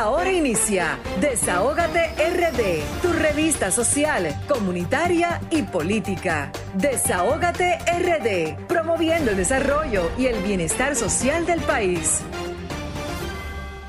[0.00, 6.50] Ahora inicia Desahógate RD, tu revista social, comunitaria y política.
[6.78, 12.22] Desahógate RD, promoviendo el desarrollo y el bienestar social del país.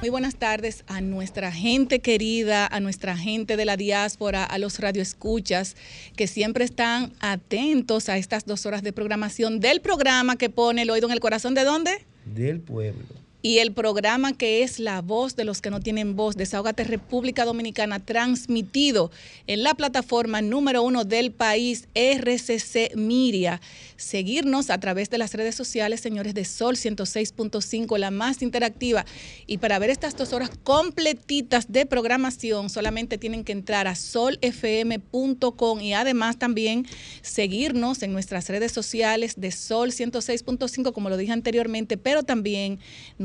[0.01, 4.79] Muy buenas tardes a nuestra gente querida, a nuestra gente de la diáspora, a los
[4.79, 5.77] radioescuchas
[6.17, 10.89] que siempre están atentos a estas dos horas de programación del programa que pone el
[10.89, 12.05] oído en el corazón de dónde?
[12.25, 16.35] Del pueblo y el programa que es La Voz de los que no tienen voz,
[16.35, 19.11] Desahogate República Dominicana, transmitido
[19.47, 23.61] en la plataforma número uno del país, RCC Miria.
[23.97, 29.05] Seguirnos a través de las redes sociales, señores de Sol 106.5, la más interactiva.
[29.47, 35.81] Y para ver estas dos horas completitas de programación, solamente tienen que entrar a solfm.com
[35.81, 36.85] y además también
[37.21, 42.79] seguirnos en nuestras redes sociales de Sol 106.5, como lo dije anteriormente, pero también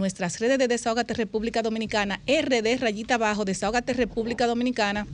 [0.06, 5.04] nuestras redes de Desahogate República Dominicana, RD rayita abajo, Desahogate República Dominicana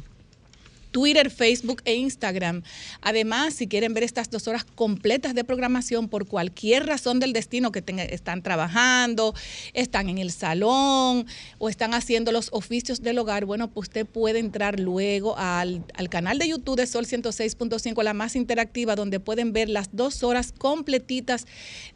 [0.93, 2.63] Twitter, Facebook e Instagram.
[3.01, 7.73] Además, si quieren ver estas dos horas completas de programación por cualquier razón del destino
[7.73, 9.35] que están trabajando,
[9.73, 11.27] están en el salón
[11.59, 16.39] o están haciendo los oficios del hogar, bueno, pues usted puede entrar luego al, canal
[16.39, 21.47] de YouTube de Sol 106.5, la más interactiva, donde pueden ver las dos horas completitas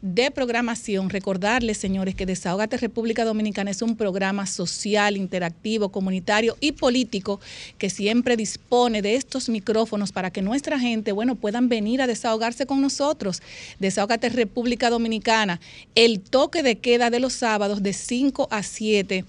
[0.01, 1.11] de programación.
[1.11, 7.39] Recordarles, señores, que Desahogate República Dominicana es un programa social, interactivo, comunitario y político
[7.77, 12.65] que siempre dispone de estos micrófonos para que nuestra gente, bueno, puedan venir a desahogarse
[12.65, 13.41] con nosotros.
[13.79, 15.59] Desahogate República Dominicana.
[15.95, 19.25] El toque de queda de los sábados de 5 a 7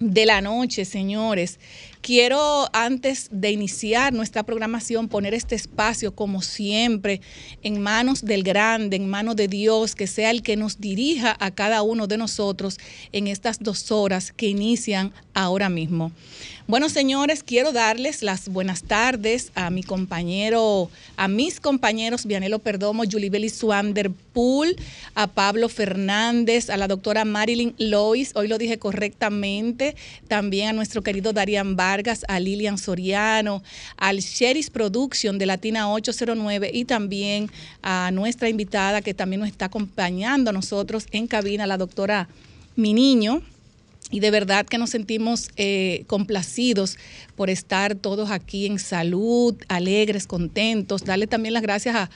[0.00, 1.58] de la noche, señores.
[2.00, 7.20] Quiero, antes de iniciar nuestra programación, poner este espacio, como siempre,
[7.62, 11.50] en manos del grande, en manos de Dios, que sea el que nos dirija a
[11.50, 12.78] cada uno de nosotros
[13.10, 16.12] en estas dos horas que inician ahora mismo.
[16.68, 23.04] Bueno, señores, quiero darles las buenas tardes a mi compañero, a mis compañeros Vianelo Perdomo,
[23.10, 24.76] Julie Swanderpool,
[25.14, 29.96] a Pablo Fernández, a la doctora Marilyn Lois, hoy lo dije correctamente,
[30.28, 33.62] también a nuestro querido Darian Vargas, a Lilian Soriano,
[33.96, 37.50] al Sheris Production de Latina 809 y también
[37.80, 42.28] a nuestra invitada que también nos está acompañando a nosotros en cabina, la doctora
[42.76, 43.40] Mi Niño
[44.10, 46.96] y de verdad que nos sentimos eh, complacidos
[47.36, 51.04] por estar todos aquí en salud, alegres, contentos.
[51.04, 52.10] Darle también las gracias a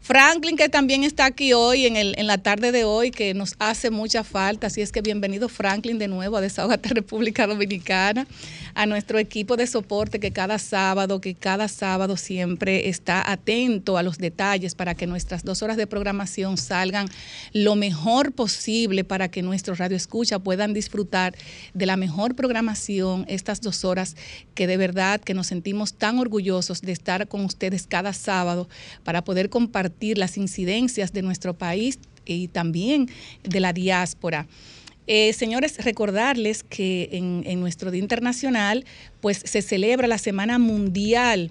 [0.00, 3.56] Franklin, que también está aquí hoy, en, el, en la tarde de hoy, que nos
[3.58, 4.68] hace mucha falta.
[4.68, 8.26] Así es que bienvenido Franklin de nuevo a Desahogate República Dominicana
[8.74, 14.02] a nuestro equipo de soporte que cada sábado, que cada sábado siempre está atento a
[14.02, 17.08] los detalles para que nuestras dos horas de programación salgan
[17.52, 21.34] lo mejor posible para que nuestros radio escucha puedan disfrutar
[21.72, 24.14] de la mejor programación estas dos horas
[24.54, 28.68] que de verdad que nos sentimos tan orgullosos de estar con ustedes cada sábado
[29.04, 29.85] para poder compartir
[30.18, 33.08] las incidencias de nuestro país y también
[33.42, 34.46] de la diáspora.
[35.06, 38.84] Eh, señores, recordarles que en, nuestro Día Internacional,
[39.20, 41.50] pues se celebra la Semana Mundial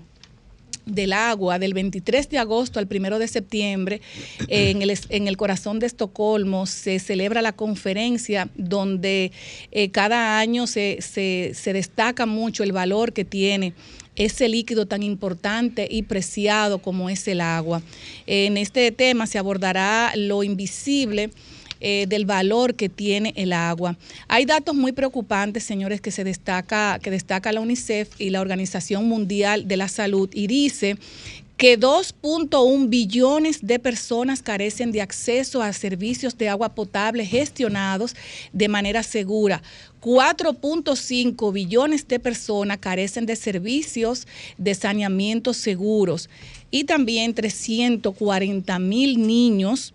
[0.85, 4.01] del agua del 23 de agosto al 1 de septiembre
[4.49, 9.31] en, el, en, el, corazón de Estocolmo se celebra la conferencia donde
[9.71, 13.73] eh, cada año se, se, destaca mucho el valor que tiene
[14.15, 17.81] ese líquido tan importante y preciado como es el agua.
[18.27, 21.31] En este tema se abordará lo invisible
[21.81, 23.97] eh, del valor que tiene el agua.
[24.29, 29.07] Hay datos muy preocupantes, señores, que se destaca, que destaca la UNICEF y la Organización
[29.07, 30.97] Mundial de la Salud, y dice
[31.57, 38.15] que 2.1 billones de personas carecen de acceso a servicios de agua potable gestionados
[38.51, 39.61] de manera segura.
[40.01, 44.27] 4.5 billones de personas carecen de servicios
[44.57, 46.29] de saneamiento seguros
[46.71, 49.93] y también 340 mil niños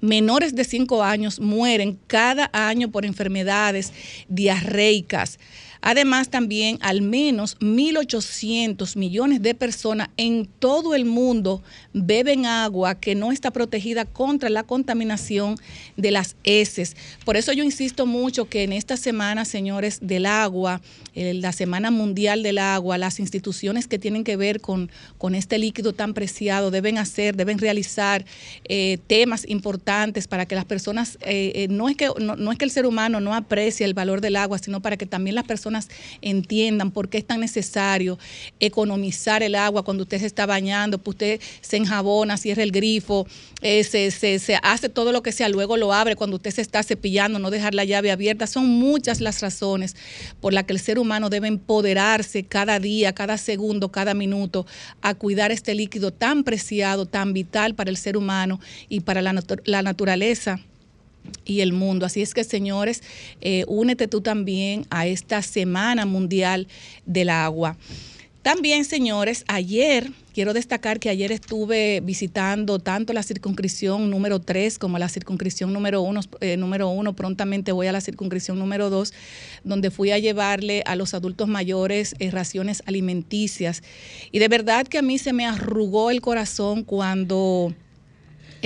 [0.00, 3.92] menores de 5 años mueren cada año por enfermedades
[4.28, 5.38] diarreicas.
[5.86, 13.14] Además, también al menos 1.800 millones de personas en todo el mundo beben agua que
[13.14, 15.56] no está protegida contra la contaminación
[15.98, 16.96] de las heces.
[17.26, 20.80] Por eso yo insisto mucho que en esta semana, señores, del agua,
[21.14, 25.58] eh, la Semana Mundial del Agua, las instituciones que tienen que ver con, con este
[25.58, 28.24] líquido tan preciado deben hacer, deben realizar
[28.64, 32.70] eh, temas importantes para que las personas, eh, no, es que, no, es que el
[32.70, 35.73] ser humano no aprecie el valor del agua, sino para que también las personas
[36.20, 38.18] entiendan por qué es tan necesario
[38.60, 43.26] economizar el agua cuando usted se está bañando, pues usted se enjabona, cierra el grifo,
[43.60, 46.82] eh, se, se, hace todo lo que sea, luego lo abre cuando usted se está
[46.82, 48.46] cepillando, no dejar la llave abierta.
[48.46, 49.96] Son muchas las razones
[50.40, 54.66] por las que el ser humano debe empoderarse cada día, cada segundo, cada minuto
[55.02, 59.32] a cuidar este líquido tan preciado, tan vital para el ser humano y para la,
[59.82, 60.60] naturaleza
[61.44, 62.06] y el mundo.
[62.06, 63.02] Así es que, señores,
[63.40, 66.68] eh, únete tú también a esta Semana Mundial
[67.06, 67.76] del Agua.
[68.44, 74.98] También, señores, ayer, quiero destacar que ayer estuve visitando tanto la circunscripción número 3 como
[74.98, 79.14] la circunscripción número 1, eh, número prontamente voy a la circunscripción número 2,
[79.64, 83.82] donde fui a llevarle a los adultos mayores eh, raciones alimenticias.
[84.30, 87.72] Y de verdad que a mí se me arrugó el corazón cuando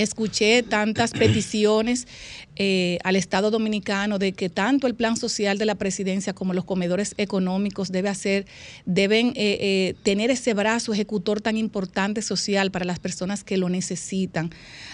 [0.03, 2.07] escuché tantas peticiones
[2.55, 6.65] eh, al Estado Dominicano de que tanto el plan social de la presidencia como los
[6.65, 8.45] comedores económicos debe hacer,
[8.85, 13.69] deben eh, eh, tener ese brazo ejecutor tan importante social para las personas que lo
[13.69, 14.49] necesitan.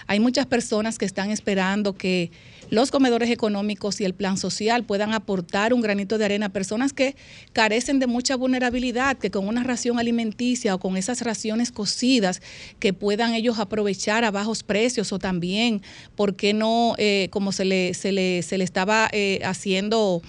[0.07, 2.31] Hay muchas personas que están esperando que
[2.69, 6.93] los comedores económicos y el plan social puedan aportar un granito de arena a personas
[6.93, 7.15] que
[7.53, 12.41] carecen de mucha vulnerabilidad, que con una ración alimenticia o con esas raciones cocidas
[12.79, 15.81] que puedan ellos aprovechar a bajos precios o también,
[16.15, 20.21] ¿por qué no, eh, como se le, se le, se le estaba eh, haciendo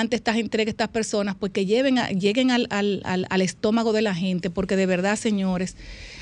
[0.00, 4.14] ante estas entregas, estas personas, pues que lleven lleguen al, al, al estómago de la
[4.14, 5.76] gente, porque de verdad, señores,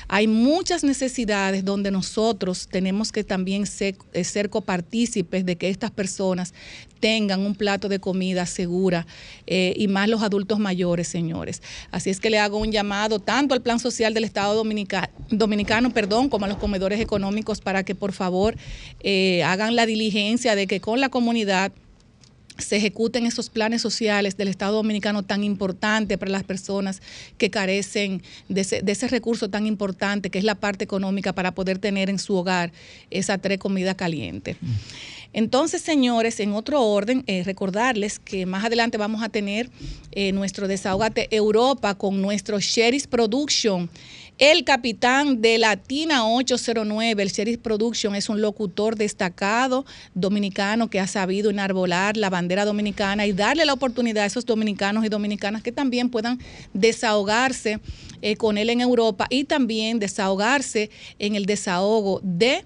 [0.07, 6.53] hay muchas necesidades donde nosotros tenemos que también ser, eh, copartícipes de que estas personas
[6.99, 9.05] tengan un plato de comida segura
[9.47, 11.61] eh, y más los adultos mayores, señores.
[11.91, 14.55] Así es que le hago un llamado tanto al Plan Social del Estado
[15.29, 18.55] Dominicano, perdón, como a los comedores económicos para que por favor
[19.01, 21.71] eh, hagan la diligencia de que con la comunidad
[22.57, 27.01] se ejecuten esos planes sociales del Estado Dominicano tan importante para las personas
[27.37, 32.09] que carecen de ese, recurso tan importante que es la parte económica para poder tener
[32.09, 32.71] en su hogar
[33.09, 34.55] esa tres comida caliente.
[35.33, 39.69] Entonces, señores, en otro orden, eh, recordarles que más adelante vamos a tener
[40.11, 43.89] eh, nuestro desahogate Europa con nuestro Sheriff Production
[44.37, 49.85] el capitán de Latina 809, el Sheriff Production, es un locutor destacado
[50.15, 55.05] dominicano que ha sabido enarbolar la bandera dominicana y darle la oportunidad a esos dominicanos
[55.05, 56.39] y dominicanas que también puedan
[56.73, 57.79] desahogarse
[58.21, 60.89] eh, con él en Europa y también desahogarse
[61.19, 62.65] en el desahogo de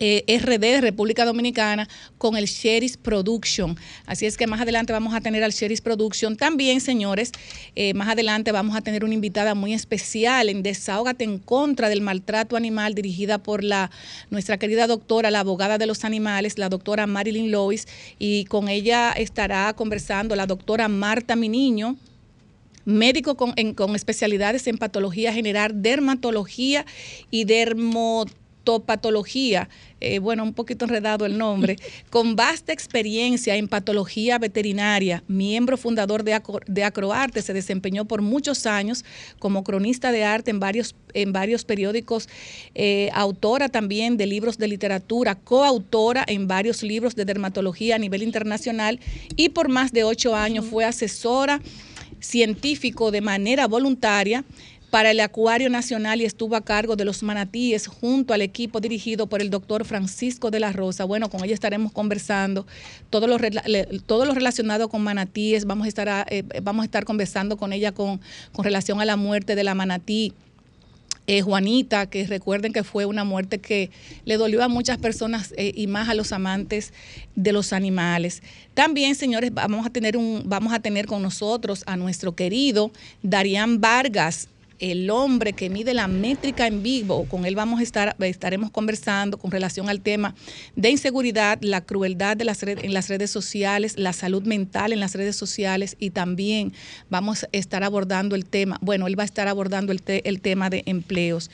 [0.00, 1.86] eh, RD, República Dominicana,
[2.16, 3.76] con el Sheris Production.
[4.06, 6.36] Así es que más adelante vamos a tener al Sheris Production.
[6.36, 7.32] También, señores,
[7.76, 12.00] eh, más adelante vamos a tener una invitada muy especial en Desahógate en contra del
[12.00, 13.90] maltrato animal, dirigida por la
[14.30, 17.86] nuestra querida doctora, la abogada de los animales, la doctora Marilyn Lois,
[18.18, 21.96] y con ella estará conversando la doctora Marta Miniño,
[22.86, 26.86] médico con, con, especialidades en patología general, dermatología
[27.30, 29.68] y dermotología patología,
[30.00, 31.76] eh, bueno, un poquito enredado el nombre,
[32.10, 38.66] con vasta experiencia en patología veterinaria, miembro fundador de, de Acroarte, se desempeñó por muchos
[38.66, 39.04] años
[39.38, 42.28] como cronista de arte en varios, en varios periódicos,
[42.74, 48.22] eh, autora también de libros de literatura, coautora en varios libros de dermatología a nivel
[48.22, 49.00] internacional
[49.36, 51.60] y por más de ocho años fue asesora
[52.20, 54.44] científico de manera voluntaria
[54.90, 59.28] para el Acuario Nacional y estuvo a cargo de los manatíes junto al equipo dirigido
[59.28, 61.04] por el doctor Francisco de la Rosa.
[61.04, 62.66] Bueno, con ella estaremos conversando
[63.08, 63.38] todo lo,
[64.06, 65.64] todo lo relacionado con manatíes.
[65.64, 68.20] Vamos a estar, eh, vamos a estar conversando con ella con,
[68.58, 70.34] relación a la muerte de la manatí.
[71.26, 73.90] Eh, Juanita, que recuerden que fue una muerte que
[74.24, 76.92] le dolió a muchas personas eh, y más a los amantes
[77.36, 78.42] de los animales.
[78.74, 82.90] También, señores, vamos a tener un, vamos a tener con nosotros a nuestro querido
[83.22, 84.48] Darían Vargas
[84.80, 89.38] el hombre que mide la métrica en vivo, con él vamos a estar, estaremos conversando
[89.38, 90.34] con relación al tema
[90.74, 95.14] de inseguridad, la crueldad de las en las redes sociales, la salud mental en las
[95.14, 96.72] redes sociales y también
[97.08, 100.82] vamos a estar abordando el tema, bueno, él va a estar abordando el tema de
[100.86, 101.50] empleos.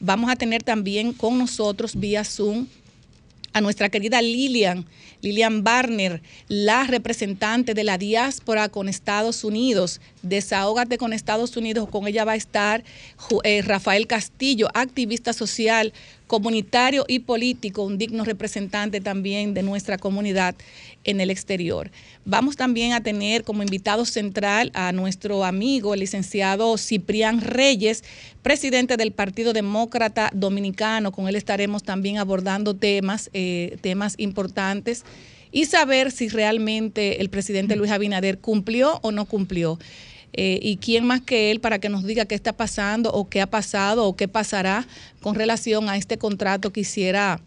[0.00, 2.66] Vamos a tener también con nosotros vía Zoom
[3.52, 4.86] a nuestra querida Lilian,
[5.20, 10.00] Lilian Barner, la representante de la diáspora con Estados Unidos.
[10.22, 12.84] Desahógate con Estados Unidos, con ella va a estar
[13.44, 15.92] eh, Rafael Castillo, activista social
[16.28, 20.54] comunitario y político, un digno representante también de nuestra comunidad
[21.02, 21.90] en el exterior.
[22.24, 28.04] Vamos también a tener como invitado central a nuestro amigo, el licenciado Ciprián Reyes,
[28.42, 31.10] presidente del Partido Demócrata Dominicano.
[31.10, 35.04] Con él estaremos también abordando temas, eh, temas importantes
[35.50, 39.78] y saber si realmente el presidente Luis Abinader cumplió o no cumplió.
[40.34, 43.40] Eh, y quién más que él para que nos diga qué está pasando o qué
[43.40, 44.86] ha pasado o qué pasará
[45.20, 47.40] con relación a este contrato que hiciera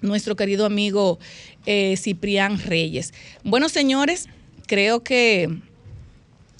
[0.00, 1.18] nuestro querido amigo
[1.66, 3.12] eh, Ciprián Reyes.
[3.42, 4.28] Bueno, señores,
[4.66, 5.48] creo que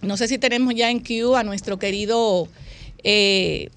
[0.02, 2.48] no sé si tenemos ya en Q a nuestro querido
[3.02, 3.70] eh,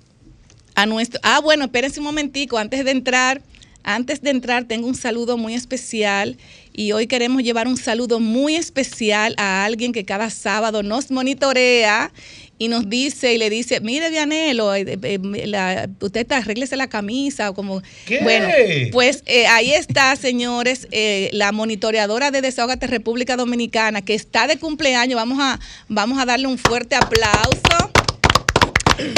[0.75, 3.41] a nuestro ah bueno espérense un momentico antes de entrar
[3.83, 6.37] antes de entrar tengo un saludo muy especial
[6.77, 12.13] y hoy queremos llevar un saludo muy especial a alguien que cada sábado nos monitorea
[12.59, 16.87] y nos dice y le dice, mire Vianelo, eh, eh, eh, la, usted arréglese la
[16.87, 17.81] camisa o como...
[18.21, 18.47] Bueno,
[18.91, 20.87] pues ahí está, señores,
[21.31, 25.15] la monitoreadora de Desahogate República Dominicana que está de cumpleaños.
[25.15, 27.91] Vamos a, vamos a darle un fuerte aplauso.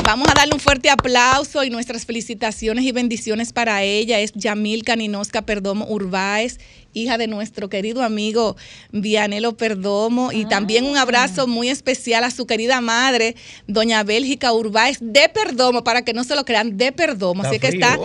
[0.03, 4.19] Vamos a darle un fuerte aplauso y nuestras felicitaciones y bendiciones para ella.
[4.19, 6.57] Es Yamil Caninosca Perdomo Urbáez
[6.93, 8.55] hija de nuestro querido amigo
[8.91, 10.31] Vianelo Perdomo.
[10.31, 13.35] Y también un abrazo muy especial a su querida madre,
[13.67, 17.43] doña Bélgica Urbáez de Perdomo, para que no se lo crean, de Perdomo.
[17.43, 17.97] Así que está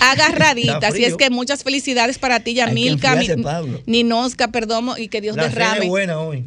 [0.00, 0.88] agarradita.
[0.88, 3.18] Así es que muchas felicidades para ti, Yamilka,
[3.86, 5.90] Ninosca Perdomo, y que Dios derrame.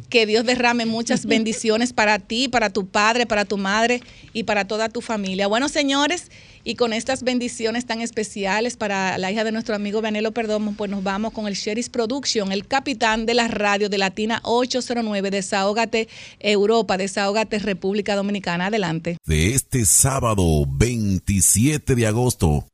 [0.08, 4.00] Que Dios derrame muchas bendiciones para ti, para tu padre, para tu madre
[4.32, 5.46] y para toda tu familia.
[5.46, 6.30] Bueno, señores.
[6.66, 10.90] Y con estas bendiciones tan especiales para la hija de nuestro amigo Vanelo Perdomo, pues
[10.90, 16.08] nos vamos con el Sheris Production, el capitán de la radio de Latina 809, Desahógate
[16.40, 18.66] Europa, Desahógate República Dominicana.
[18.66, 19.18] Adelante.
[19.26, 22.66] De este sábado 27 de agosto.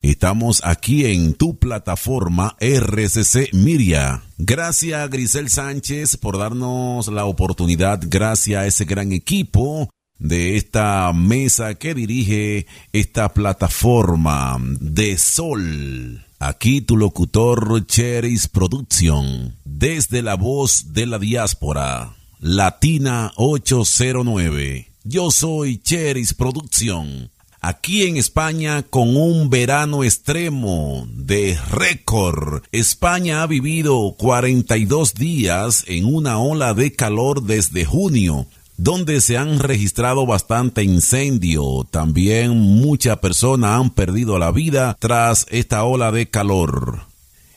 [0.00, 4.22] Estamos aquí en tu plataforma RCC Miria.
[4.36, 11.74] Gracias Grisel Sánchez por darnos la oportunidad, gracias a ese gran equipo de esta mesa
[11.76, 16.24] que dirige esta plataforma de Sol.
[16.40, 24.88] Aquí tu locutor Cheris Production, desde la voz de la diáspora, Latina 809.
[25.02, 32.62] Yo soy Cheris Producción, aquí en España con un verano extremo de récord.
[32.70, 38.46] España ha vivido 42 días en una ola de calor desde junio
[38.78, 41.86] donde se han registrado bastante incendio.
[41.90, 47.08] También muchas personas han perdido la vida tras esta ola de calor.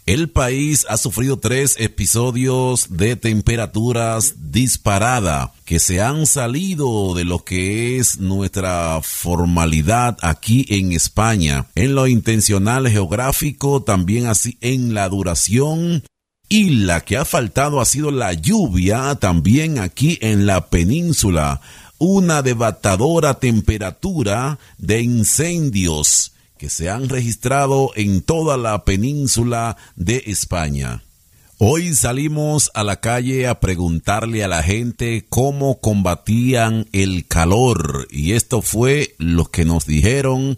[0.08, 7.46] El país ha sufrido tres episodios de temperaturas disparadas que se han salido de lo
[7.46, 15.08] que es nuestra formalidad aquí en España, en lo intencional geográfico, también así en la
[15.08, 16.04] duración
[16.52, 21.62] y la que ha faltado ha sido la lluvia también aquí en la península.
[21.98, 31.04] Una devastadora temperatura de incendios que se han registrado en toda la península de España.
[31.58, 38.34] Hoy salimos a la calle a preguntarle a la gente cómo combatían el calor y
[38.34, 40.58] esto fue lo que nos dijeron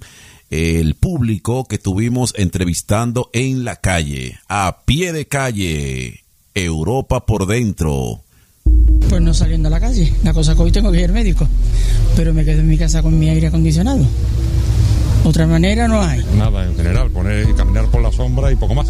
[0.54, 8.22] el público que tuvimos entrevistando en la calle, a pie de calle, Europa por dentro.
[9.10, 10.14] Pues no saliendo a la calle.
[10.24, 11.48] La cosa que hoy tengo que ir al médico,
[12.16, 14.06] pero me quedo en mi casa con mi aire acondicionado.
[15.24, 16.24] Otra manera no hay.
[16.36, 18.88] Nada, en general, poner, caminar por la sombra y poco más.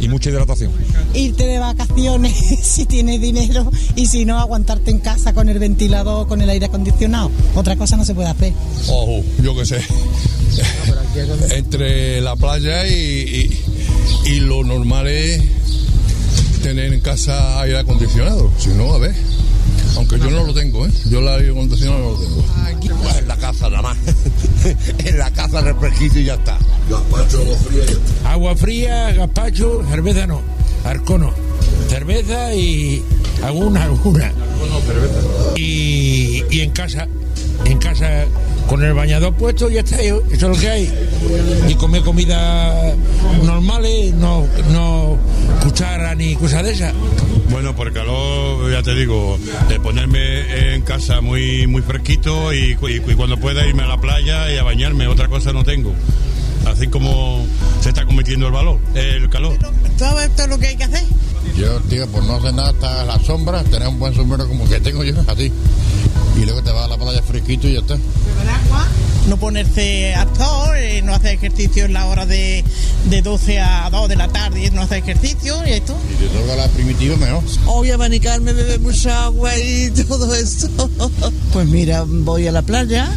[0.00, 0.72] Y mucha hidratación.
[1.12, 2.32] Irte de vacaciones
[2.62, 6.66] si tienes dinero y si no, aguantarte en casa con el ventilador, con el aire
[6.66, 7.30] acondicionado.
[7.54, 8.52] Otra cosa no se puede hacer.
[8.88, 9.80] Ojo, yo qué sé.
[11.50, 13.50] Entre la playa y,
[14.26, 15.42] y lo normal es
[16.62, 18.50] tener en casa aire acondicionado.
[18.58, 19.14] Si no, a ver.
[19.96, 20.90] Aunque yo no lo tengo, ¿eh?
[21.10, 22.44] Yo la aire acondicionado no lo tengo.
[23.02, 23.98] Pues en la casa nada más.
[24.98, 26.58] en la casa refresquito y ya está.
[26.88, 27.84] Gazpacho, agua fría.
[28.24, 30.57] Agua fría, gazpacho, cerveza no.
[30.88, 31.32] Arcono.
[31.88, 33.02] Cerveza y
[33.42, 34.26] alguna, alguna.
[34.26, 35.20] Arcono, cerveza.
[35.56, 37.06] Y, y en casa,
[37.64, 38.26] en casa
[38.68, 41.08] con el bañador puesto ya está, eso es lo que hay.
[41.68, 42.94] Y comer comida
[43.42, 45.18] normales, no, no
[45.62, 46.92] cuchara ni cosa de esa.
[47.50, 52.76] Bueno, por calor, ya te digo, de ponerme en casa muy, muy fresquito y,
[53.16, 55.94] cuando pueda irme a la playa y a bañarme, otra cosa no tengo
[56.66, 57.44] así como
[57.80, 59.58] se está cometiendo el valor, el calor.
[59.98, 61.04] Todo esto es lo que hay que hacer.
[61.56, 64.80] Yo, tío, por no hacer nada hasta la sombra, tener un buen sombrero como que
[64.80, 65.52] tengo yo, así.
[66.36, 67.96] Y luego te vas a la playa fresquito y ya está.
[67.96, 68.88] Pero agua
[69.28, 72.64] no ponerse actor, eh, no hacer ejercicio en la hora de,
[73.10, 75.94] de 12 a 2 de la tarde, no hacer ejercicio y esto.
[76.10, 77.42] Y te toca la primitiva mejor.
[77.66, 80.68] Hoy abanicarme, beber mucha agua y todo esto.
[81.52, 83.08] Pues mira, voy a la playa,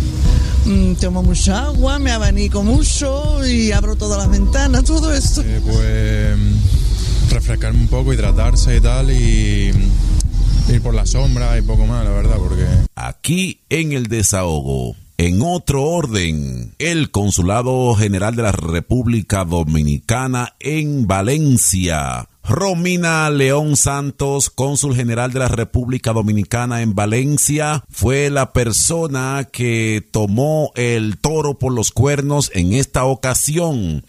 [0.99, 5.41] tomo mucha agua, me abanico mucho y abro todas las ventanas, todo esto.
[5.41, 11.57] Eh, pues mm, refrescarme un poco, hidratarse y tal y mm, ir por la sombra
[11.57, 12.65] y poco más, la verdad, porque...
[12.95, 14.95] Aquí en el desahogo.
[15.17, 22.27] En otro orden, el Consulado General de la República Dominicana en Valencia.
[22.43, 30.05] Romina León Santos, cónsul general de la República Dominicana en Valencia, fue la persona que
[30.11, 34.03] tomó el toro por los cuernos en esta ocasión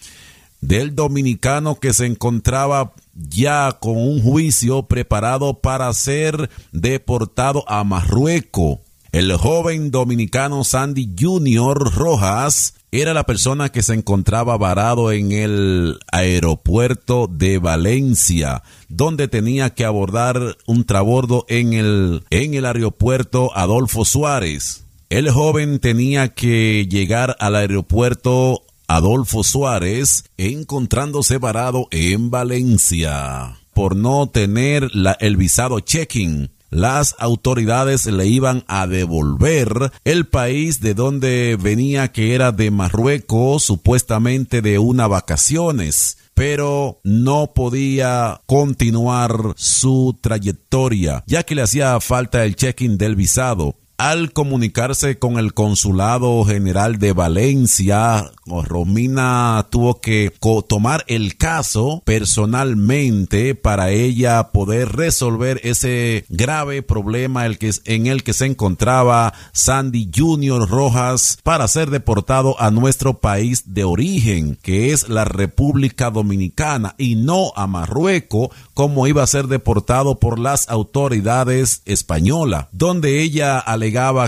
[0.63, 8.79] del dominicano que se encontraba ya con un juicio preparado para ser deportado a Marruecos.
[9.13, 15.99] El joven dominicano Sandy Junior Rojas era la persona que se encontraba varado en el
[16.11, 24.07] aeropuerto de Valencia, donde tenía que abordar un trabordo en el, en el aeropuerto Adolfo
[24.07, 24.87] Suárez.
[25.11, 34.31] El joven tenía que llegar al aeropuerto Adolfo Suárez encontrándose varado en Valencia por no
[34.31, 34.91] tener
[35.21, 42.35] el visado check-in las autoridades le iban a devolver el país de donde venía que
[42.35, 51.55] era de Marruecos, supuestamente de una vacaciones pero no podía continuar su trayectoria, ya que
[51.55, 58.33] le hacía falta el check-in del visado al comunicarse con el Consulado General de Valencia,
[58.47, 60.33] Romina tuvo que
[60.67, 68.47] tomar el caso personalmente para ella poder resolver ese grave problema en el que se
[68.47, 75.25] encontraba Sandy Junior Rojas para ser deportado a nuestro país de origen, que es la
[75.25, 82.67] República Dominicana, y no a Marruecos, como iba a ser deportado por las autoridades españolas,
[82.73, 83.61] donde ella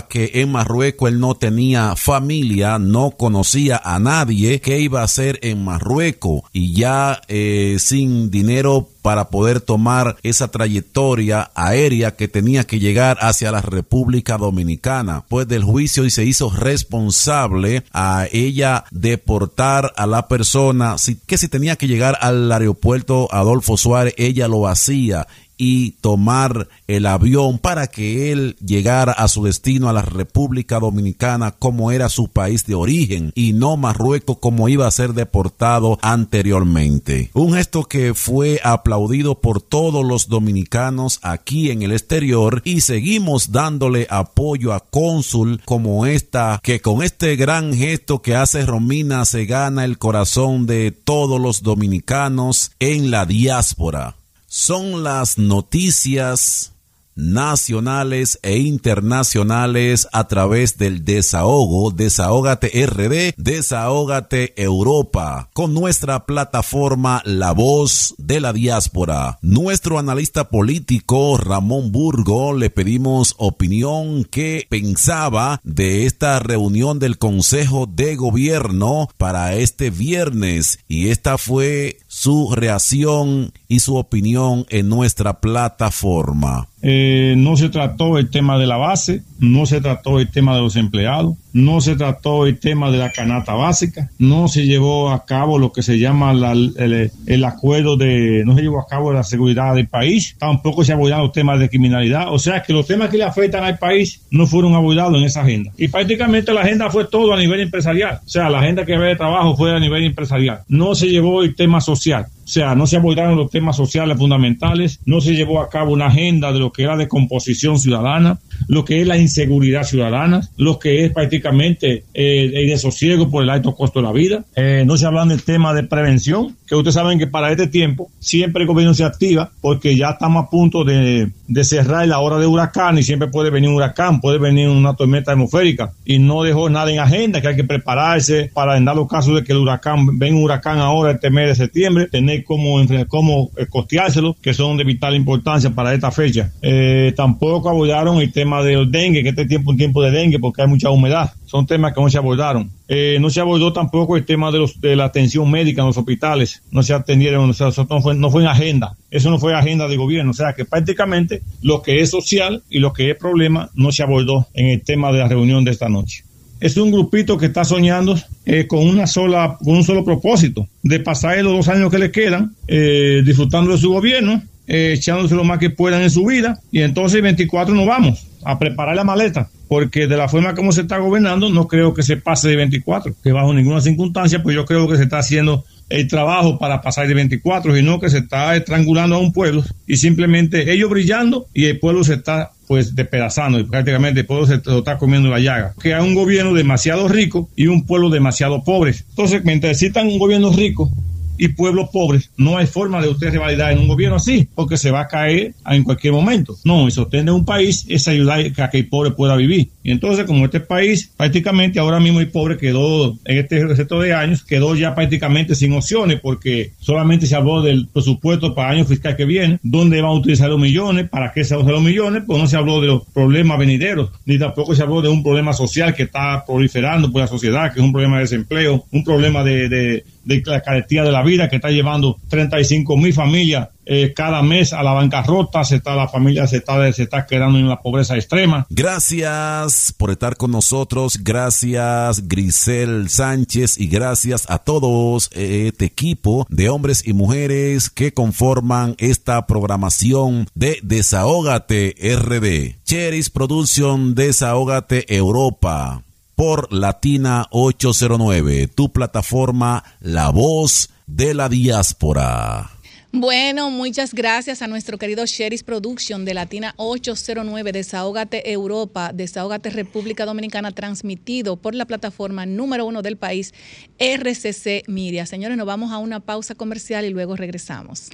[0.07, 5.39] que en Marruecos él no tenía familia, no conocía a nadie, que iba a hacer
[5.41, 12.65] en Marruecos y ya eh, sin dinero para poder tomar esa trayectoria aérea que tenía
[12.65, 15.25] que llegar hacia la República Dominicana.
[15.29, 20.95] Pues del juicio y se hizo responsable a ella deportar a la persona
[21.27, 27.05] que si tenía que llegar al aeropuerto Adolfo Suárez, ella lo hacía y tomar el
[27.05, 32.27] avión para que él llegara a su destino a la República Dominicana como era su
[32.27, 37.29] país de origen y no Marruecos como iba a ser deportado anteriormente.
[37.33, 43.51] Un gesto que fue aplaudido por todos los dominicanos aquí en el exterior y seguimos
[43.51, 49.45] dándole apoyo a cónsul como esta que con este gran gesto que hace Romina se
[49.45, 54.15] gana el corazón de todos los dominicanos en la diáspora
[54.55, 56.71] son las noticias
[57.15, 67.51] nacionales e internacionales a través del desahogo, desahógate RD, desahógate Europa, con nuestra plataforma La
[67.51, 69.39] Voz de la Diáspora.
[69.41, 77.87] Nuestro analista político Ramón Burgo le pedimos opinión que pensaba de esta reunión del Consejo
[77.87, 85.41] de Gobierno para este viernes y esta fue su reacción y su opinión en nuestra
[85.41, 86.69] plataforma.
[86.81, 90.61] Eh, no se trató el tema de la base, no se trató el tema de
[90.61, 95.25] los empleados, no se trató el tema de la canasta básica, no se llevó a
[95.25, 99.73] cabo lo que se llama el, acuerdo de, no se llevó a cabo la seguridad
[99.73, 103.17] del país, tampoco se abordaron los temas de criminalidad, o sea que los temas que
[103.17, 105.71] le afectan al país no fueron abordados en esa agenda.
[105.77, 109.07] Y prácticamente la agenda fue todo a nivel empresarial, o sea, la agenda que había
[109.07, 112.27] de trabajo fue a nivel empresarial, no se llevó el tema social.
[112.45, 116.07] O sea, no se abordaron los temas sociales fundamentales, no se llevó a cabo una
[116.07, 120.77] agenda de lo que era de composición ciudadana, lo que es la inseguridad ciudadana, lo
[120.77, 124.45] que es prácticamente eh, el desosiego por el alto costo de la vida.
[124.55, 128.11] Eh, no se habla del tema de prevención, que ustedes saben que para este tiempo
[128.19, 132.37] siempre el gobierno se activa porque ya estamos a punto de, de cerrar la hora
[132.37, 136.43] de huracán y siempre puede venir un huracán, puede venir una tormenta atmosférica y no
[136.43, 139.59] dejó nada en agenda, que hay que prepararse para en dado caso de que el
[139.59, 144.53] huracán, venga un huracán ahora este mes de septiembre, tener cómo, cómo eh, costeárselo, que
[144.53, 146.51] son de vital importancia para esta fecha.
[146.61, 150.39] Eh, tampoco abordaron el tema del dengue, que este tiempo es un tiempo de dengue
[150.39, 151.31] porque hay mucha humedad.
[151.45, 152.69] Son temas que no se abordaron.
[152.87, 155.97] Eh, no se abordó tampoco el tema de, los, de la atención médica en los
[155.97, 156.61] hospitales.
[156.71, 158.95] No se atendieron, no, fue, no fue en agenda.
[159.09, 160.31] Eso no fue agenda de gobierno.
[160.31, 164.03] O sea que prácticamente lo que es social y lo que es problema no se
[164.03, 166.24] abordó en el tema de la reunión de esta noche.
[166.59, 168.15] Es un grupito que está soñando
[168.45, 172.11] eh, con una sola, con un solo propósito, de pasar los dos años que le
[172.11, 176.59] quedan eh, disfrutando de su gobierno, eh, echándose lo más que puedan en su vida,
[176.71, 180.71] y entonces el 24 nos vamos a preparar la maleta, porque de la forma como
[180.71, 184.55] se está gobernando, no creo que se pase de 24, que bajo ninguna circunstancia, pues
[184.55, 188.19] yo creo que se está haciendo el trabajo para pasar de 24, sino que se
[188.19, 192.95] está estrangulando a un pueblo y simplemente ellos brillando y el pueblo se está pues
[192.95, 195.73] despedazando y prácticamente el pueblo se está comiendo la llaga.
[195.81, 198.95] Que hay un gobierno demasiado rico y un pueblo demasiado pobre.
[199.09, 200.91] Entonces, mientras necesitan un gobierno rico,
[201.37, 202.31] y pueblos pobres.
[202.37, 205.53] No hay forma de usted revalidar en un gobierno así, porque se va a caer
[205.69, 206.55] en cualquier momento.
[206.63, 209.69] No, el sostener un país es ayudar a que el pobre pueda vivir.
[209.83, 214.13] Y entonces, como este país prácticamente ahora mismo el pobre quedó en este sector de
[214.13, 219.15] años, quedó ya prácticamente sin opciones, porque solamente se habló del presupuesto para año fiscal
[219.15, 222.39] que viene, dónde van a utilizar los millones, para qué se usar los millones, pues
[222.39, 225.93] no se habló de los problemas venideros, ni tampoco se habló de un problema social
[225.93, 229.69] que está proliferando por la sociedad, que es un problema de desempleo, un problema de,
[229.69, 234.41] de de la carestía de la vida que está llevando 35 mil familias eh, cada
[234.41, 237.81] mes a la bancarrota, se está la familia se está, se está quedando en la
[237.81, 238.65] pobreza extrema.
[238.69, 246.47] Gracias por estar con nosotros, gracias Grisel Sánchez y gracias a todos eh, este equipo
[246.49, 252.83] de hombres y mujeres que conforman esta programación de Desahógate RD.
[252.85, 256.01] Cheris Production Desahógate Europa
[256.35, 262.71] por Latina 809, tu plataforma La Voz de la Diáspora.
[263.17, 270.25] Bueno, muchas gracias a nuestro querido Sheris Production de Latina 809, Desahógate Europa, Desahógate República
[270.25, 273.53] Dominicana, transmitido por la plataforma número uno del país,
[273.99, 275.25] RCC Miria.
[275.25, 278.09] Señores, nos vamos a una pausa comercial y luego regresamos.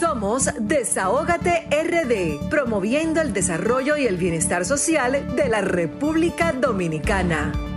[0.00, 7.73] Somos Desahógate RD, promoviendo el desarrollo y el bienestar social de la República Dominicana.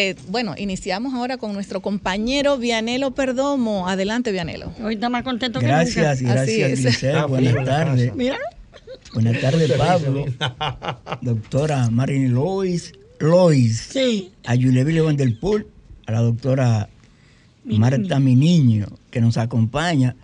[0.00, 3.88] Eh, bueno, iniciamos ahora con nuestro compañero Vianelo Perdomo.
[3.88, 4.72] Adelante, Vianelo.
[4.80, 6.34] Hoy está más contento que gracias, nunca.
[6.34, 7.26] Gracias, Grisel.
[7.26, 8.14] Buenas tardes.
[8.14, 8.38] Mira.
[9.12, 10.26] Buenas tardes, Pablo.
[11.20, 12.92] doctora Marilyn Lois.
[13.18, 13.88] Lois.
[13.90, 14.30] Sí.
[14.44, 15.66] A Yuleville Van del Pool.
[16.06, 16.88] A la doctora
[17.64, 20.14] Marta, mi niño, que nos acompaña,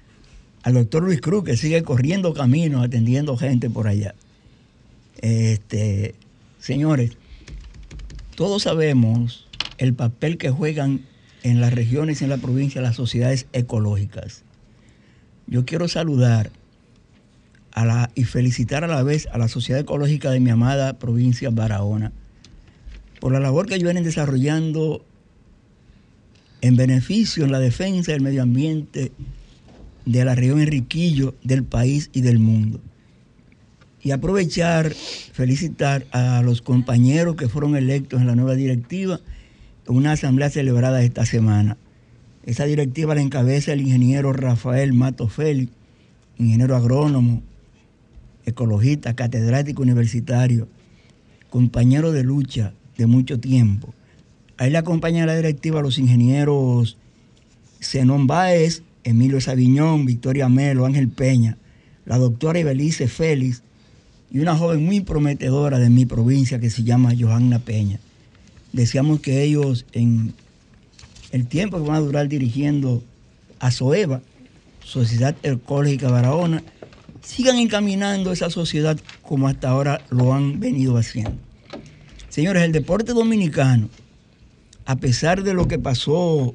[0.62, 4.14] al doctor Luis Cruz, que sigue corriendo caminos, atendiendo gente por allá.
[5.20, 6.14] Este,
[6.60, 7.16] señores,
[8.36, 9.43] todos sabemos
[9.78, 11.02] el papel que juegan
[11.42, 14.42] en las regiones y en la provincia las sociedades ecológicas.
[15.46, 16.50] Yo quiero saludar
[17.72, 21.50] a la, y felicitar a la vez a la sociedad ecológica de mi amada provincia
[21.50, 22.12] Barahona
[23.20, 25.04] por la labor que ellos vienen desarrollando
[26.60, 29.12] en beneficio, en la defensa del medio ambiente
[30.04, 32.80] de la región Enriquillo, del país y del mundo.
[34.02, 39.20] Y aprovechar, felicitar a los compañeros que fueron electos en la nueva directiva,
[39.86, 41.76] una asamblea celebrada esta semana.
[42.44, 45.72] Esa directiva la encabeza el ingeniero Rafael Mato Félix,
[46.38, 47.42] ingeniero agrónomo,
[48.44, 50.68] ecologista, catedrático universitario,
[51.50, 53.94] compañero de lucha de mucho tiempo
[54.56, 56.96] Ahí le acompañan a la directiva los ingenieros
[57.80, 61.58] Zenón Báez, Emilio Sabiñón, Victoria Melo, Ángel Peña,
[62.06, 63.62] la doctora Ibelice Félix
[64.30, 67.98] y una joven muy prometedora de mi provincia que se llama Johanna Peña.
[68.74, 70.34] Deseamos que ellos en
[71.30, 73.02] el tiempo que van a durar dirigiendo
[73.60, 74.20] a SOEVA,
[74.84, 76.62] Sociedad Ecológica Barahona,
[77.22, 81.38] sigan encaminando esa sociedad como hasta ahora lo han venido haciendo.
[82.28, 83.88] Señores, el deporte dominicano
[84.86, 86.54] a pesar de lo que pasó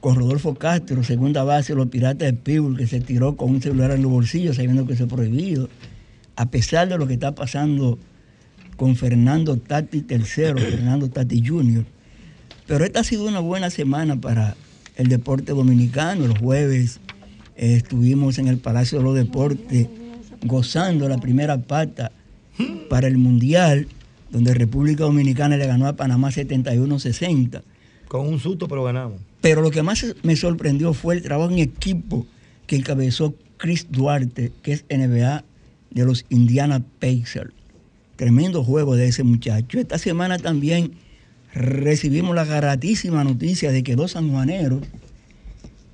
[0.00, 3.92] con Rodolfo Castro, segunda base los Piratas de Pittsburgh, que se tiró con un celular
[3.92, 5.68] en los bolsillos sabiendo que eso es prohibido,
[6.34, 7.98] a pesar de lo que está pasando
[8.76, 11.84] con Fernando Tati III, Fernando Tati Jr.,
[12.66, 14.56] pero esta ha sido una buena semana para
[14.96, 16.24] el deporte dominicano.
[16.24, 17.00] El jueves
[17.56, 19.88] eh, estuvimos en el Palacio de los Deportes
[20.44, 22.12] gozando la primera pata
[22.88, 23.88] para el Mundial
[24.32, 27.62] donde República Dominicana le ganó a Panamá 71-60.
[28.08, 29.20] Con un susto, pero ganamos.
[29.42, 32.26] Pero lo que más me sorprendió fue el trabajo en equipo
[32.66, 35.44] que encabezó Chris Duarte, que es NBA
[35.90, 37.52] de los Indiana Pacers.
[38.22, 39.80] Tremendo juego de ese muchacho.
[39.80, 40.92] Esta semana también
[41.52, 44.84] recibimos la gratísima noticia de que dos sanjuaneros,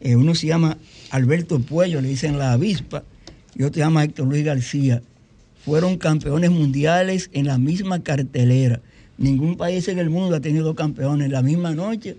[0.03, 0.77] eh, uno se llama
[1.09, 3.03] Alberto Puello, le dicen la avispa,
[3.57, 5.01] y otro se llama Héctor Luis García,
[5.65, 8.83] fueron campeones mundiales en la misma cartelera.
[9.17, 12.15] Ningún país en el mundo ha tenido campeones en la misma noche,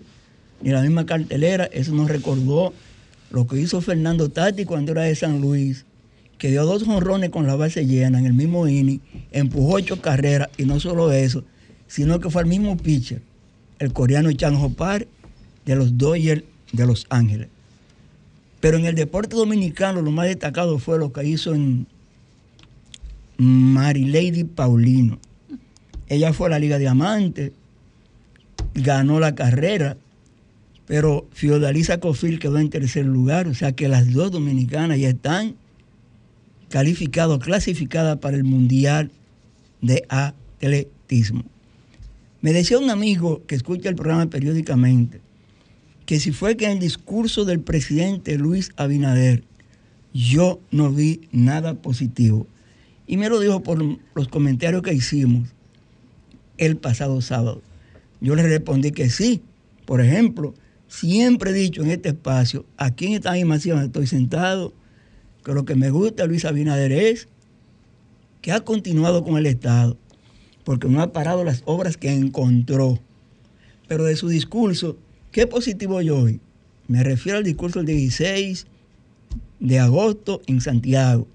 [0.60, 1.66] ni la misma cartelera.
[1.66, 2.74] Eso nos recordó
[3.30, 5.84] lo que hizo Fernando Tati cuando era de San Luis,
[6.40, 9.00] que dio dos jonrones con la base llena en el mismo inning,
[9.30, 11.44] empujó ocho carreras y no solo eso,
[11.86, 13.20] sino que fue el mismo pitcher,
[13.78, 15.06] el coreano Chan Hopar
[15.66, 17.48] de los Dodgers de Los Ángeles.
[18.58, 21.86] Pero en el deporte dominicano lo más destacado fue lo que hizo en
[23.36, 25.18] Marilady Paulino.
[26.08, 27.52] Ella fue a la Liga Diamante,
[28.72, 29.98] ganó la carrera,
[30.86, 35.59] pero Fiodalisa Cofil quedó en tercer lugar, o sea que las dos dominicanas ya están
[36.70, 39.10] calificadas, clasificadas para el Mundial
[39.82, 41.44] de Atletismo.
[42.40, 45.20] Me decía un amigo que escucha el programa periódicamente
[46.06, 49.44] que si fue que en el discurso del presidente Luis Abinader
[50.12, 52.46] yo no vi nada positivo.
[53.06, 53.80] Y me lo dijo por
[54.14, 55.48] los comentarios que hicimos
[56.58, 57.62] el pasado sábado.
[58.20, 59.40] Yo le respondí que sí.
[59.84, 60.54] Por ejemplo,
[60.88, 64.72] siempre he dicho en este espacio, aquí en esta misma estoy sentado,
[65.44, 67.28] que lo que me gusta Luis Abinader es
[68.40, 69.96] que ha continuado con el Estado,
[70.64, 72.98] porque no ha parado las obras que encontró.
[73.88, 74.96] Pero de su discurso,
[75.32, 76.40] ¿qué positivo yo hoy?
[76.88, 78.66] Me refiero al discurso del 16
[79.60, 81.26] de agosto en Santiago.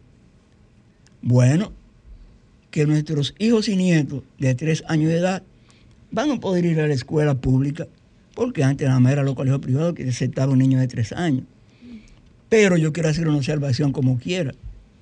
[1.22, 1.72] Bueno,
[2.72, 5.44] que nuestros hijos y nietos de tres años de edad
[6.12, 7.88] van a poder ir a la escuela pública,
[8.34, 11.46] porque antes nada más era los colegios privados que aceptaba un niño de tres años.
[12.50, 14.54] Pero yo quiero hacer una observación como quiera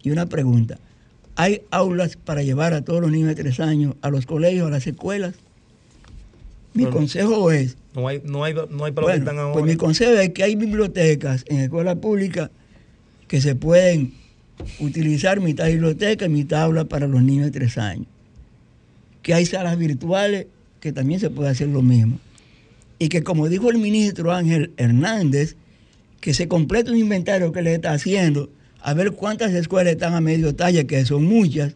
[0.01, 0.77] y una pregunta.
[1.35, 4.69] ¿Hay aulas para llevar a todos los niños de tres años a los colegios, a
[4.69, 5.33] las escuelas?
[6.73, 7.77] Mi consejo es...
[7.95, 9.53] No hay, no hay, no hay para bueno, están ahora.
[9.53, 12.49] Pues mi consejo es que hay bibliotecas en escuelas públicas
[13.27, 14.13] que se pueden
[14.79, 18.07] utilizar mitad biblioteca y mitad aula para los niños de tres años.
[19.21, 20.47] Que hay salas virtuales
[20.79, 22.19] que también se puede hacer lo mismo.
[22.99, 25.55] Y que como dijo el ministro Ángel Hernández,
[26.23, 30.21] que se complete un inventario que le está haciendo, a ver cuántas escuelas están a
[30.21, 31.75] medio talle, que son muchas,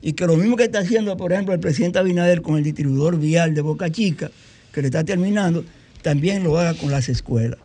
[0.00, 3.18] y que lo mismo que está haciendo, por ejemplo, el presidente Abinader con el distribuidor
[3.18, 4.30] vial de Boca Chica,
[4.72, 5.62] que le está terminando,
[6.00, 7.60] también lo haga con las escuelas.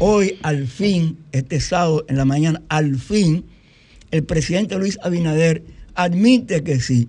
[0.00, 3.44] Hoy, al fin, este sábado en la mañana, al fin,
[4.10, 5.62] el presidente Luis Abinader
[5.94, 7.06] admite que sí,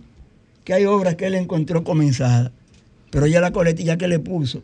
[0.64, 2.52] que hay obras que él encontró comenzadas,
[3.10, 4.62] pero ya la coletilla que le puso,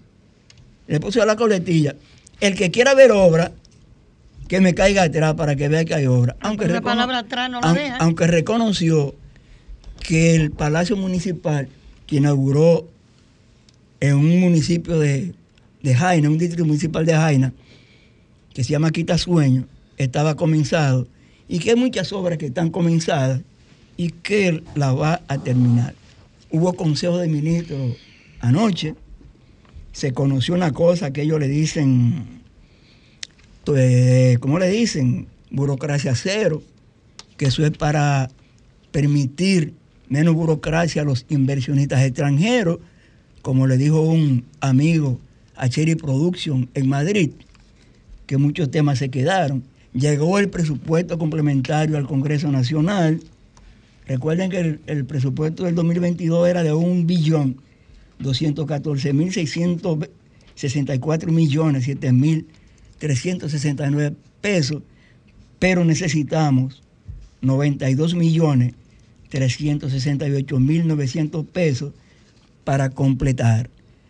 [0.87, 1.95] le puso a la coletilla,
[2.41, 3.53] el que quiera ver obra,
[4.51, 6.35] que me caiga atrás para que vea que hay obra.
[6.41, 7.95] Aunque, recono- palabra atrás no la deja.
[7.99, 9.15] aunque reconoció
[10.05, 11.69] que el Palacio Municipal,
[12.05, 12.85] que inauguró
[14.01, 15.33] en un municipio de,
[15.81, 17.53] de Jaina, un distrito municipal de Jaina,
[18.53, 21.07] que se llama Quitasueño, estaba comenzado
[21.47, 23.39] y que hay muchas obras que están comenzadas
[23.95, 25.93] y que él la va a terminar.
[26.49, 27.95] Hubo consejo de ministros
[28.41, 28.95] anoche,
[29.93, 32.40] se conoció una cosa que ellos le dicen,
[33.63, 35.27] pues, ¿cómo le dicen?
[35.49, 36.63] Burocracia cero,
[37.37, 38.29] que eso es para
[38.91, 39.73] permitir
[40.09, 42.79] menos burocracia a los inversionistas extranjeros,
[43.41, 45.19] como le dijo un amigo
[45.55, 47.31] a Cherry Production en Madrid,
[48.25, 49.63] que muchos temas se quedaron.
[49.93, 53.19] Llegó el presupuesto complementario al Congreso Nacional.
[54.07, 57.57] Recuerden que el, presupuesto del 2022 era de un billón
[58.19, 62.47] 214 mil 664 millones 7 mil
[63.01, 64.83] 369 pesos,
[65.57, 66.83] pero necesitamos
[67.41, 68.73] 92 millones
[69.29, 71.93] 368 mil 900 pesos
[72.63, 73.69] para completar.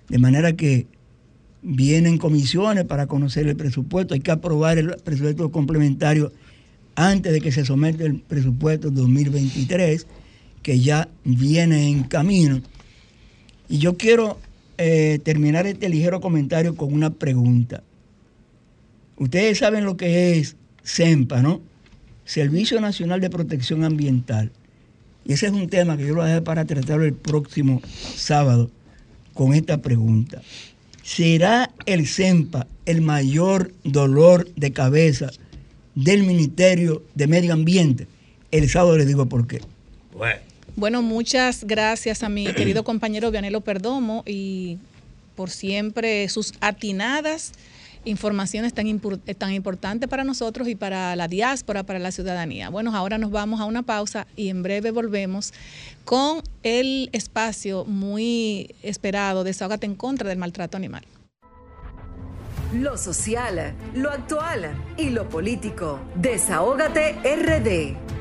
[0.09, 0.87] De manera que
[1.61, 4.13] vienen comisiones para conocer el presupuesto.
[4.13, 6.33] Hay que aprobar el presupuesto complementario
[6.95, 10.05] antes de que se someta el presupuesto 2023,
[10.63, 12.61] que ya viene en camino.
[13.69, 14.37] Y yo quiero
[14.77, 17.83] eh, terminar este ligero comentario con una pregunta.
[19.21, 21.61] Ustedes saben lo que es SEMPA, ¿no?
[22.25, 24.51] Servicio Nacional de Protección Ambiental.
[25.25, 27.83] Y ese es un tema que yo lo voy a dejar para tratarlo el próximo
[28.15, 28.71] sábado
[29.35, 30.41] con esta pregunta.
[31.03, 35.29] ¿Será el SEMPA el mayor dolor de cabeza
[35.93, 38.07] del Ministerio de Medio Ambiente?
[38.49, 39.61] El sábado les digo por qué.
[40.75, 44.79] Bueno, muchas gracias a mi querido compañero Vianelo Perdomo y
[45.35, 47.53] por siempre sus atinadas
[48.05, 52.69] informaciones tan, eh, tan importantes para nosotros y para la diáspora, para la ciudadanía.
[52.69, 55.53] Bueno, ahora nos vamos a una pausa y en breve volvemos
[56.05, 61.05] con el espacio muy esperado, Desahógate en contra del maltrato animal.
[62.73, 65.99] Lo social, lo actual y lo político.
[66.15, 68.20] Desahógate RD.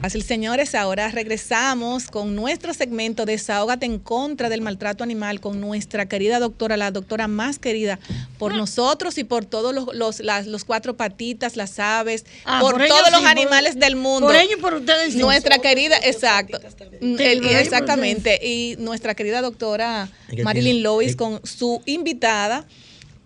[0.00, 6.06] Así, señores, ahora regresamos con nuestro segmento Desahógate en contra del maltrato animal con nuestra
[6.06, 7.98] querida doctora, la doctora más querida
[8.38, 12.74] por nosotros y por todos los, los, las, los cuatro patitas, las aves, Ah, por,
[12.74, 14.28] por ellos todos los sí, por- animales del mundo.
[14.28, 15.18] por ellos y por ustedes sí.
[15.18, 16.60] Nuestra querida, exacto.
[17.00, 18.38] Mm, el- exactamente.
[18.46, 20.08] Y nuestra querida doctora
[20.44, 22.66] Marilyn Lois con su invitada.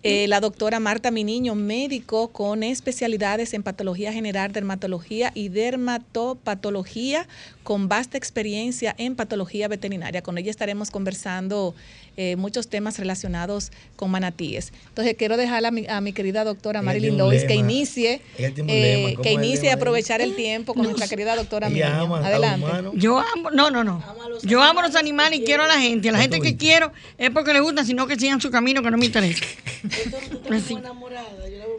[0.03, 7.27] Eh, la doctora Marta Miniño, médico con especialidades en patología general, dermatología y dermatopatología,
[7.63, 10.21] con vasta experiencia en patología veterinaria.
[10.21, 11.73] Con ella estaremos conversando
[12.15, 14.71] eh, muchos temas relacionados con manatíes.
[14.89, 19.09] Entonces, quiero dejar a mi, a mi querida doctora Marilyn Lois que inicie, eh, lema.
[19.13, 22.15] ¿Cómo que inicie a aprovechar el tiempo con nuestra querida doctora Miniño.
[22.15, 22.67] Adelante.
[22.93, 24.03] Yo amo, no, no, no.
[24.43, 26.09] Yo amo a los animales y quiero a la gente.
[26.09, 28.91] A la gente que quiero es porque les gusta, sino que sigan su camino que
[28.91, 29.43] no me interesa.
[30.51, 30.77] Así.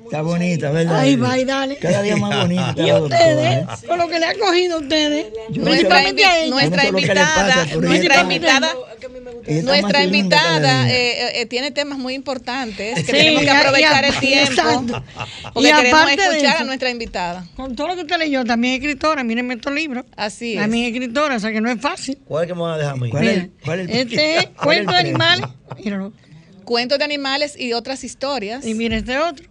[0.04, 0.98] Está bonita, ¿verdad?
[1.00, 1.76] Ay, va, y dale.
[1.78, 2.74] Cada día más bonita.
[2.76, 3.66] Y ustedes, ¿eh?
[3.86, 7.06] con lo que le ha cogido a ustedes, Yo principalmente Nuestra, a nuestra no sé
[7.06, 8.74] pasa, invitada, nuestra invitada,
[9.62, 14.06] nuestra invitada eh, eh, tiene temas muy importantes que Sí, tenemos que a- aprovechar y
[14.06, 15.04] a- el tiempo exacto.
[15.52, 17.46] porque Y queremos aparte de escuchar a eso, nuestra invitada.
[17.56, 19.24] Con todo lo que usted leyó, también es escritora.
[19.24, 20.04] Mírenme estos libros.
[20.16, 20.60] Así es.
[20.60, 22.18] También es escritora, o sea que no es fácil.
[22.26, 23.10] ¿Cuál es que me van a dejar a mí?
[23.10, 24.98] ¿Cuál es, cuál es el- Este es cuál es el Cuento de?
[24.98, 25.46] Animales.
[25.82, 26.12] Míralo.
[26.64, 28.66] Cuentos de animales y otras historias.
[28.66, 29.46] Y mira este otro.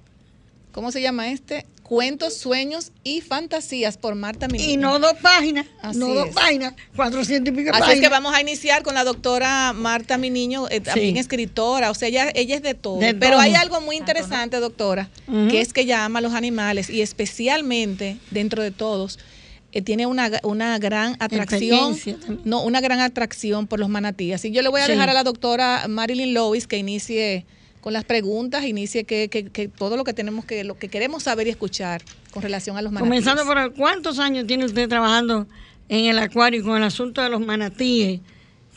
[0.72, 1.66] ¿Cómo se llama este?
[1.84, 4.70] Cuentos, sueños y fantasías por Marta Miniño.
[4.72, 5.68] Y no dos páginas.
[5.82, 6.34] Así no dos es.
[6.34, 6.74] páginas.
[6.96, 7.96] 400 y pico Así páginas.
[7.96, 12.08] es que vamos a iniciar con la doctora Marta Miniño, eh, también escritora, o sea,
[12.08, 13.00] ella, ella es de todo.
[13.00, 13.42] De Pero todo.
[13.42, 15.10] hay algo muy interesante, doctora,
[15.50, 19.20] que es que ella ama a los animales y especialmente dentro de todos.
[19.74, 21.98] Eh, tiene una, una gran atracción,
[22.46, 24.46] no, una gran atracción por los manatíes.
[24.46, 24.92] Y yo le voy a Sí.
[24.94, 27.46] dejar a la doctora Marilyn Lois que inicie
[27.82, 31.24] con las preguntas, inicie que, que- que todo lo que tenemos que, lo que queremos
[31.24, 33.10] saber y escuchar con relación a los manatíes.
[33.26, 35.48] Comenzando por el- cuántos años tiene usted trabajando
[35.90, 38.22] en el acuario con el asunto de los manatíes.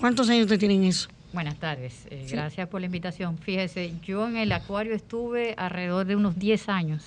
[0.00, 1.08] ¿Cuántos años usted tiene en eso?
[1.32, 2.32] Buenas tardes, eh, Sí.
[2.32, 3.38] gracias por la invitación.
[3.38, 7.02] Fíjese, yo en el acuario estuve alrededor de unos 10 años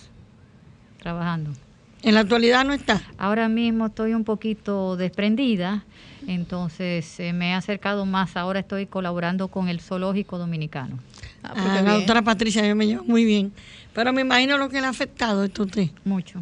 [0.99, 1.51] trabajando.
[2.01, 3.01] En la actualidad no está.
[3.17, 5.83] Ahora mismo estoy un poquito desprendida,
[6.27, 8.37] entonces eh, me he acercado más.
[8.37, 10.97] Ahora estoy colaborando con el Zoológico Dominicano.
[11.43, 13.51] Ah, Ah, la doctora Patricia, yo me llevo muy bien.
[13.93, 15.89] Pero me imagino lo que le ha afectado esto a usted.
[16.05, 16.41] Mucho.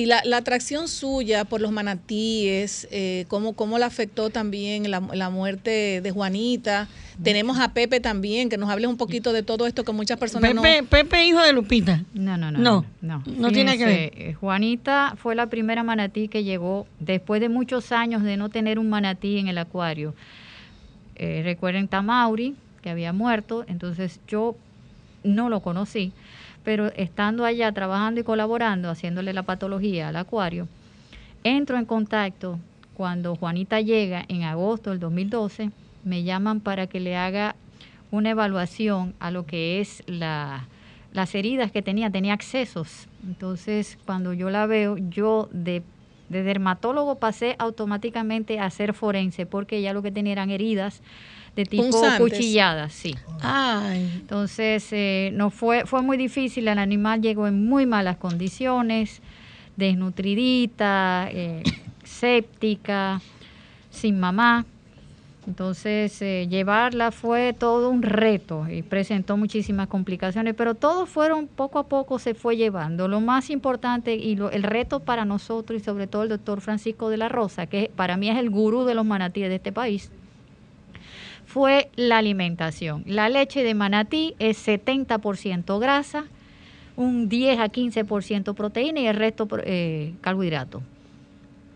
[0.00, 5.00] Y la, la atracción suya por los manatíes, eh, cómo, cómo le afectó también la,
[5.12, 6.88] la muerte de Juanita.
[7.22, 10.54] Tenemos a Pepe también, que nos hable un poquito de todo esto que muchas personas
[10.54, 10.62] no...
[10.62, 12.02] Pepe, Pepe, hijo de Lupita.
[12.14, 12.58] No, no, no.
[12.58, 14.34] No, no, no tiene que ver.
[14.36, 18.88] Juanita fue la primera manatí que llegó después de muchos años de no tener un
[18.88, 20.14] manatí en el acuario.
[21.16, 24.56] Eh, recuerden Tamauri, que había muerto, entonces yo
[25.24, 26.12] no lo conocí,
[26.64, 30.68] pero estando allá trabajando y colaborando, haciéndole la patología al acuario,
[31.44, 32.58] entro en contacto
[32.94, 35.70] cuando Juanita llega en agosto del 2012,
[36.04, 37.56] me llaman para que le haga
[38.10, 40.66] una evaluación a lo que es la,
[41.12, 43.08] las heridas que tenía, tenía accesos.
[43.24, 45.82] Entonces, cuando yo la veo, yo de,
[46.28, 51.02] de dermatólogo pasé automáticamente a ser forense, porque ya lo que tenía eran heridas
[51.56, 52.18] de tipo Punzantes.
[52.38, 53.14] cuchilladas, sí.
[53.42, 54.10] Ay.
[54.20, 59.20] Entonces, eh, no fue, fue muy difícil, el animal llegó en muy malas condiciones,
[59.76, 61.62] desnutridita, eh,
[62.04, 63.20] séptica,
[63.90, 64.64] sin mamá.
[65.46, 71.78] Entonces, eh, llevarla fue todo un reto y presentó muchísimas complicaciones, pero todo fueron poco
[71.78, 73.08] a poco se fue llevando.
[73.08, 77.08] Lo más importante y lo- el reto para nosotros y sobre todo el doctor Francisco
[77.08, 80.10] de la Rosa, que para mí es el gurú de los manatíes de este país,
[81.52, 83.02] fue la alimentación.
[83.06, 86.26] La leche de manatí es 70% grasa,
[86.96, 90.80] un 10 a 15% proteína y el resto eh, carbohidrato.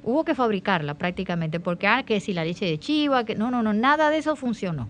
[0.05, 3.65] Hubo que fabricarla prácticamente, porque ah, que si la leche de chiva, que no, no,
[3.65, 4.87] no, nada de eso funcionó.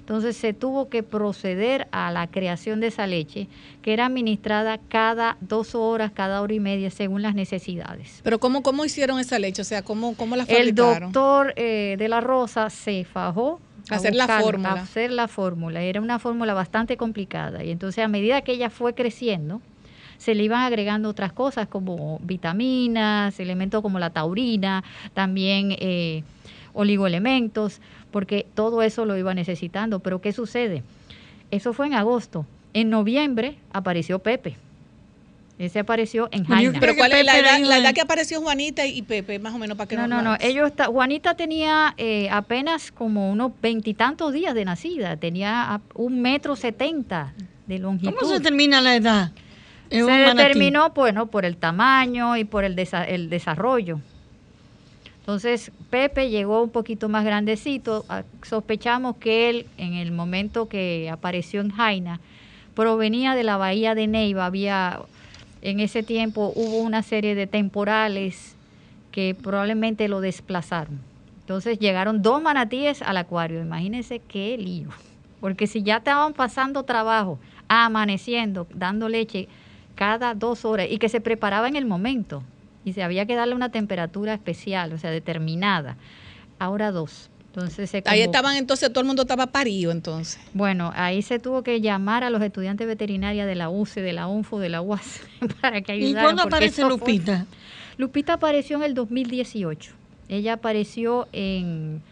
[0.00, 3.48] Entonces se tuvo que proceder a la creación de esa leche,
[3.80, 8.20] que era administrada cada dos horas, cada hora y media, según las necesidades.
[8.24, 9.62] Pero ¿cómo, cómo hicieron esa leche?
[9.62, 11.12] O sea, ¿cómo, cómo la El fabricaron?
[11.12, 14.70] doctor eh, de la Rosa se fajó Hacer la fórmula.
[14.70, 15.82] a hacer la fórmula.
[15.82, 17.64] Era una fórmula bastante complicada.
[17.64, 19.60] Y entonces, a medida que ella fue creciendo,
[20.18, 26.24] se le iban agregando otras cosas como vitaminas, elementos como la taurina, también eh,
[26.74, 30.00] oligoelementos, porque todo eso lo iba necesitando.
[30.00, 30.82] Pero ¿qué sucede?
[31.50, 32.46] Eso fue en agosto.
[32.74, 34.56] En noviembre apareció Pepe.
[35.58, 36.78] Ese apareció en Jaina.
[36.78, 39.88] Pero ¿cuál es la edad, la que apareció Juanita y Pepe, más o menos, para
[39.88, 40.36] que No, no, no.
[40.40, 45.16] Ellos está, Juanita tenía eh, apenas como unos veintitantos días de nacida.
[45.16, 47.32] Tenía a- un metro setenta
[47.66, 48.14] de longitud.
[48.14, 49.32] ¿Cómo se determina la edad?
[49.90, 54.00] en Se determinó, bueno, por el tamaño y por el, desa- el desarrollo.
[55.20, 58.04] Entonces, Pepe llegó un poquito más grandecito.
[58.08, 62.20] Ah, Sospechamos que él, en el momento que apareció en Jaina,
[62.74, 64.46] provenía de la bahía de Neiva.
[64.46, 65.00] Había,
[65.62, 68.56] en ese tiempo, hubo una serie de temporales
[69.10, 71.00] que probablemente lo desplazaron.
[71.40, 73.60] Entonces llegaron dos manatíes al acuario.
[73.60, 74.88] Imagínense qué lío.
[75.40, 77.38] Porque si ya estaban pasando trabajo,
[77.68, 79.48] amaneciendo, dando leche
[79.94, 82.42] cada dos horas y que se preparaba en el momento
[82.84, 85.96] y se había que darle una temperatura especial, o sea, determinada.
[86.58, 87.30] Ahora dos.
[87.48, 90.38] Entonces se Ahí estaban entonces, todo el mundo estaba parido entonces.
[90.54, 94.26] Bueno, ahí se tuvo que llamar a los estudiantes veterinarios de la UCE, de la
[94.28, 95.22] UNFO, de la UAS,
[95.60, 96.24] para que ¿Y ayudaran.
[96.24, 97.46] cuándo porque aparece fue- Lupita?
[97.96, 99.92] Lupita apareció en el 2018.
[100.28, 102.02] Ella apareció en,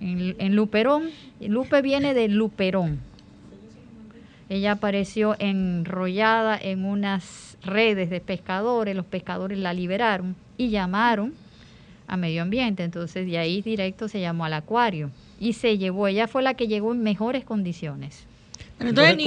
[0.00, 1.04] en, en Luperón.
[1.40, 3.00] Lupe viene de Luperón.
[4.48, 8.94] Ella apareció enrollada en unas redes de pescadores.
[8.94, 11.32] Los pescadores la liberaron y llamaron
[12.06, 12.84] a medio ambiente.
[12.84, 16.06] Entonces de ahí directo se llamó al acuario y se llevó.
[16.08, 18.24] Ella fue la que llegó en mejores condiciones.
[18.78, 19.24] Pero entonces, ni-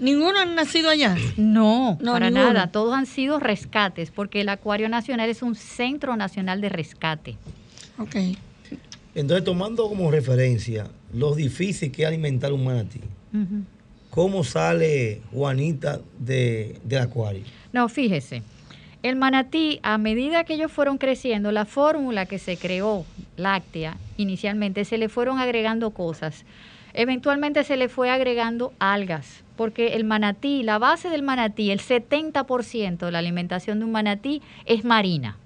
[0.00, 1.16] ¿Ninguno ha nacido allá?
[1.36, 2.52] No, No, para ninguno.
[2.52, 2.72] nada.
[2.72, 7.36] Todos han sido rescates, porque el Acuario Nacional es un centro nacional de rescate.
[7.98, 8.16] Ok.
[9.14, 13.00] Entonces, tomando como referencia lo difícil que es alimentar un manatí,
[14.10, 17.42] ¿cómo sale Juanita de, del acuario?
[17.72, 18.42] No, fíjese.
[19.04, 23.04] El manatí, a medida que ellos fueron creciendo, la fórmula que se creó,
[23.36, 26.46] láctea, inicialmente se le fueron agregando cosas.
[26.94, 32.96] Eventualmente se le fue agregando algas, porque el manatí, la base del manatí, el 70%
[32.96, 35.36] de la alimentación de un manatí es marina.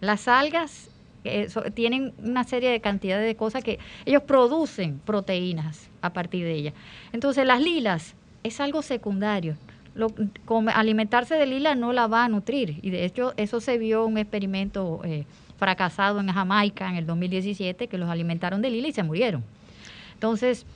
[0.00, 0.88] Las algas
[1.24, 6.54] eh, tienen una serie de cantidades de cosas que ellos producen proteínas a partir de
[6.54, 6.74] ellas.
[7.12, 9.58] Entonces las lilas es algo secundario.
[9.96, 10.12] Lo-
[10.74, 14.18] alimentarse de lila no la va a nutrir y de hecho eso se vio un
[14.18, 15.24] experimento eh,
[15.58, 19.42] fracasado en Jamaica en el 2017 que los alimentaron de lila y se murieron.
[20.14, 20.66] Entonces,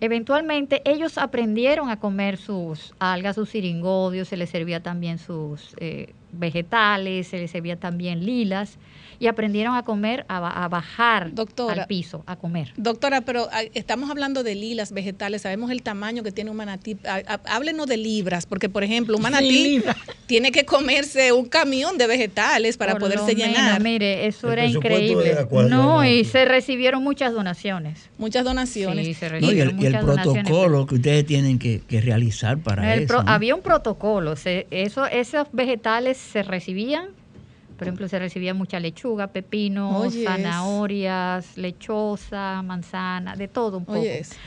[0.00, 6.12] Eventualmente ellos aprendieron a comer sus algas, sus ciringodios, se les servía también sus eh,
[6.32, 8.76] vegetales, se les servía también lilas
[9.18, 11.82] y aprendieron a comer, a, a bajar Doctora.
[11.82, 12.72] al piso, a comer.
[12.76, 16.96] Doctora, pero ah, estamos hablando de lilas vegetales, sabemos el tamaño que tiene un manatí.
[17.06, 19.82] Ah, ah, Háblenos de libras, porque por ejemplo, un manatí
[20.26, 23.80] tiene que comerse un camión de vegetales para Por lo poderse menos, llenar.
[23.82, 25.36] mire, eso El era increíble.
[25.68, 28.10] No, y se recibieron muchas donaciones.
[28.18, 29.06] Muchas donaciones.
[29.06, 32.58] Sí, se No, y recibieron el, y el protocolo que ustedes tienen que, que realizar
[32.58, 33.08] para El eso.
[33.08, 33.30] pro- ¿no?
[33.30, 37.08] Había un protocolo, se- eso, esos vegetales se recibían,
[37.76, 39.90] por ejemplo, se recibía mucha lechuga, pepino,
[40.68, 44.00] zanahorias, lechosa, manzana, de todo un poco.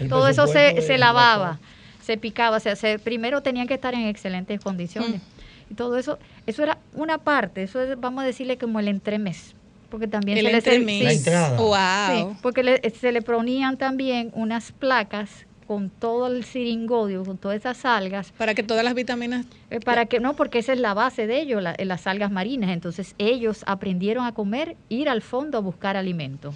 [0.09, 1.59] Todo eso se, se lavaba,
[2.01, 5.21] se picaba, o sea, se- primero tenían que estar en excelentes condiciones.
[5.69, 9.53] Y todo eso, eso era una parte, eso es, vamos a decirle como el entremés.
[9.89, 10.97] Porque también El se le serv- entremés.
[10.97, 11.03] sí.
[11.03, 11.57] La entrada.
[11.57, 12.31] Wow.
[12.33, 17.57] Sí, porque le- se le ponían también unas placas con todo el ciringodio, con todas
[17.57, 18.31] esas algas.
[18.37, 19.45] Para que todas las vitaminas...
[19.69, 22.69] Eh, para que no, porque esa es la base de ellos, la- las algas marinas.
[22.71, 26.53] Entonces ellos aprendieron a comer, ir al fondo a buscar alimento.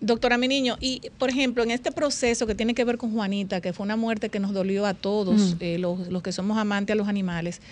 [0.00, 3.60] Doctora, mi niño, y por ejemplo, en este proceso que tiene que ver con Juanita,
[3.62, 5.56] que fue una muerte que nos dolió a todos, Mm.
[5.60, 7.62] eh, los, los que somos amantes a los animales,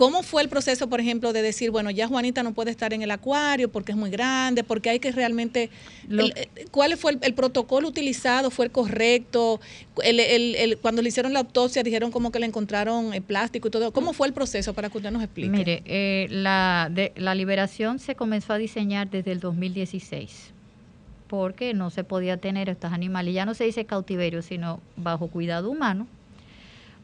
[0.00, 3.02] ¿cómo fue el proceso, por ejemplo, de decir, bueno, ya Juanita no puede estar en
[3.02, 5.68] el acuario porque es muy grande, porque hay que realmente...
[6.08, 8.50] el- eh, ¿Cuál fue el, el protocolo utilizado?
[8.50, 9.60] ¿Fue el correcto?
[10.02, 13.68] El- el- el- cuando le hicieron la autopsia dijeron como que le encontraron eh, plástico
[13.68, 13.92] y todo.
[13.92, 15.50] ¿Cómo fue el proceso para que usted nos explique?
[15.50, 20.52] Mire, eh, la, de, la liberación se comenzó a diseñar desde el 2016
[21.28, 23.34] porque no se podía tener estos animales.
[23.34, 26.06] Ya no se dice cautiverio, sino bajo cuidado humano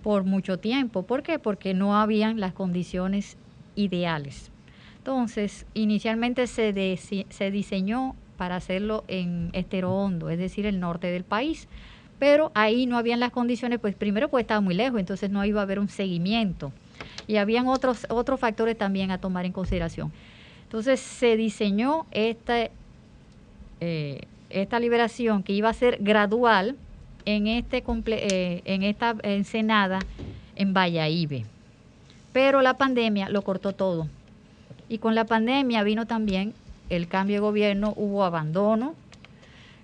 [0.07, 1.03] por mucho tiempo.
[1.03, 1.41] ¿Por qué?
[1.41, 3.37] Porque no habían las condiciones
[3.75, 4.53] ideales.
[4.99, 6.97] Entonces, inicialmente se,
[7.29, 11.67] se diseñó para hacerlo en Estero Hondo, es decir, el norte del país.
[12.21, 15.59] Pero ahí no habían las condiciones, pues primero pues estaba muy lejos, entonces no iba
[15.59, 16.71] a haber un seguimiento.
[17.27, 20.13] Y habían otros, otros factores también a tomar en consideración.
[20.63, 22.69] Entonces se diseñó esta,
[23.81, 26.77] eh, esta liberación que iba a ser gradual
[27.27, 29.99] en, este eh, en esta ensenada
[30.55, 31.45] en Valladolid.
[32.33, 34.09] Pero la pandemia lo cortó todo.
[34.89, 36.55] Y con la pandemia vino también
[36.89, 38.95] el cambio de gobierno, hubo abandono,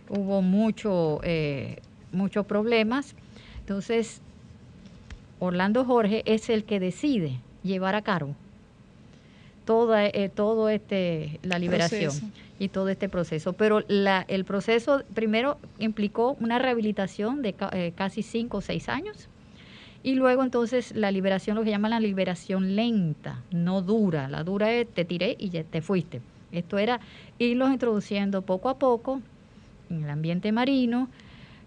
[0.09, 1.81] hubo mucho, eh,
[2.13, 3.15] muchos problemas.
[3.61, 4.21] Entonces,
[5.41, 8.35] Orlando Jorge es el que decide llevar a cabo
[9.65, 12.13] toda, eh, todo este, la liberación.
[12.59, 13.53] Y todo este proceso.
[13.53, 19.29] Pero la, el proceso primero implicó una rehabilitación de eh, casi cinco o seis años.
[20.03, 24.29] Y luego entonces la liberación, lo que llaman la liberación lenta, no dura.
[24.29, 26.21] La dura es te tiré y ya te fuiste.
[26.51, 27.01] Esto era
[27.39, 29.21] irlos introduciendo poco a poco
[29.89, 31.09] en el ambiente marino,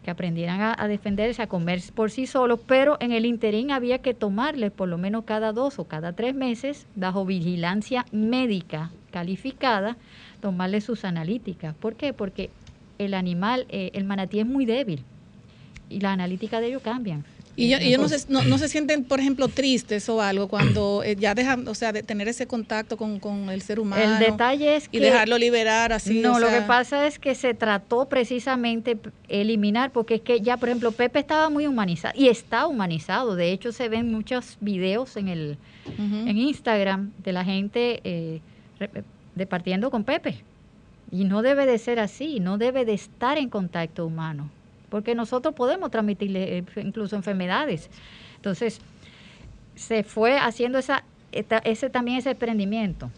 [0.04, 4.00] que aprendieran a, a, defenderse, a comer por sí solos, pero en el interín había
[4.00, 9.98] que tomarles por lo menos cada dos o cada tres meses, bajo vigilancia médica calificada,
[10.46, 11.74] tomarles sus analíticas.
[11.74, 12.14] ¿Por qué?
[12.14, 12.52] Porque
[13.00, 15.04] el animal, eh, el manatí es muy débil
[15.90, 17.26] y las analíticas de ellos cambian.
[17.56, 21.16] Y ellos no se, no, no se sienten, por ejemplo, tristes o algo cuando eh,
[21.16, 24.04] ya dejan, o sea, de tener ese contacto con, con el ser humano.
[24.04, 24.98] El detalle es que...
[24.98, 26.20] Y dejarlo liberar así.
[26.20, 30.58] No, o lo que pasa es que se trató precisamente eliminar, porque es que ya,
[30.58, 33.36] por ejemplo, Pepe estaba muy humanizado y está humanizado.
[33.36, 36.28] De hecho, se ven muchos videos en el Ujú.
[36.28, 38.42] en Instagram de la gente eh,
[39.36, 40.44] departiendo con Pepe.
[41.12, 44.50] Y no debe de ser así, no debe de estar en contacto humano,
[44.90, 47.90] porque nosotros podemos transmitirle eh, incluso enfermedades.
[48.38, 48.82] Entonces,
[49.76, 53.12] se fue haciendo esa, ese también ese emprendimiento,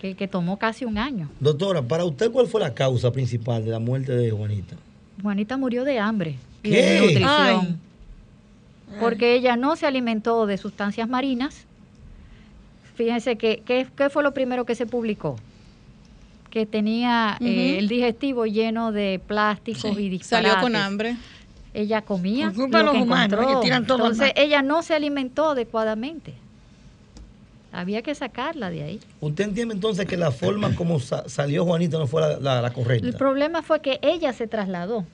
[0.00, 1.28] que, que tomó casi un año.
[1.38, 4.76] Doctora, para usted, ¿cuál fue la causa principal de la muerte de Juanita?
[5.22, 6.82] Juanita murió de hambre y ¿Qué?
[6.82, 7.28] de nutrición.
[7.30, 7.76] Ay.
[9.00, 11.66] Porque ella no se alimentó de sustancias marinas.
[12.94, 15.36] Fíjense que, que- ¿qué fue lo primero que se publicó?
[16.50, 20.50] Que tenía eh, el digestivo lleno de plásticos y disparates.
[20.52, 21.16] Salió con hambre.
[21.72, 23.60] Ella comía Por culpa de lo los que humanos, encontró.
[23.60, 26.34] que tiran todo al Entonces ella no se alimentó adecuadamente.
[27.72, 29.00] Había que sacarla de ahí.
[29.22, 32.68] ¿Usted entiende entonces que la forma como sa- salió Juanita no fue la, la- la
[32.68, 33.16] El correcta?
[33.16, 35.06] problema fue que ella se trasladó.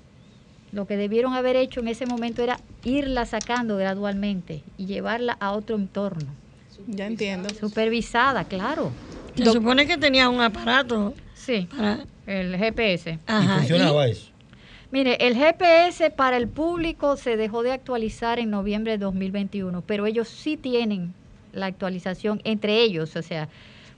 [0.72, 5.52] Lo que debieron haber hecho en ese momento era irla sacando gradualmente y llevarla a
[5.52, 6.26] otro entorno.
[6.86, 7.48] Ya entiendo.
[7.54, 8.92] Supervisada, claro.
[9.36, 11.14] Se supone que tenía un aparato.
[11.34, 12.04] Sí, para...
[12.26, 13.18] el GPS.
[13.28, 14.30] ¿Y funcionaba eso?
[14.90, 20.06] Mire, el GPS para el público se dejó de actualizar en noviembre de 2021, pero
[20.06, 21.12] ellos sí tienen
[21.52, 23.48] la actualización entre ellos, o sea,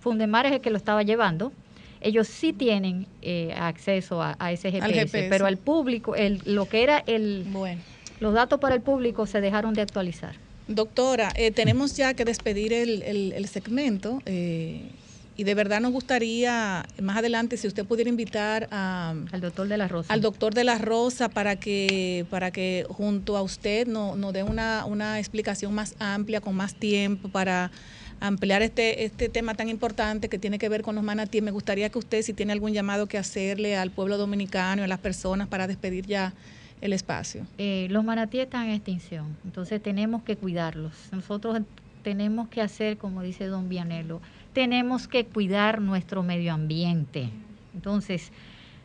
[0.00, 1.52] Fundemar es el que lo estaba llevando,
[2.00, 5.28] ellos sí tienen eh, acceso a, a ese GPS, GPS.
[5.28, 7.80] pero al público, el, lo que era el, Bueno.
[8.18, 10.34] los datos para el público se dejaron de actualizar.
[10.74, 14.82] Doctora, eh, tenemos ya que despedir el, el- el segmento eh,
[15.36, 19.76] y de verdad nos gustaría más adelante si usted pudiera invitar a, al doctor de
[19.76, 20.12] la Rosa.
[20.14, 24.44] al doctor de la Rosa para que para que junto a usted no- nos dé
[24.44, 27.72] una, una explicación más amplia con más tiempo para
[28.20, 31.42] ampliar este este tema tan importante que tiene que ver con los manatíes.
[31.42, 34.88] Me gustaría que usted si tiene algún llamado que hacerle al pueblo dominicano y a
[34.88, 36.32] las personas para despedir ya
[36.80, 37.46] el espacio.
[37.58, 40.92] Eh, los manatíes están en extinción, entonces tenemos que cuidarlos.
[41.12, 41.60] Nosotros
[42.02, 44.20] tenemos que hacer, como dice don Vianello,
[44.52, 47.28] tenemos que cuidar nuestro medio ambiente.
[47.74, 48.32] Entonces,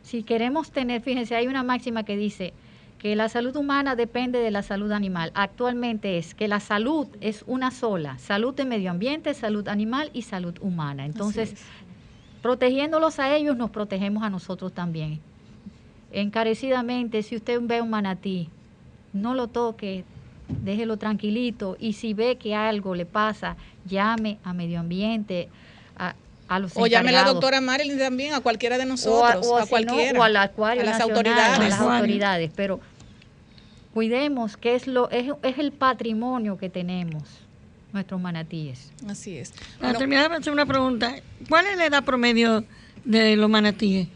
[0.02, 2.52] si queremos tener, fíjense, hay una máxima que dice
[2.98, 5.32] que la salud humana depende de la salud animal.
[5.34, 10.22] Actualmente es que la salud es una sola, salud de medio ambiente, salud animal y
[10.22, 11.04] salud humana.
[11.04, 11.54] Entonces,
[12.42, 15.20] protegiéndolos a ellos, nos protegemos a nosotros también
[16.12, 18.48] encarecidamente, si usted ve un manatí,
[19.12, 20.04] no lo toque,
[20.48, 25.48] déjelo tranquilito y si ve que algo le pasa, llame a medio ambiente,
[25.98, 26.14] a,
[26.48, 29.46] a los O llame a la doctora Marilyn también, a cualquiera de o a, nosotros,
[29.46, 30.20] o a, si no, cualquiera.
[30.20, 31.58] o al acuario a las nacional, autoridades.
[31.58, 32.80] a las autoridades, pero
[33.92, 37.24] cuidemos que es lo es, es el patrimonio que tenemos
[37.92, 38.92] nuestros manatíes.
[39.08, 39.54] Así es.
[39.80, 41.16] Para terminar, voy a hacer una pregunta.
[41.48, 42.64] ¿Cuál es la edad promedio
[43.04, 44.08] de los manatíes?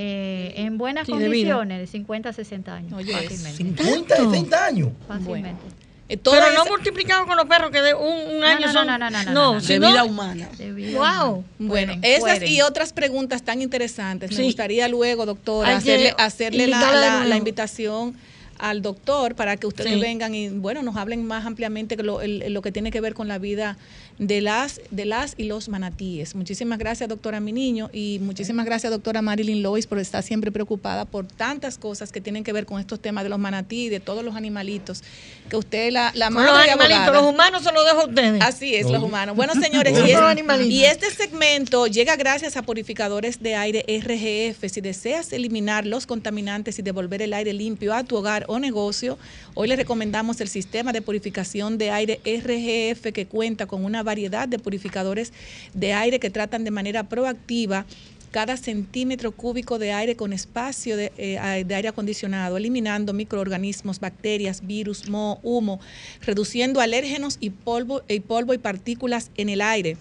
[0.00, 2.92] Eh, en buenas Sí, condiciones, de 50 a 60 años.
[3.02, 3.56] fácilmente.
[3.84, 4.88] 50, 60 años.
[5.08, 5.60] Fácilmente.
[6.06, 8.86] Pero no multiplicado con los perros que de un, un No, año no, son.
[8.86, 9.60] no, no, no, no, no, no.
[9.60, 10.48] si De vida humana.
[10.56, 11.44] De vida Wow.
[11.58, 12.48] Bueno, Pueden, esas pueden.
[12.48, 14.36] y otras preguntas tan interesantes.
[14.38, 18.14] Me gustaría luego, doctora, hacerle, hacerle la, la- invitación
[18.58, 20.00] al doctor para que ustedes Sí.
[20.00, 23.14] vengan y bueno nos hablen más ampliamente que lo, el- lo que tiene que ver
[23.14, 23.76] con la vida
[24.18, 26.34] de las de las y los manatíes.
[26.34, 31.04] Muchísimas gracias doctora mi niño y muchísimas gracias doctora Marilyn Lois por estar siempre preocupada
[31.04, 34.00] por tantas cosas que tienen que ver con estos temas de los manatíes y de
[34.00, 35.02] todos los animalitos
[35.48, 37.22] que usted la, la madre los animalitos, abogada.
[37.22, 38.42] los humanos se los dejo a ustedes.
[38.42, 39.36] Así es, los humanos.
[39.36, 44.64] Bueno, señores, y, es- y este segmento llega gracias a Purificadores de Aire RGF.
[44.70, 49.16] Si deseas eliminar los contaminantes y devolver el aire limpio a tu hogar o negocio,
[49.54, 54.48] hoy les recomendamos el sistema de purificación de aire RGF que cuenta con una variedad
[54.48, 55.32] de purificadores
[55.74, 57.84] de aire que tratan de manera proactiva
[58.30, 65.08] cada centímetro cúbico de aire con espacio de, eh, aire acondicionado, eliminando microorganismos, bacterias, virus,
[65.08, 65.80] moho, humo,
[66.22, 69.96] reduciendo alérgenos y polvo, y polvo y partículas en el aire.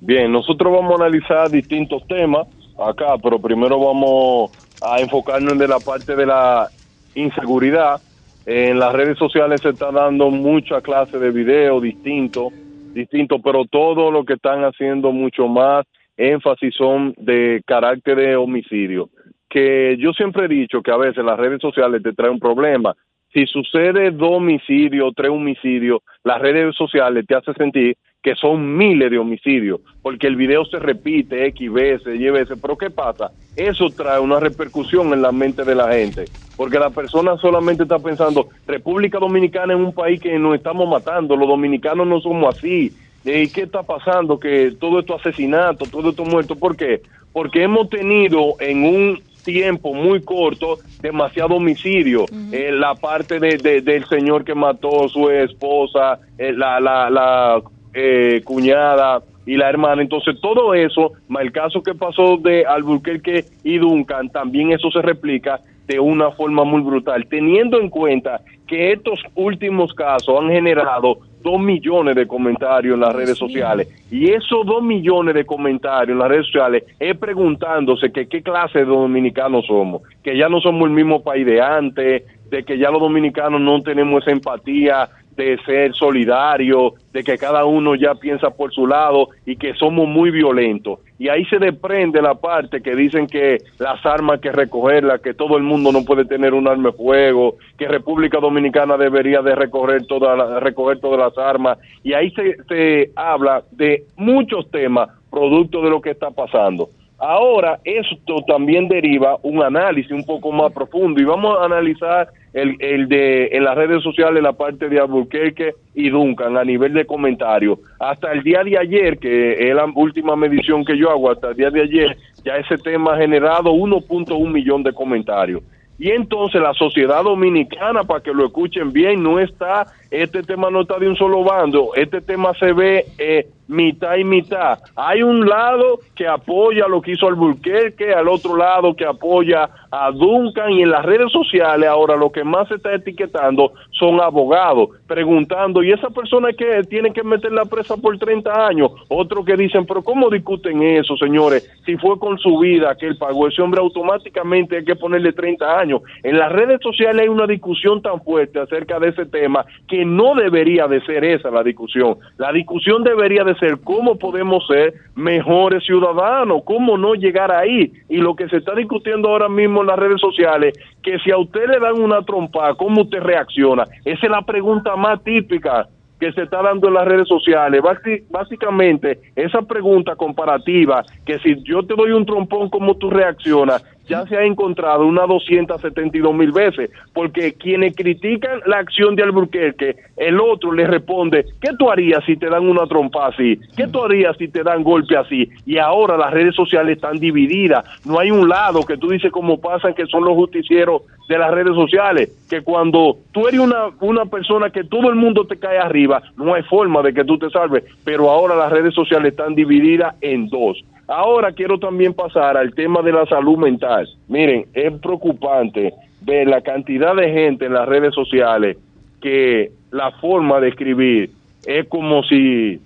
[0.00, 2.46] Bien, nosotros vamos a analizar distintos temas
[2.78, 6.70] acá, pero primero vamos a enfocarnos en la parte de la
[7.14, 8.00] inseguridad.
[8.46, 12.54] En las redes sociales se está dando mucha clase de videos distintos,
[12.94, 15.84] distintos, pero todo lo que están haciendo mucho más
[16.16, 19.10] énfasis son de carácter de homicidio
[19.56, 22.94] que yo siempre he dicho que a veces las redes sociales te traen un problema.
[23.32, 29.10] Si sucede dos homicidios, tres homicidios, las redes sociales te hacen sentir que son miles
[29.10, 33.30] de homicidios, porque el video se repite X veces, Y veces, pero ¿qué pasa?
[33.56, 37.98] Eso trae una repercusión en la mente de la gente, porque la persona solamente está
[37.98, 42.92] pensando, República Dominicana es un país que nos estamos matando, los dominicanos no somos así,
[43.24, 44.38] ¿y qué está pasando?
[44.38, 47.00] Que todo esto asesinato, todo esto muerto, ¿por qué?
[47.32, 52.26] Porque hemos tenido en un tiempo muy corto demasiado homicidio.
[52.52, 57.62] Eh, la parte de, del señor que mató a su esposa, eh, la, la, la
[57.94, 60.02] eh, cuñada y la hermana.
[60.02, 65.60] Entonces, todo eso, el caso que pasó de Albuquerque y Duncan, también eso se replica
[65.86, 71.60] de una forma muy brutal, teniendo en cuenta que estos últimos casos han generado dos
[71.60, 73.88] millones de comentarios en las redes sociales.
[74.10, 78.80] Y esos dos millones de comentarios en las redes sociales es preguntándose que qué clase
[78.80, 82.90] de dominicanos somos, que ya no somos el mismo país de antes, de que ya
[82.90, 88.50] los dominicanos no tenemos esa empatía de ser solidario, de que cada uno ya piensa
[88.50, 91.00] por su lado y que somos muy violentos.
[91.18, 95.34] Y ahí se desprende la parte que dicen que las armas hay que recogerlas, que
[95.34, 99.54] todo el mundo no puede tener un arma de fuego, que República Dominicana debería de
[99.54, 101.78] recoger todas recoger todas las armas.
[102.02, 106.88] Y ahí se, se habla de muchos temas producto de lo que está pasando.
[107.18, 112.76] Ahora, esto también deriva un análisis un poco más profundo y vamos a analizar el,
[112.80, 117.04] el de en las redes sociales la parte de Albuquerque y Duncan a nivel de
[117.04, 117.78] comentarios.
[118.00, 121.56] Hasta el día de ayer, que es la última medición que yo hago, hasta el
[121.56, 125.62] día de ayer, ya ese tema ha generado 1.1 millón de comentarios.
[125.98, 129.86] Y entonces la sociedad dominicana, para que lo escuchen bien, no está,
[130.22, 134.24] este tema no está de un solo bando, este tema se ve eh, mitad y
[134.24, 134.78] mitad.
[134.94, 140.10] Hay un lado que apoya lo que hizo Alburquerque, al otro lado que apoya a
[140.10, 144.90] Duncan y en las redes sociales ahora lo que más se está etiquetando son abogados,
[145.06, 148.92] preguntando, ¿y esa persona que tiene que meter la presa por 30 años?
[149.08, 151.68] Otros que dicen, pero ¿cómo discuten eso, señores?
[151.84, 155.78] Si fue con su vida que él pagó, ese hombre automáticamente hay que ponerle 30
[155.78, 156.02] años.
[156.22, 160.34] En las redes sociales hay una discusión tan fuerte acerca de ese tema que no
[160.34, 162.16] debería de ser esa la discusión.
[162.38, 167.92] La discusión debería de ser cómo podemos ser mejores ciudadanos, cómo no llegar ahí.
[168.08, 171.38] Y lo que se está discutiendo ahora mismo en las redes sociales, que si a
[171.38, 173.84] usted le dan una trompa, ¿cómo usted reacciona?
[174.04, 175.88] Esa es la pregunta más típica
[176.18, 177.82] que se está dando en las redes sociales.
[178.30, 183.84] Básicamente, esa pregunta comparativa, que si yo te doy un trompón, ¿cómo tú reaccionas?
[184.08, 189.96] Ya se ha encontrado unas 272 mil veces, porque quienes critican la acción de Alburquerque,
[190.16, 193.58] el otro le responde, ¿qué tú harías si te dan una trompa así?
[193.76, 195.48] ¿Qué tú harías si te dan golpe así?
[195.64, 199.60] Y ahora las redes sociales están divididas, no hay un lado que tú dices como
[199.60, 204.26] pasan que son los justicieros de las redes sociales, que cuando tú eres una, una
[204.26, 207.50] persona que todo el mundo te cae arriba, no hay forma de que tú te
[207.50, 212.74] salves, pero ahora las redes sociales están divididas en dos Ahora quiero también pasar al
[212.74, 214.08] tema de la salud mental.
[214.28, 215.92] Miren, es preocupante
[216.22, 218.76] ver la cantidad de gente en las redes sociales
[219.20, 221.30] que la forma de escribir
[221.64, 222.80] es como si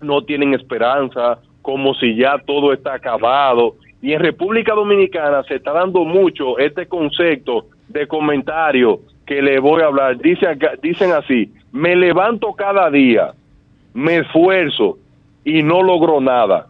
[0.00, 3.74] no tienen esperanza, como si ya todo está acabado.
[4.00, 9.82] Y en República Dominicana se está dando mucho este concepto de comentario que le voy
[9.82, 10.18] a hablar.
[10.18, 10.46] Dice
[10.80, 13.32] dicen así, me levanto cada día,
[13.94, 14.98] me esfuerzo
[15.44, 16.66] y no logro nada.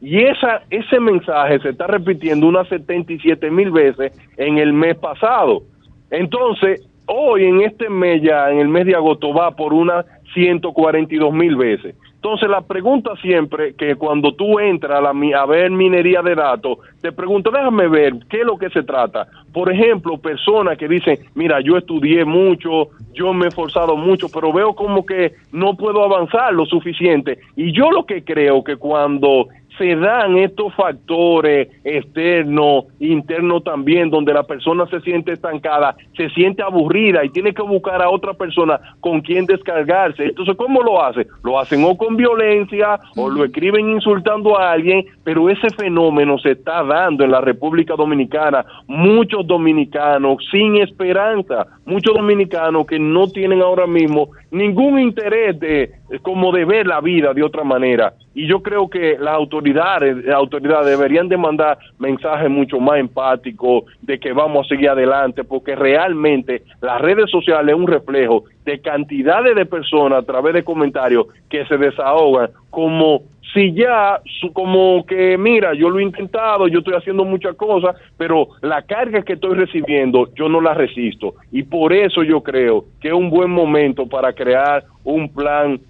[0.00, 5.62] Y esa, ese mensaje se está repitiendo unas 77 mil veces en el mes pasado.
[6.10, 11.32] Entonces, hoy en este mes ya, en el mes de agosto, va por unas 142
[11.32, 11.94] mil veces.
[12.14, 16.78] Entonces, la pregunta siempre que cuando tú entras a, la, a ver minería de datos,
[17.00, 19.26] te pregunto, déjame ver qué es lo que se trata.
[19.52, 24.52] Por ejemplo, personas que dicen, mira, yo estudié mucho, yo me he esforzado mucho, pero
[24.52, 27.38] veo como que no puedo avanzar lo suficiente.
[27.56, 29.48] Y yo lo que creo que cuando
[29.80, 36.62] se dan estos factores externos, internos también, donde la persona se siente estancada, se siente
[36.62, 40.24] aburrida y tiene que buscar a otra persona con quien descargarse.
[40.24, 41.26] Entonces, ¿cómo lo hace?
[41.42, 46.50] Lo hacen o con violencia o lo escriben insultando a alguien, pero ese fenómeno se
[46.50, 48.66] está dando en la República Dominicana.
[48.86, 55.90] Muchos dominicanos sin esperanza, muchos dominicanos que no tienen ahora mismo ningún interés de
[56.22, 58.14] como de ver la vida de otra manera.
[58.34, 63.84] Y yo creo que las autoridades, las autoridades deberían de mandar mensajes mucho más empáticos
[64.02, 68.80] de que vamos a seguir adelante, porque realmente las redes sociales es un reflejo de
[68.80, 75.04] cantidades de personas a través de comentarios que se desahogan como si ya, su- como
[75.04, 79.32] que mira, yo lo he intentado, yo estoy haciendo muchas cosas, pero la carga que
[79.32, 81.34] estoy recibiendo yo no la resisto.
[81.50, 85.80] Y por eso yo creo que es un buen momento para crear un plan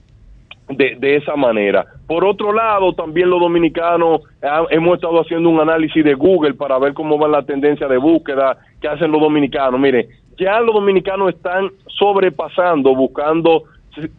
[0.70, 1.84] de, de esa manera.
[2.06, 6.78] Por otro lado, también los dominicanos ah, hemos estado haciendo un análisis de Google para
[6.78, 9.78] ver cómo va la tendencia de búsqueda que hacen los dominicanos.
[9.80, 10.08] Mire,
[10.38, 13.64] ya los dominicanos están sobrepasando, buscando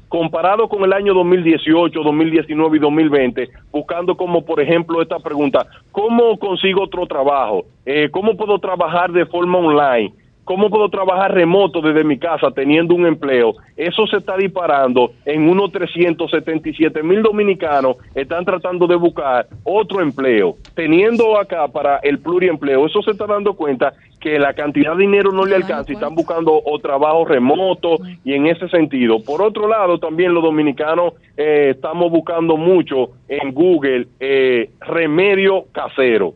[0.09, 6.37] comparado con el año 2018, 2019 y 2020, buscando como por ejemplo esta pregunta, ¿cómo
[6.37, 7.65] consigo otro trabajo?
[7.85, 10.13] Eh, ¿Cómo puedo trabajar de forma online?
[10.43, 13.53] ¿Cómo puedo trabajar remoto desde mi casa teniendo un empleo?
[13.77, 20.55] Eso se está disparando en unos 377 mil dominicanos están tratando de buscar otro empleo,
[20.75, 22.87] teniendo acá para el pluriempleo.
[22.87, 26.15] Eso se está dando cuenta que la cantidad de dinero no le alcanza y están
[26.15, 29.23] buscando o trabajo remoto y en ese sentido.
[29.23, 36.33] Por otro lado, también los dominicanos eh, estamos buscando mucho en Google eh, remedio casero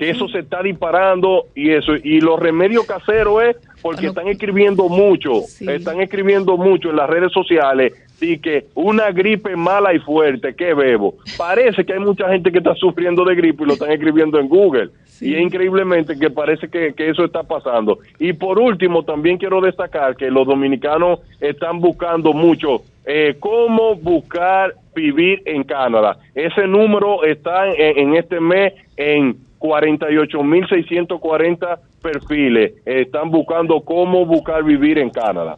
[0.00, 4.88] que eso se está disparando y eso y los remedios caseros es porque están escribiendo
[4.88, 10.54] mucho, están escribiendo mucho en las redes sociales y que una gripe mala y fuerte,
[10.54, 11.16] que bebo?
[11.36, 14.48] Parece que hay mucha gente que está sufriendo de gripe y lo están escribiendo en
[14.48, 14.88] Google.
[15.20, 17.98] Y es increíblemente que parece que, que eso está pasando.
[18.18, 24.72] Y por último, también quiero destacar que los dominicanos están buscando mucho eh, cómo buscar
[24.94, 26.16] vivir en Canadá.
[26.34, 32.72] Ese número está en, en este mes en 48.640 perfiles.
[32.84, 35.56] están buscando cómo buscar vivir en Canadá.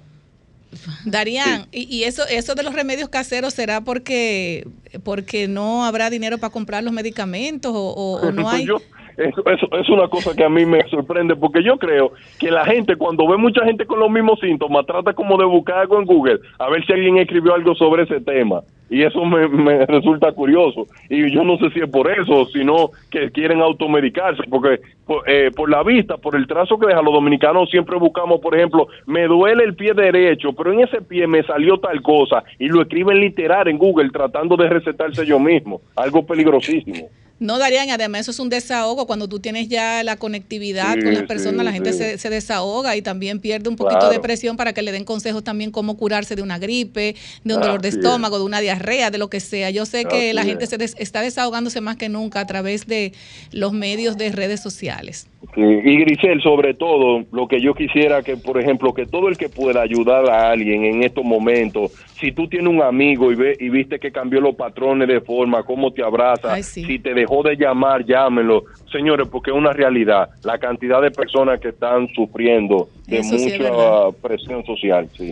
[1.05, 4.67] Darían, y, y eso, eso de los remedios caseros será porque,
[5.05, 8.65] porque no habrá dinero para comprar los medicamentos o, o- o no hay.
[8.67, 8.81] Yo-
[9.25, 12.65] eso, eso es una cosa que a mí me sorprende porque yo creo que la
[12.65, 16.07] gente cuando ve mucha gente con los mismos síntomas trata como de buscar algo en
[16.07, 18.61] Google a ver si alguien escribió algo sobre ese tema.
[18.91, 20.87] Y eso me, me resulta curioso.
[21.09, 25.51] Y yo no sé si es por eso sino que quieren automedicarse porque por, eh,
[25.55, 29.27] por la vista por el trazo que deja los dominicanos siempre buscamos por ejemplo me
[29.27, 33.19] duele el pie derecho pero en ese pie me salió tal cosa y lo escriben
[33.19, 37.09] literal en Google tratando de recetarse yo mismo algo peligrosísimo
[37.39, 39.07] No, Darían, además eso es un desahogo.
[39.07, 41.99] Cuando tú tienes ya la conectividad Sí, con las sí, personas, la gente sí.
[41.99, 44.13] se, se desahoga y también pierde un poquito Claro.
[44.13, 47.61] de presión para que le den consejos también cómo curarse de una gripe, de un
[47.61, 47.97] Así dolor de es.
[47.97, 49.71] estómago, de una diarrea, de lo que sea.
[49.71, 50.47] Yo sé que Así la es.
[50.47, 53.13] gente se des- está desahogándose más que nunca a través de
[53.51, 55.27] los medios de redes sociales.
[55.57, 59.49] Y Grisel, sobre todo, lo que yo quisiera que, por ejemplo, que todo el que
[59.49, 63.69] pueda ayudar a alguien en estos momentos, si tú tienes un amigo y, ve, y
[63.69, 67.57] viste que cambió los patrones de forma, cómo te abraza, Ay, si te dejó de
[67.57, 68.65] llamar, llámenlo.
[68.91, 73.53] Señores, porque es una realidad, la cantidad de personas que están sufriendo de Eso sí
[73.59, 75.31] mucha presión social, sí.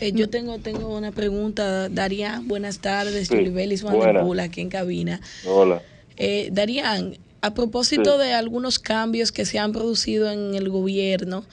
[0.00, 2.46] Eh, yo tengo, tengo una pregunta, Darían.
[2.46, 5.20] Buenas tardes, Sí, Yulibelis Pula, aquí en cabina.
[5.46, 5.80] Hola.
[6.16, 8.24] Eh, Darían, a propósito Sí.
[8.26, 11.44] de algunos cambios que se han producido en el gobierno,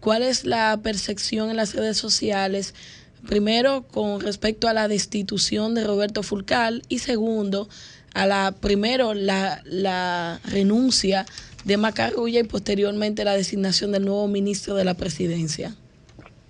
[0.00, 2.74] ¿cuál es la percepción en las redes sociales?
[3.26, 7.68] Primero, con respecto a la destitución de Roberto Fulcal y segundo,
[8.18, 11.24] a la primero la, la renuncia
[11.64, 15.70] de Macarrulla y posteriormente la designación del nuevo ministro de la presidencia?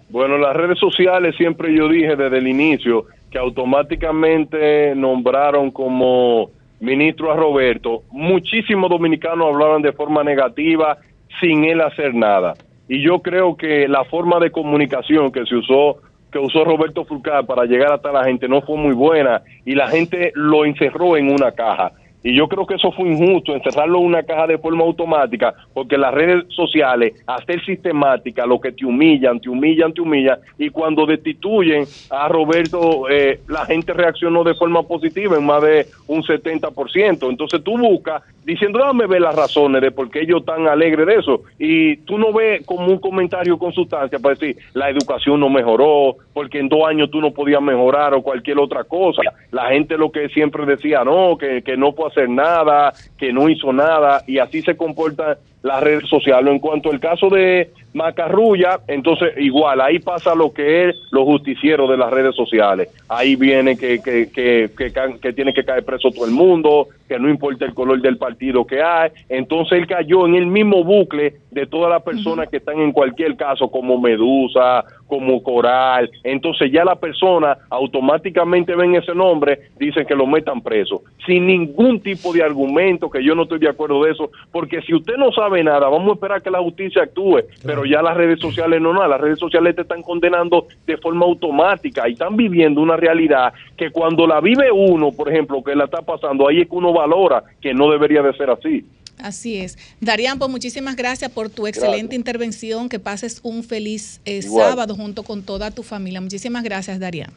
[0.08, 6.50] Bueno, las redes sociales siempre yo dije desde el inicio que automáticamente nombraron como
[6.80, 8.02] ministro a Roberto.
[8.10, 10.96] Muchísimos dominicanos hablaban de forma negativa
[11.40, 12.54] sin él hacer nada.
[12.88, 15.98] Y yo creo que la forma de comunicación que se usó
[16.30, 19.88] que usó Roberto Fulcar para llegar hasta la gente no fue muy buena y la
[19.88, 21.92] gente lo encerró en una caja.
[22.22, 25.96] Y yo creo que eso fue injusto, encerrarlo en una caja de forma automática, porque
[25.96, 31.06] las redes sociales, hacer sistemática, lo que te humillan, te humillan, te humillan, y cuando
[31.06, 37.30] destituyen a Roberto, eh, la gente reaccionó de forma positiva en más de un 70%.
[37.30, 41.14] Entonces tú buscas diciendo, dame ver las razones de por qué ellos están alegres de
[41.16, 45.50] eso, y tú no ves como un comentario con sustancia para decir, la educación no
[45.50, 49.22] mejoró, porque en dos años tú no podías mejorar o cualquier otra cosa.
[49.50, 53.48] La gente lo que siempre decía, no, que, que no puede hacer nada, que no
[53.48, 56.52] hizo nada, y así se comporta las redes sociales.
[56.52, 61.90] En cuanto al caso de Macarrulla, entonces igual, ahí pasa lo que es los justicieros
[61.90, 62.88] de las redes sociales.
[63.08, 67.18] Ahí viene que, que, que, que, que tiene que caer preso todo el mundo, que
[67.18, 69.10] no importa el color del partido que hay.
[69.28, 73.36] Entonces él cayó en el mismo bucle de todas las personas que están en cualquier
[73.36, 76.10] caso, como Medusa, como Coral.
[76.22, 82.00] Entonces ya la persona automáticamente ven ese nombre, dicen que lo metan preso, sin ningún
[82.00, 85.32] tipo de argumento, que yo no estoy de acuerdo de eso, porque si usted no
[85.32, 88.92] sabe nada, vamos a esperar que la justicia actúe, pero ya las redes sociales no,
[88.92, 93.52] no, las redes sociales te están condenando de forma automática y están viviendo una realidad
[93.76, 96.92] que cuando la vive uno, por ejemplo, que la está pasando, ahí es que uno
[96.92, 98.84] valora que no debería de ser así.
[99.18, 99.76] Así es.
[100.00, 102.88] Darían, pues muchísimas gracias por tu excelente intervención.
[102.88, 106.20] Que pases un feliz eh, sábado junto con toda tu familia.
[106.20, 107.32] Muchísimas gracias, Darían.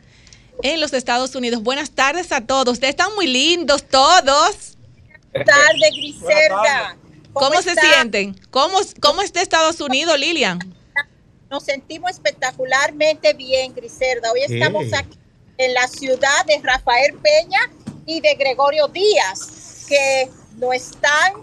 [0.63, 1.63] en los Estados Unidos.
[1.63, 2.73] Buenas tardes a todos.
[2.73, 4.77] Ustedes están muy lindos todos.
[5.31, 6.97] Buenas tardes, Griselda.
[7.33, 8.35] ¿Cómo, se sienten?
[8.49, 10.59] ¿Cómo, ¿Cómo está Estados Unidos, Lilian?
[11.49, 14.31] Nos sentimos espectacularmente bien, Griselda.
[14.31, 15.17] Hoy estamos aquí
[15.57, 17.59] en la ciudad de Rafael Peña
[18.07, 21.33] y de Gregorio Díaz, que nos están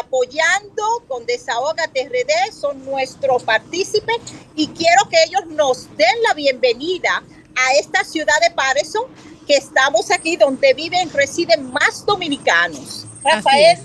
[0.00, 4.16] apoyando con Desahógate RD, son nuestros partícipes
[4.54, 7.22] y quiero que ellos nos den la bienvenida
[7.54, 9.04] a esta ciudad de Patterson,
[9.46, 13.06] que estamos aquí donde viven, residen más dominicanos.
[13.22, 13.78] Rafael.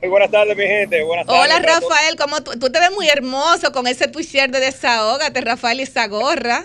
[0.00, 1.02] Muy buenas tardes, mi gente.
[1.02, 1.42] Buenas tardes.
[1.42, 2.16] Hola, Rafael.
[2.16, 6.06] ¿Cómo tú, tú, te ves muy hermoso con ese t-shirt de Desahógate, Rafael, y esa
[6.06, 6.64] gorra.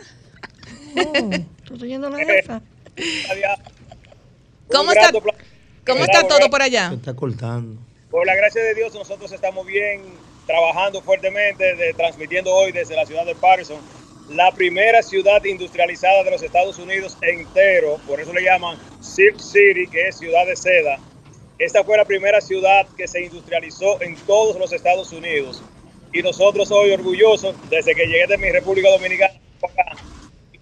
[0.95, 2.19] Oh, estoy yendo la.
[4.73, 5.11] ¿Cómo está?
[5.85, 6.89] ¿Cómo está todo por allá?
[6.89, 7.79] Se está cortando.
[8.09, 10.01] Por la gracia de Dios, nosotros estamos bien
[10.45, 13.79] trabajando fuertemente, de, transmitiendo hoy desde la ciudad de Patterson,
[14.29, 19.87] la primera ciudad industrializada de los Estados Unidos entero, por eso le llaman Silk City,
[19.87, 20.97] que es ciudad de seda.
[21.59, 25.61] Esta fue la primera ciudad que se industrializó en todos los Estados Unidos.
[26.11, 29.33] Y nosotros hoy orgullosos, desde que llegué de mi República Dominicana,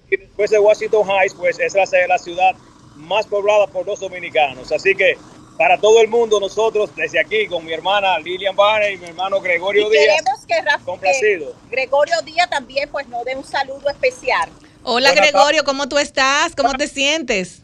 [0.09, 2.55] y después de Washington Heights, pues es la, la ciudad
[2.95, 4.71] más poblada por los dominicanos.
[4.71, 5.17] Así que
[5.57, 9.39] para todo el mundo, nosotros desde aquí con mi hermana Lilian Barney y mi hermano
[9.39, 11.53] Gregorio y Díaz, queremos que Rafa, complacido.
[11.69, 14.49] Que Gregorio Díaz también pues nos dé un saludo especial.
[14.83, 16.55] Hola Buenas Gregorio, ¿cómo tú estás?
[16.55, 17.61] ¿Cómo te sientes?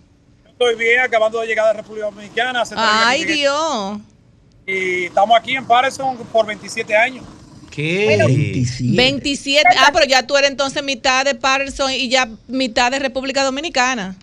[0.48, 2.64] Estoy bien, acabando de llegar de República Dominicana.
[2.76, 4.00] Ay Dios.
[4.68, 7.26] Y estamos aquí en Patterson por 27 años.
[7.72, 8.06] ¿Qué?
[8.06, 8.96] Bueno, 27.
[8.96, 9.70] 27.
[9.78, 14.16] Ah, pero ya tú eres entonces mitad de Patterson y ya mitad de República Dominicana.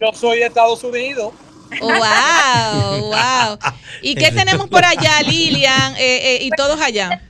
[0.00, 1.34] Yo soy de Estados Unidos.
[1.78, 3.58] Wow, wow.
[4.02, 7.22] ¿Y qué tenemos por allá, Lilian, eh, eh, y todos allá?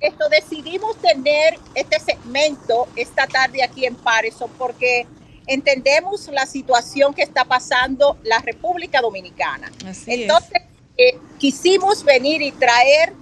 [0.00, 5.06] Esto decidimos tener este segmento esta tarde aquí en Patterson porque
[5.46, 9.70] entendemos la situación que está pasando la República Dominicana.
[9.86, 10.62] Así Entonces,
[10.96, 13.12] eh, quisimos venir y traer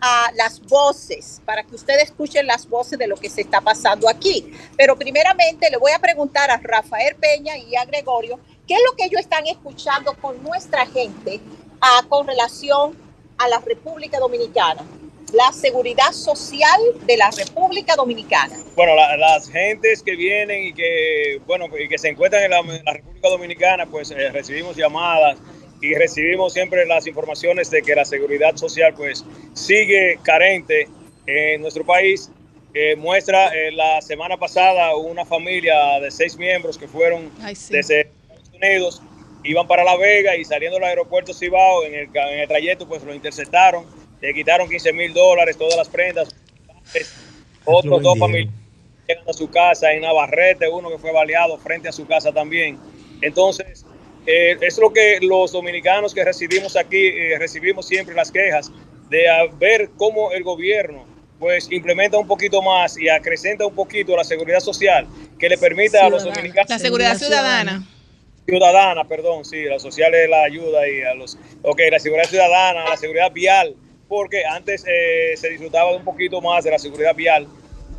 [0.00, 4.08] a las voces, para que ustedes escuchen las voces de lo que se está pasando
[4.08, 4.52] aquí.
[4.76, 8.96] Pero primeramente le voy a preguntar a Rafael Peña y a Gregorio, ¿qué es lo
[8.96, 11.40] que ellos están escuchando con nuestra gente
[11.80, 12.96] ah, con relación
[13.38, 14.82] a la República Dominicana?
[15.32, 18.56] La seguridad social de la República Dominicana.
[18.74, 22.58] Bueno, la- las gentes que vienen y que, bueno, y que se encuentran en la,
[22.58, 25.38] en la República Dominicana, pues eh, recibimos llamadas
[25.80, 29.24] y recibimos siempre las informaciones de que la seguridad social pues
[29.54, 30.88] sigue carente
[31.26, 32.30] en nuestro país.
[32.72, 37.30] Eh, muestra eh, la semana pasada una familia de seis miembros que fueron
[37.68, 39.02] desde Estados Unidos,
[39.42, 43.02] iban para La Vega y saliendo del aeropuerto Cibao, en el, en el trayecto pues
[43.02, 43.86] lo interceptaron,
[44.20, 46.28] le quitaron 15 mil dólares, todas las prendas,
[47.64, 48.60] otros dos familiares
[49.10, 52.78] llegan a su casa en Navarrete, uno que fue baleado frente a su casa también.
[53.20, 53.84] Entonces,
[54.26, 58.70] eh, es lo que los dominicanos que residimos aquí eh, recibimos siempre las quejas
[59.08, 61.04] de a ver cómo el gobierno
[61.38, 65.06] pues implementa un poquito más y acrecenta un poquito la seguridad social
[65.38, 66.68] que le permita a los dominicanos.
[66.68, 67.82] La seguridad ciudadana.
[68.44, 72.84] ciudadana, perdón, sí, la social es la ayuda y a los, ok, la seguridad ciudadana,
[72.90, 73.74] la seguridad vial,
[74.06, 77.48] porque antes eh, se disfrutaba de un poquito más de la seguridad vial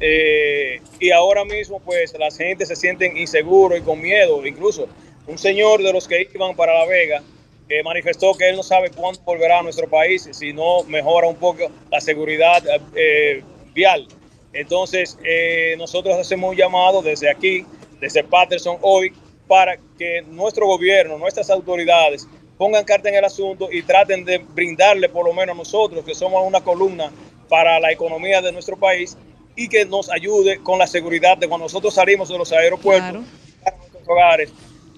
[0.04, 4.88] eh, y ahora mismo pues la gente se sienten inseguros y con miedo, incluso
[5.32, 7.24] un señor de los que iban para La Vega
[7.70, 11.38] eh, manifestó que él no sabe cuándo volverá a nuestro país si no mejora un
[11.38, 12.62] poco la seguridad
[12.94, 13.42] eh,
[13.74, 14.08] vial.
[14.52, 17.66] Entonces, eh, nosotros hacemos un llamado desde aquí,
[18.02, 19.14] desde Patterson hoy,
[19.48, 22.28] para que nuestro gobierno, nuestras autoridades
[22.58, 26.14] pongan carta en el asunto y traten de brindarle por lo menos a nosotros, que
[26.14, 27.10] somos una columna
[27.48, 29.18] para la economía de nuestro país,
[29.56, 33.24] y que nos ayude con la seguridad de cuando nosotros salimos de los aeropuertos,
[33.66, 34.52] a nuestros hogares,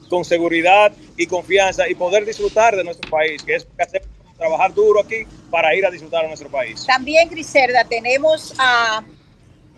[0.09, 4.07] con seguridad y confianza y poder disfrutar de nuestro país, que es lo que hacemos,
[4.37, 6.85] trabajar duro aquí para ir a disfrutar de nuestro país.
[6.85, 9.03] También, Griselda, tenemos a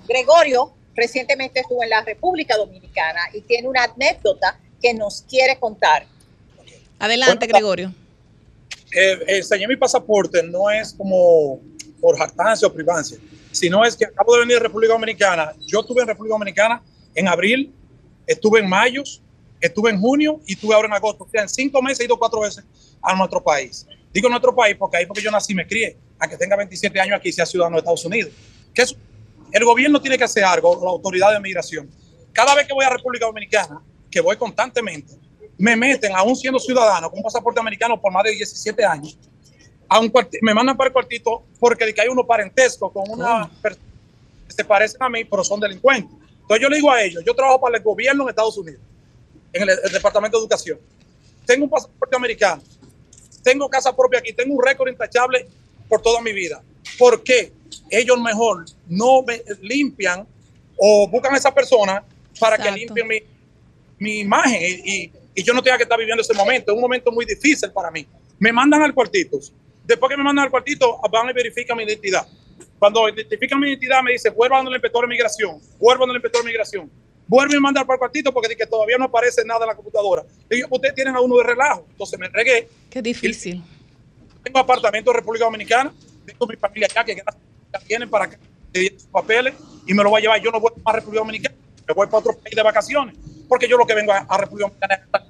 [0.08, 6.06] Gregorio, recientemente estuvo en la República Dominicana y tiene una anécdota que nos quiere contar.
[7.00, 7.94] Adelante, Gregorio.
[8.92, 11.60] eh, enseñé mi pasaporte no es como
[12.00, 13.18] por jactancia o privancia,
[13.52, 15.54] sino es que acabo de venir de República Dominicana.
[15.68, 16.82] Yo estuve en República Dominicana
[17.14, 17.74] en abril,
[18.28, 19.04] estuve en mayo,
[19.66, 21.24] estuve en junio y estuve ahora en agosto.
[21.26, 22.64] O sea, en cinco meses he ido cuatro veces
[23.02, 23.86] a nuestro país.
[24.14, 27.18] Digo nuestro país porque ahí porque yo nací y me crié, aunque tenga 27 años
[27.18, 28.32] aquí, sea ciudadano de Estados Unidos.
[28.74, 28.96] Que es-
[29.52, 31.90] el gobierno tiene que hacer algo, la autoridad de migración.
[32.34, 35.14] Cada vez que voy a República Dominicana, que voy constantemente,
[35.58, 39.18] me meten, aún siendo ciudadano, con un pasaporte americano por más de 17 años,
[39.88, 40.12] a un
[40.42, 43.86] me mandan para el cuartito porque de que hay uno parentesco con una persona
[44.48, 46.12] que se parecen a mí, pero son delincuentes.
[46.42, 48.82] Entonces yo le digo a ellos, yo trabajo para el gobierno en Estados Unidos,
[49.56, 50.80] en el, el Departamento de Educación.
[51.46, 52.62] Tengo un pasaporte americano,
[53.44, 55.48] tengo casa propia aquí, tengo un récord intachable
[55.88, 56.62] por toda mi vida.
[56.98, 57.52] ¿Por qué
[57.90, 60.28] ellos mejor no me limpian
[60.78, 62.04] o buscan a esa persona
[62.40, 63.20] para que limpien mi,
[64.00, 66.72] mi imagen y, y- y yo no tenga que estar viviendo ese momento?
[66.72, 68.08] Es un momento muy difícil para mí.
[68.40, 69.38] Me mandan al cuartito.
[69.86, 72.26] Después que me mandan al cuartito, van y verifican mi identidad.
[72.80, 76.18] Cuando identifican mi identidad, me dice, vuelva donde el inspector de migración, vuelva donde el
[76.18, 76.90] inspector de migración.
[77.28, 79.76] Vuelve y manda para el cuartito porque dice que todavía no aparece nada en la
[79.76, 80.24] computadora.
[80.50, 81.86] Y yo, ustedes tienen a uno de relajo.
[81.90, 82.68] Entonces me entregué.
[82.90, 83.64] Qué difícil.
[84.44, 85.94] Tengo apartamento en República Dominicana.
[86.26, 87.22] Tengo mi familia acá que
[87.88, 88.38] vienen para que
[88.98, 89.54] sus papeles
[89.88, 90.42] y me lo voy a llevar.
[90.42, 91.56] Yo no voy a República Dominicana.
[91.88, 93.16] Me voy para otro país de vacaciones.
[93.48, 95.26] Porque yo lo que vengo a, a República Dominicana es estar.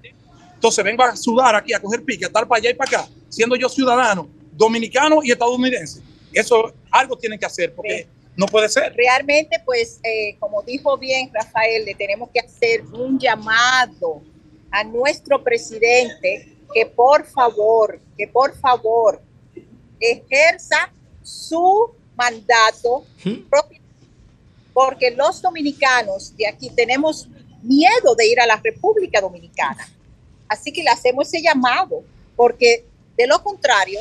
[0.55, 3.09] Entonces vengo a sudar aquí, a coger pique, a estar para allá y para acá,
[3.29, 6.01] siendo yo ciudadano dominicano y estadounidense.
[6.33, 8.93] Eso algo tienen que hacer porque no puede ser.
[8.95, 14.21] Realmente, pues, eh, como dijo bien Rafael, le tenemos que hacer un llamado
[14.71, 19.21] a nuestro presidente que por favor, que por favor
[19.99, 20.91] ejerza
[21.23, 23.05] su mandato
[23.49, 23.79] propio,
[24.73, 27.29] porque los dominicanos de aquí tenemos
[27.61, 29.87] miedo de ir a la República Dominicana.
[30.47, 32.03] Así que le hacemos ese llamado,
[32.35, 32.85] porque
[33.17, 33.99] de lo contrario,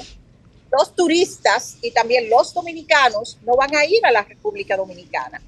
[0.77, 5.41] los turistas y también los dominicanos no van a ir a la República Dominicana.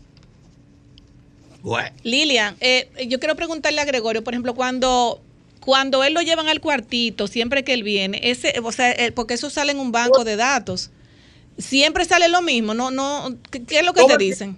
[2.04, 5.20] Lilian, eh, yo quiero preguntarle a Gregorio, por ejemplo, cuando
[5.60, 9.34] cuando él lo llevan al cuartito, siempre que él viene, ese, o sea, eh, porque
[9.34, 10.90] eso sale en un banco de datos,
[11.58, 14.56] siempre sale lo mismo, no, no, ¿qué, qué es lo que te el dicen?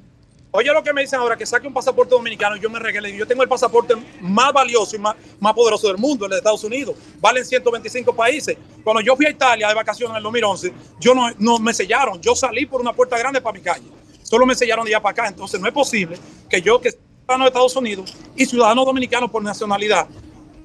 [0.51, 3.15] Oye, lo que me dicen ahora, que saque un pasaporte dominicano, yo me regalé.
[3.15, 6.65] Yo tengo el pasaporte más valioso y más, más poderoso del mundo, el de Estados
[6.65, 6.97] Unidos.
[7.21, 8.57] Vale en 125 países.
[8.83, 12.21] Cuando yo fui a Italia de vacaciones en el 2011, yo no, no me sellaron.
[12.23, 13.87] Yo salí por una puerta grande para mi calle.
[14.23, 15.29] Solo me sellaron de allá para acá.
[15.29, 16.19] Entonces, no es posible
[16.49, 20.09] que yo, que ciudadano de Estados Unidos y ciudadano dominicano por nacionalidad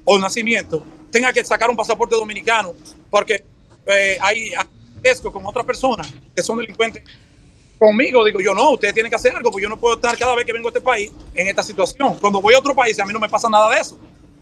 [0.04, 2.72] o nacimiento, tenga que sacar un pasaporte dominicano
[3.10, 3.44] porque
[3.86, 4.52] eh, hay
[5.30, 7.02] con otras personas que son delincuentes
[7.86, 10.34] conmigo, digo yo, no, ustedes tienen que hacer algo, porque yo no puedo estar cada
[10.34, 12.16] vez que vengo a este país en esta situación.
[12.18, 13.98] Cuando voy a otro país, a mí no me pasa nada de eso.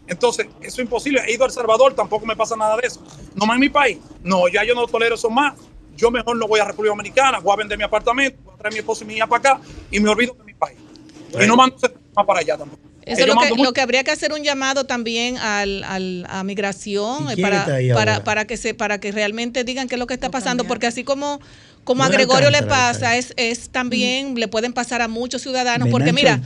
[0.07, 1.21] Entonces, eso es imposible.
[1.27, 3.01] He ido a El Salvador, tampoco me pasa nada de eso.
[3.35, 3.97] No más en mi país.
[4.23, 5.53] No, ya yo no tolero eso más.
[5.95, 8.73] Yo mejor no voy a República Dominicana, voy a vender mi apartamento, voy a traer
[8.73, 10.77] a mi esposo y mi hija para acá y me olvido de mi país.
[11.39, 12.81] Y no mando ese tema para allá tampoco.
[13.05, 17.27] Eso lo que, lo que habría que hacer un llamado también al, al- a migración
[17.29, 20.13] ¿Y eh, para, para, para que se para que realmente digan qué es lo que
[20.13, 21.41] está pasando, porque así como
[21.83, 25.89] como No a Gregorio le pasa, es, es también le pueden pasar a muchos ciudadanos,
[25.89, 26.41] porque mira,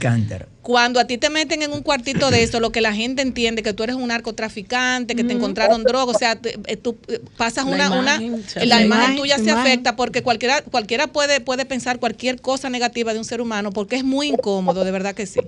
[0.62, 3.62] cuando a ti te meten en un cuartito de eso, lo que la gente entiende
[3.62, 7.20] que tú eres un narcotraficante, que te encontraron droga, o sea, te- eh, tú eh,
[7.36, 9.58] pasas La una, imagen, una se la imagen tuya se imagen.
[9.58, 13.96] afecta porque cualquiera cualquiera puede puede pensar cualquier cosa negativa de un ser humano porque
[13.96, 15.40] es muy incómodo, de verdad que sí.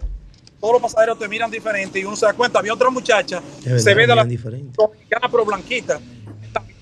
[0.61, 2.59] todos los pasajeros te miran diferente y uno se da cuenta.
[2.61, 5.99] Había otra muchacha, verdad, se ve de la dominicana pero blanquita,
[6.53, 6.77] también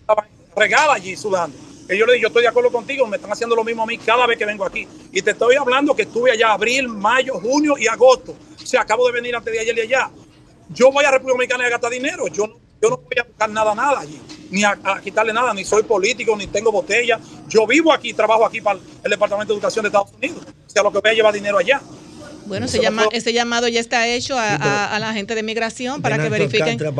[0.00, 0.26] estaba
[0.56, 1.56] regada allí sudando.
[1.86, 3.86] Que yo le dije, yo estoy de acuerdo contigo, me están haciendo lo mismo a
[3.86, 4.86] mí cada vez que vengo aquí.
[5.12, 8.34] Y te estoy hablando que estuve allá abril, mayo, junio y agosto.
[8.62, 10.10] O sea, acabo de venir antes de ayer y allá.
[10.70, 12.26] Yo voy a República Dominicana y a gastar dinero.
[12.28, 14.18] Yo no, yo no voy a buscar nada, nada allí.
[14.50, 17.20] Ni a, a quitarle nada, ni soy político, ni tengo botella.
[17.48, 20.38] Yo vivo aquí, trabajo aquí para el Departamento de Educación de Estados Unidos.
[20.66, 21.82] O sea, lo que voy a llevar dinero allá.
[22.46, 25.42] Bueno, ese, llama- llamado ya está hecho a, Sí, pero- a- a la gente de
[25.42, 26.92] migración para que verifiquen Alcántara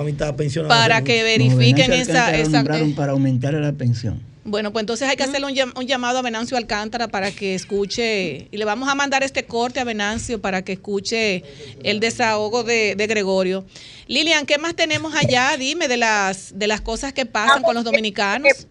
[0.69, 2.65] para que verifiquen No, esa, esa
[2.95, 4.34] para aumentar la pensión.
[4.45, 7.55] Bueno, pues entonces hay que hacerle un, llam- un llamado a Venancio Alcántara para que
[7.55, 11.43] escuche y le vamos a mandar este corte a Venancio para que escuche
[11.83, 13.65] el desahogo de, de Gregorio.
[14.07, 15.57] Lilian, ¿qué más tenemos allá?
[15.57, 18.67] Dime de las de las cosas que pasan con los dominicanos.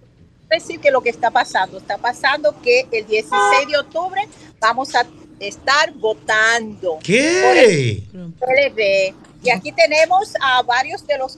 [0.50, 4.22] decir que lo que está pasando, está pasando que el 16 de octubre
[4.60, 5.04] vamos a
[5.40, 7.00] estar votando.
[7.04, 7.42] ¿Qué?
[7.44, 8.32] por el
[8.72, 9.16] PLD.
[9.44, 11.38] Y aquí tenemos a varios de los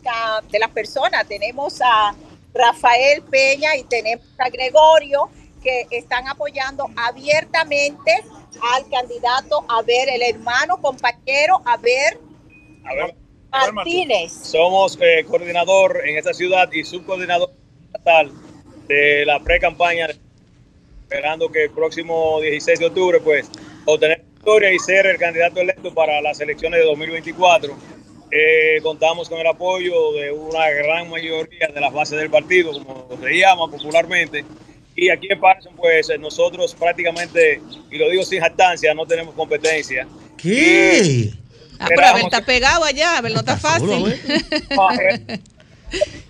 [0.52, 2.14] de las personas, tenemos a
[2.56, 5.30] Rafael Peña y tenemos a Gregorio
[5.62, 8.24] que están apoyando abiertamente
[8.74, 12.18] al candidato a ver el hermano compañero a ver
[12.86, 13.16] A ver,
[13.74, 14.32] Martínez.
[14.32, 17.52] Somos eh, coordinador en esta ciudad y subcoordinador
[17.88, 18.32] estatal
[18.88, 20.08] de la pre-campaña,
[21.04, 23.50] esperando que el próximo 16 de octubre, pues,
[23.86, 27.76] obtener victoria y ser el candidato electo para las elecciones de 2024.
[28.32, 33.08] Eh, contamos con el apoyo de una gran mayoría de las bases del partido, como
[33.22, 34.44] se llama popularmente.
[34.96, 37.62] Y aquí en Patterson, pues, eh, nosotros prácticamente,
[37.92, 40.08] y lo digo sin jactancia, no tenemos competencia.
[40.38, 41.32] ¿Qué?
[41.80, 43.88] Ah, pero Abel está pegado allá, Abel no está fácil.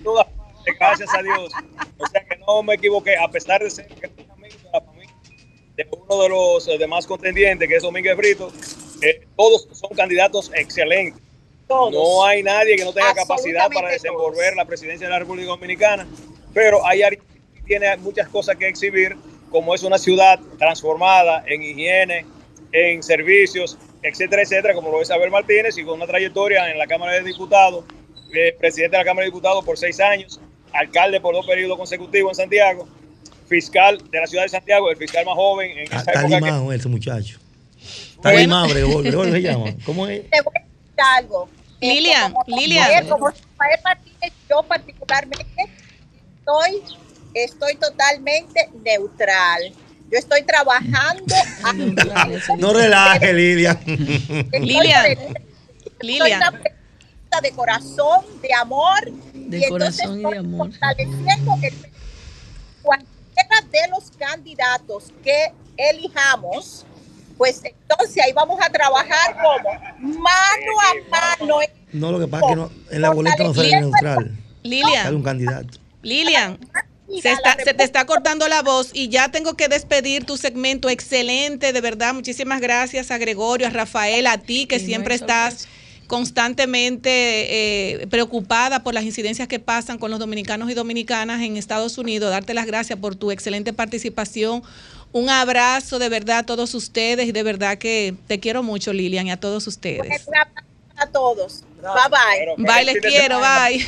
[0.03, 1.51] Todas partes, gracias a Dios.
[1.97, 5.15] O sea que no me equivoqué, a pesar de ser gran amigo de la familia
[5.77, 8.51] de uno de los eh, demás contendientes, que es Domínguez Brito,
[9.01, 11.21] eh, todos son candidatos excelentes.
[11.91, 16.07] No hay nadie que no tenga capacidad para desenvolver la presidencia de la República Dominicana,
[16.53, 17.23] pero hay alguien
[17.55, 19.15] que tiene muchas cosas que exhibir,
[19.49, 22.25] como es una ciudad transformada en higiene,
[22.71, 26.85] en servicios, etcétera, etcétera, como lo es Abel Martínez y con una trayectoria en la
[26.87, 27.85] Cámara de Diputados,
[28.33, 30.39] eh, presidente de la Cámara de Diputados por seis años,
[30.73, 32.87] alcalde por dos periodos consecutivos en Santiago,
[33.47, 36.73] fiscal de la ciudad de Santiago, el fiscal más joven en esa Está época limado
[36.73, 37.39] ese muchacho.
[37.79, 38.39] Está Bueno.
[38.39, 39.01] limado, Gregorio.
[39.03, 39.65] Gregorio se llama.
[39.85, 40.21] ¿Cómo es?
[40.95, 41.49] Te voy a decir algo.
[41.81, 43.07] Lilian, como- Lilian.
[43.09, 45.45] Como Rafael Martínez, yo particularmente
[46.39, 46.83] estoy,
[47.33, 49.73] estoy totalmente neutral.
[50.11, 51.35] Yo estoy trabajando.
[52.57, 53.33] No relaje.
[53.33, 53.79] Lilian,
[54.51, 55.05] Lilian.
[55.99, 56.41] Lilian.
[57.41, 59.11] de corazón, de amor.
[59.33, 60.69] De y entonces corazón y de estoy amor.
[60.71, 61.73] fortaleciendo el
[62.81, 66.85] cualquiera de los candidatos que elijamos,
[67.37, 71.57] pues entonces ahí vamos a trabajar como mano a mano.
[71.93, 74.31] No, lo que pasa es que no, en la boleta no sale neutral.
[74.63, 75.03] Lilian.
[75.03, 75.77] Sale un candidato.
[76.01, 76.57] Lilian,
[77.21, 80.89] se, está- se te está cortando la voz y ya tengo que despedir tu segmento.
[80.89, 82.13] Excelente, de verdad.
[82.13, 85.67] Muchísimas gracias a Gregorio, a Rafael, a ti que siempre estás
[86.07, 87.09] constantemente
[88.01, 92.29] eh, preocupada por las incidencias que pasan con los dominicanos y dominicanas en Estados Unidos.
[92.29, 94.61] Darte las gracias por tu excelente participación.
[95.15, 99.27] Un abrazo de verdad a todos ustedes y de verdad que te quiero mucho, Lilian,
[99.27, 100.27] y a todos ustedes.
[100.27, 100.65] Un abrazo
[100.97, 101.63] a todos.
[101.81, 102.65] Bye bye.
[102.65, 103.87] Bye, les quiero, bye.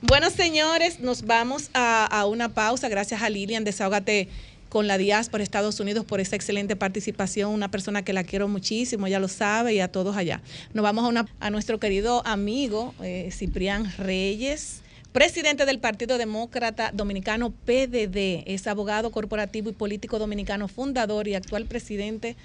[0.00, 2.88] Bueno, señores, nos vamos a, a una pausa.
[2.88, 4.28] Gracias a Lilian, Desahógate
[4.68, 7.50] con la diáspora Estados Unidos por esa excelente participación.
[7.50, 10.40] Una persona que la quiero muchísimo, ya lo sabe, y a todos allá.
[10.72, 14.79] Nos vamos a, una, a nuestro querido amigo eh, Ciprián Reyes.
[15.12, 21.66] Presidente del Partido Demócrata Dominicano PDD, es abogado corporativo y político dominicano, fundador y actual
[21.66, 22.36] presidente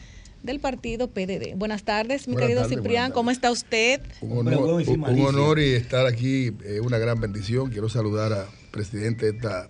[0.41, 1.55] del partido PDD.
[1.55, 4.01] Buenas tardes, mi Buenas querido tardes, Ciprián, ¿cómo está usted?
[4.21, 7.69] Un honor, un- un honor y estar aquí, eh, una gran bendición.
[7.69, 9.67] Quiero saludar al presidente de esta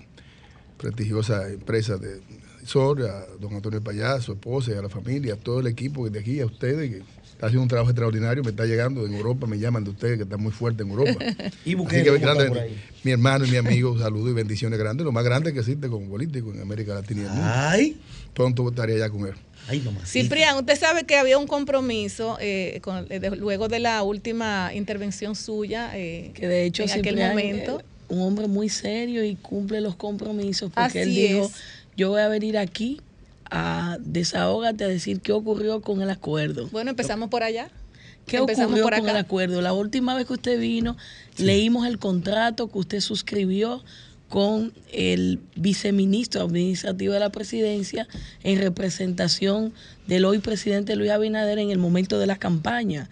[0.77, 2.21] prestigiosa empresa de
[2.65, 5.67] Sor, a don Antonio Payá, a su esposa y a la familia, a todo el
[5.67, 9.13] equipo de aquí, a ustedes, que está haciendo un trabajo extraordinario, me está llegando en
[9.13, 11.19] Europa, me llaman de ustedes que están muy fuerte en Europa.
[11.65, 12.75] Y Así Bukele, que ¿cómo está grande, por ahí?
[13.03, 16.09] mi hermano y mi amigo, saludos y bendiciones grandes, lo más grande que existe como
[16.09, 17.43] político en América Latina y el mundo.
[17.53, 17.97] Ay.
[18.33, 19.33] Pronto estaré allá con él.
[19.67, 20.09] Ay, nomás.
[20.11, 24.71] Ciprián, usted sabe que había un compromiso eh, con- eh, de- luego de la última
[24.75, 27.79] intervención suya, eh, Que de hecho en aquel momento.
[27.79, 31.51] eh, un hombre muy serio y cumple los compromisos porque él Así dijo, es.
[31.97, 33.01] Yo voy a venir aquí
[33.49, 36.67] a desahógate a decir qué ocurrió con el acuerdo.
[36.71, 37.69] Bueno, empezamos por allá.
[38.25, 39.61] ¿Qué Empezamos ocurrió por con el acuerdo?
[39.61, 40.97] La última vez que usted vino,
[41.37, 43.83] leímos el contrato que usted suscribió
[44.29, 48.07] con el viceministro administrativo de la presidencia
[48.43, 49.71] en representación
[50.07, 53.07] del hoy presidente Luis Abinader en el momento de la campaña.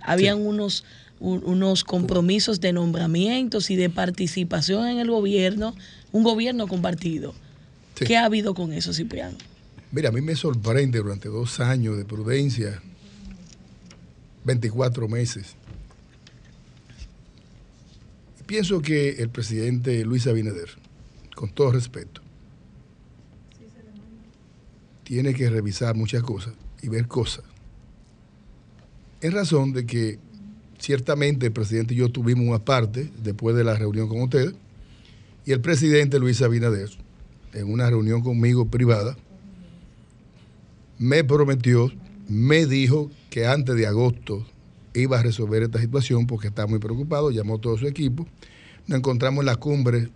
[0.00, 0.84] Habían unos,
[1.18, 5.74] un- unos compromisos de nombramientos y de participación en el gobierno,
[6.12, 7.34] un gobierno compartido.
[7.98, 8.04] Sí.
[8.04, 9.36] ¿Qué ha habido con eso, Cipriano?
[9.90, 12.80] Mira, a mí me sorprende durante dos años de prudencia,
[14.44, 15.56] 24 meses.
[18.46, 20.70] Pienso que el presidente Luis Abinader,
[21.34, 22.22] con todo respeto,
[25.04, 26.52] tiene que revisar muchas cosas
[26.82, 27.44] y ver cosas.
[29.20, 30.18] En razón de que
[30.78, 34.54] ciertamente el presidente y yo tuvimos una parte después de la reunión con ustedes,
[35.44, 36.90] y el presidente Luis Abinader,
[37.54, 39.16] en una reunión conmigo privada,
[40.98, 41.90] me prometió,
[42.28, 44.46] me dijo que antes de agosto
[44.94, 48.26] iba a resolver esta situación porque estaba muy preocupado, llamó a todo su equipo.
[48.86, 50.08] Nos encontramos en la cumbre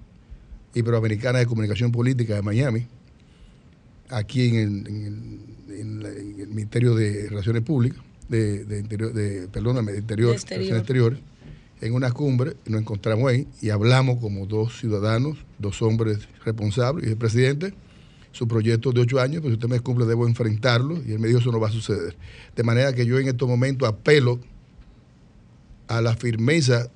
[0.74, 2.86] iberoamericana de comunicación política de Miami,
[4.08, 8.80] aquí en el, en el- en la- en el Ministerio de Relaciones Públicas, de, de
[8.80, 10.58] interior, de, perdóname, de interior, exterior.
[10.60, 11.18] Relaciones Exteriores,
[11.82, 17.06] en una cumbre, nos encontramos ahí y hablamos como dos ciudadanos, dos hombres responsables, y
[17.08, 17.74] dije, presidente,
[18.30, 21.26] su proyecto de ocho años, pues si usted me cumple debo enfrentarlo, y él me
[21.26, 22.16] dijo, eso no va a suceder.
[22.54, 24.38] De manera que yo en estos momentos apelo
[25.88, 26.88] a la firmeza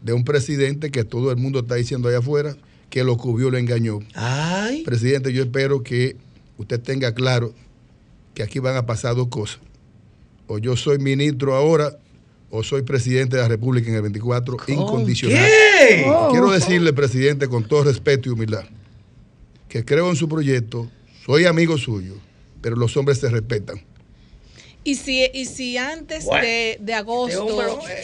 [0.00, 2.56] de un presidente que todo el mundo está diciendo allá afuera
[2.88, 4.00] que lo cubrió, lo engañó.
[4.84, 6.16] Presidente, yo espero que
[6.56, 7.54] usted tenga claro
[8.34, 9.60] que aquí van a pasar dos cosas.
[10.46, 11.98] O yo soy ministro ahora,
[12.54, 15.38] o soy presidente de la República en el 24, incondicional.
[15.78, 16.04] ¿Qué?
[16.30, 18.64] Quiero decirle, presidente, con todo respeto y humildad,
[19.68, 20.88] que creo en su proyecto,
[21.24, 22.14] soy amigo suyo,
[22.60, 23.82] pero los hombres se respetan.
[24.84, 26.44] Y si, y si antes Bueno.
[26.44, 27.46] de, de agosto.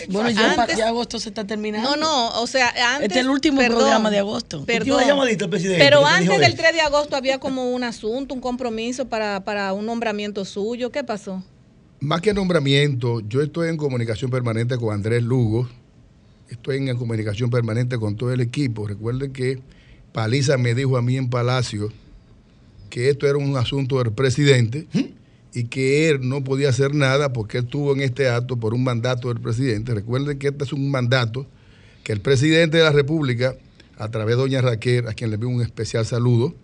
[0.09, 1.91] Bueno, ya, antes- ya agosto se está terminando.
[1.91, 3.09] No, no, o sea, antes.
[3.09, 4.65] Este es el último programa de agosto.
[4.65, 5.03] Perdón.
[5.05, 6.57] Llamadita presidente, Pero ¿qué te antes del él?
[6.57, 10.91] 3 de agosto había como un asunto, un compromiso para, para un nombramiento suyo.
[10.93, 11.43] ¿Qué pasó?
[12.01, 15.69] Más que nombramiento, yo estoy en comunicación permanente con Andrés Lugo,
[16.49, 18.87] estoy en comunicación permanente con todo el equipo.
[18.87, 19.59] Recuerden que
[20.12, 21.93] Paliza me dijo a mí en Palacio
[22.89, 24.87] que esto era un asunto del presidente
[25.53, 28.85] y que él no podía hacer nada porque él estuvo en este acto por un
[28.85, 29.93] mandato del presidente.
[29.93, 31.47] Recuerden que este es un mandato
[32.05, 33.57] que el presidente de la República,
[33.97, 36.55] a través de doña Raquel, a quien le envío un especial saludo,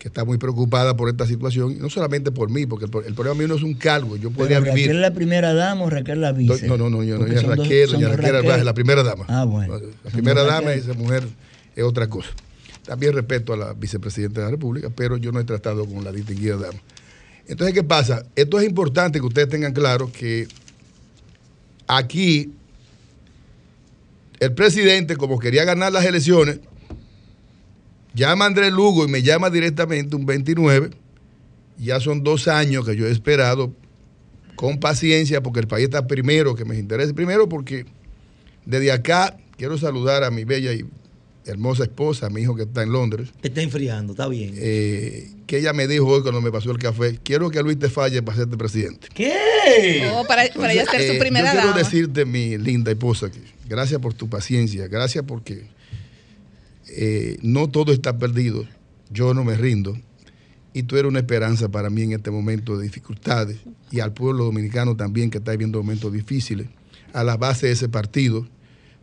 [0.00, 3.04] que está muy preocupada por esta situación, y no solamente por mí, porque el, pro-
[3.04, 4.88] el problema mío no es un cargo, yo podría Pero vivir.
[4.88, 6.66] Raquel la primera dama o Raquel la vice.
[6.66, 9.26] No, no, no, yo no, son dos- Raquel, doña dos Raquel Arbaje, la primera dama.
[9.28, 9.78] Ah, bueno.
[10.02, 10.78] La primera dama, Raquel.
[10.80, 11.24] esa mujer
[11.76, 12.30] es otra cosa.
[12.86, 16.10] También respeto a la vicepresidenta de la República, pero yo no he tratado con la
[16.12, 16.80] distinguida dama.
[17.46, 18.24] Entonces, ¿qué pasa?
[18.34, 20.48] Esto es importante que ustedes tengan claro que
[21.86, 22.54] aquí
[24.38, 26.60] el presidente, como quería ganar las elecciones,
[28.14, 30.90] llama Andrés Lugo y me llama directamente un 29.
[31.78, 33.72] Ya son dos años que yo he esperado
[34.54, 37.14] con paciencia porque el país está primero, que me interesa.
[37.14, 37.86] Primero porque
[38.66, 40.84] desde acá quiero saludar a mi bella y
[41.46, 43.30] hermosa esposa, a mi hijo que está en Londres.
[43.40, 44.52] Te está enfriando, está bien.
[44.56, 47.88] eh, que ella me dijo hoy cuando me pasó el café, quiero que Luis te
[47.88, 49.08] falle para serte presidente.
[49.14, 50.08] ¿Qué?
[50.12, 53.40] Oh, para, para ella ser Eh, su primera yo quiero decirte, mi linda esposa, que
[53.68, 55.64] gracias por tu paciencia, gracias porque
[56.90, 58.66] eh, no todo está perdido,
[59.10, 59.96] yo no me rindo,
[60.72, 63.58] y tú eres una esperanza para mí en este momento de dificultades,
[63.90, 66.68] y al pueblo dominicano también que está viviendo momentos difíciles,
[67.12, 68.46] a la base de ese partido,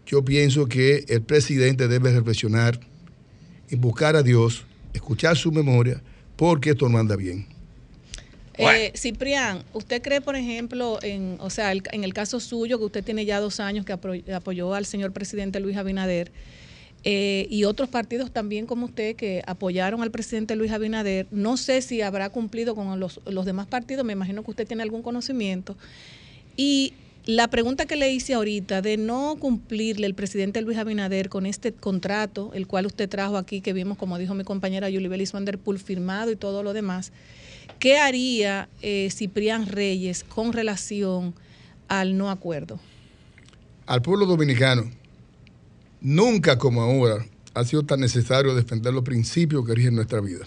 [0.05, 2.79] yo pienso que el presidente debe reflexionar
[3.69, 6.01] y buscar a Dios, escuchar su memoria,
[6.37, 7.45] porque esto no anda bien.
[8.59, 12.85] Eh, Ciprián, ¿usted cree, por ejemplo, en, o sea, el- en el caso suyo, que
[12.85, 13.93] usted tiene ya dos años que
[14.33, 16.31] apoyó al señor presidente Luis Abinader,
[17.09, 21.81] eh, y otros partidos también como usted que apoyaron al presidente Luis Abinader, no sé
[21.81, 25.77] si habrá cumplido con los, los demás partidos, me imagino que usted tiene algún conocimiento,
[26.57, 26.91] y
[27.23, 31.71] la pregunta que le hice ahorita de no cumplirle el presidente Luis Abinader con este
[31.71, 35.79] contrato, el cual usted trajo aquí, que vimos, como dijo mi compañera Julie Belis Vanderpool,
[35.79, 37.13] firmado y todo lo demás,
[37.79, 41.33] ¿qué haría eh, Ciprián Reyes con relación
[41.87, 42.81] al no acuerdo?
[43.85, 44.91] Al pueblo dominicano,
[46.07, 50.45] nunca como ahora ha sido tan necesario defender los principios que rigen nuestra vida.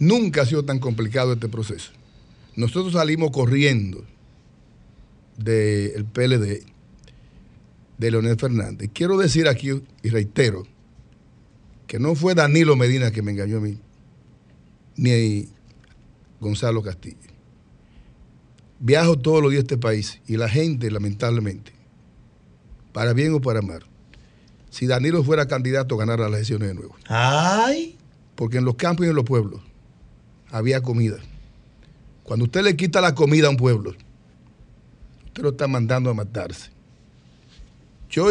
[0.00, 1.92] Nunca ha sido tan complicado este proceso.
[2.56, 4.04] Nosotros salimos corriendo
[5.36, 6.64] del PLD
[7.98, 8.90] de Leonel Fernández.
[8.92, 9.70] Quiero decir aquí
[10.02, 10.66] y reitero
[11.86, 13.78] que no fue Danilo Medina que me engañó a mí,
[14.96, 15.48] ni
[16.40, 17.16] Gonzalo Castillo.
[18.80, 21.83] Viajo todos los días a este país y la gente, lamentablemente,
[22.94, 23.82] para bien o para mal,
[24.70, 26.94] si Danilo fuera candidato a ganar las elecciones de nuevo.
[27.08, 27.98] ¡Ay!
[28.36, 29.60] Porque en los campos y en los pueblos
[30.48, 31.16] había comida.
[32.22, 33.96] Cuando usted le quita la comida a un pueblo,
[35.26, 36.70] usted lo está mandando a matarse.
[38.08, 38.28] Yo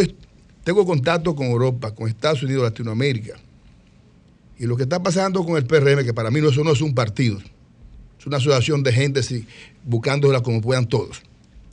[0.63, 3.35] tengo contacto con Europa, con Estados Unidos, Latinoamérica.
[4.57, 6.79] Y lo que está pasando con el PRM, que para mí no, eso no es
[6.79, 7.37] un partido,
[8.17, 9.45] es una asociación de gente sí,
[9.83, 11.21] buscándosela como puedan todos.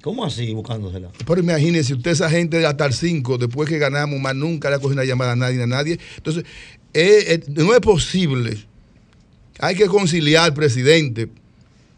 [0.03, 1.11] ¿Cómo así buscándosela?
[1.27, 4.79] Pero imagínense, usted esa gente hasta el 5, después que ganamos, más nunca le ha
[4.79, 5.99] cogido una llamada a nadie, a nadie.
[6.17, 6.45] Entonces,
[6.95, 8.57] eh, eh, no es posible.
[9.59, 11.29] Hay que conciliar, presidente.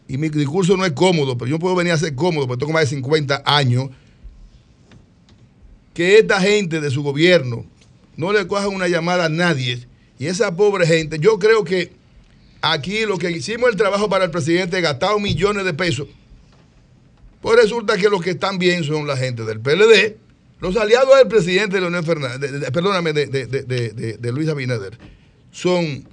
[0.09, 2.73] Y mi discurso no es cómodo, pero yo puedo venir a ser cómodo, porque tengo
[2.73, 3.89] más de 50 años.
[5.93, 7.65] Que esta gente de su gobierno
[8.17, 9.87] no le coja una llamada a nadie.
[10.19, 11.93] Y esa pobre gente, yo creo que
[12.61, 16.07] aquí lo que hicimos el trabajo para el presidente, gastado millones de pesos
[17.43, 20.15] pues resulta que los que están bien son la gente del PLD,
[20.61, 24.97] los aliados del presidente Leonel Fernández, de, de, perdóname, de, de, Luis Abinader,
[25.51, 26.05] son eh,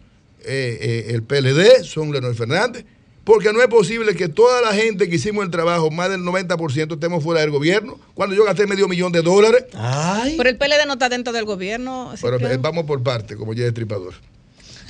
[0.45, 2.85] eh, el PLD, son Leonel Fernández,
[3.23, 6.95] porque no es posible que toda la gente que hicimos el trabajo, más del 90%,
[6.95, 9.67] estemos fuera del gobierno, cuando yo gasté medio millón de dólares.
[10.37, 12.13] Pero el PLD no está dentro del gobierno.
[12.21, 12.57] Pero que...
[12.57, 14.15] vamos por parte, como ya es tripador.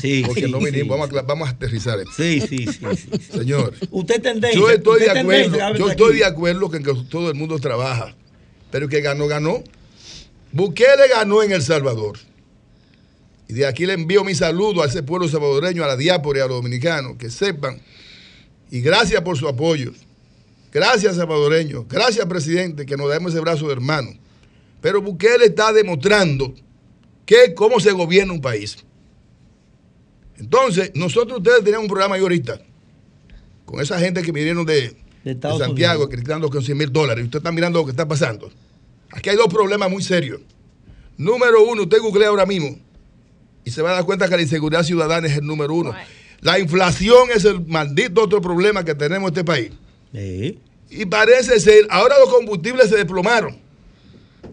[0.01, 0.89] Sí, porque sí, no vinimos, sí.
[0.89, 2.12] Vamos, a, vamos a aterrizar esto.
[2.16, 2.86] Sí, sí, sí.
[2.97, 3.39] sí.
[3.39, 3.74] Señor.
[3.90, 4.59] Usted tendencia.
[4.59, 5.74] Yo estoy de acuerdo.
[5.77, 8.14] Yo estoy de acuerdo que, que todo el mundo trabaja.
[8.70, 9.62] Pero que ganó, ganó.
[10.52, 12.18] Bukele ganó en El Salvador.
[13.48, 16.43] Y de aquí le envío mi saludo a ese pueblo salvadoreño, a la diáspora y
[16.43, 17.81] a los dominicanos, que sepan.
[18.70, 19.93] Y gracias por su apoyo.
[20.72, 21.86] Gracias, salvadoreños.
[21.89, 24.10] Gracias, presidente, que nos demos ese brazo de hermano.
[24.81, 26.55] Pero Bukele está demostrando
[27.27, 28.78] que cómo se gobierna un país.
[30.41, 32.61] Entonces, nosotros ustedes tenían un programa ahí ahorita,
[33.65, 37.27] con esa gente que vinieron de, de, de Santiago, criticando con 100 mil dólares, y
[37.27, 38.51] usted está mirando lo que está pasando.
[39.12, 40.41] Aquí hay dos problemas muy serios.
[41.17, 42.79] Número uno, usted googlea ahora mismo
[43.65, 45.95] y se va a dar cuenta que la inseguridad ciudadana es el número uno.
[46.41, 49.73] La inflación es el maldito otro problema que tenemos en este país.
[50.15, 50.59] Sí.
[50.89, 53.59] Y parece ser, ahora los combustibles se desplomaron.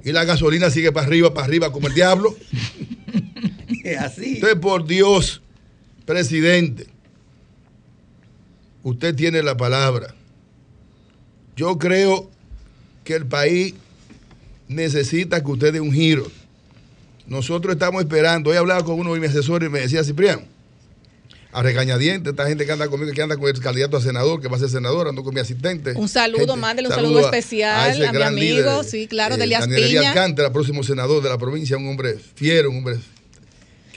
[0.03, 2.35] Y la gasolina sigue para arriba, para arriba, como el diablo.
[3.83, 4.35] Es así.
[4.35, 5.41] Entonces, por Dios,
[6.07, 6.87] presidente,
[8.81, 10.15] usted tiene la palabra.
[11.55, 12.31] Yo creo
[13.03, 13.75] que el país
[14.67, 16.25] necesita que usted dé un giro.
[17.27, 18.49] Nosotros estamos esperando.
[18.49, 20.45] Hoy hablaba con uno de mis asesores y me decía, Ciprián,
[21.51, 24.47] a regañadientes, esta gente que anda conmigo, que anda con el candidato a senador, que
[24.47, 25.91] va a ser senador, ando con mi asistente.
[25.93, 29.35] Un saludo, gente, mándele un saludo, saludo especial a, a, mi amigo, líder, sí, claro,
[29.35, 30.09] eh, de Elias Daniel Piña.
[30.09, 32.97] Alcántara, próximo senador de la provincia, un hombre fiero, un hombre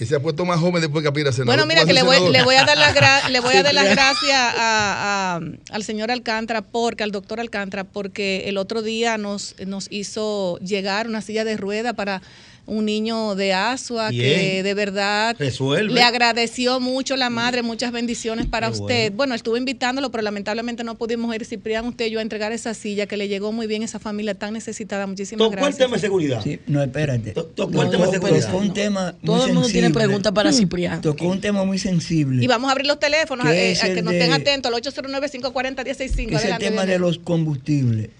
[0.00, 1.56] que se ha puesto más joven después que aspira a senador.
[1.56, 3.74] Bueno, mira, que le voy, le voy, a dar las gra le voy a dar
[3.74, 5.40] las gracias a, a,
[5.72, 11.06] al señor Alcántara, porque al doctor Alcántara, porque el otro día nos, nos hizo llegar
[11.06, 12.22] una silla de rueda para
[12.70, 14.38] un niño de Asua Bien.
[14.38, 15.92] que de verdad Resuelve.
[15.92, 19.04] le agradeció mucho la madre, muchas bendiciones para Qué usted.
[19.12, 19.16] bueno.
[19.16, 19.34] Bueno.
[19.34, 23.06] estuve invitándolo, pero lamentablemente no pudimos ir, Ciprián, usted y yo, a entregar esa silla
[23.06, 25.06] que le llegó muy bien a esa familia tan necesitada.
[25.06, 25.74] Muchísimas Tocó gracias.
[25.74, 26.40] el tema de seguridad.
[26.42, 27.32] Sí, no, espérate.
[27.32, 28.46] Tocó No, el tema de seguridad.
[28.46, 31.00] tocó un tema muy Todo el mundo tiene preguntas para Ciprián.
[31.00, 32.42] Tocó un tema muy sensible.
[32.42, 34.32] Y vamos a abrir los teléfonos, ¿Qué eh, es a el que nos de- estén
[34.32, 36.28] atentos, al 809-540-165.
[36.28, 38.10] que es el tema de los combustibles.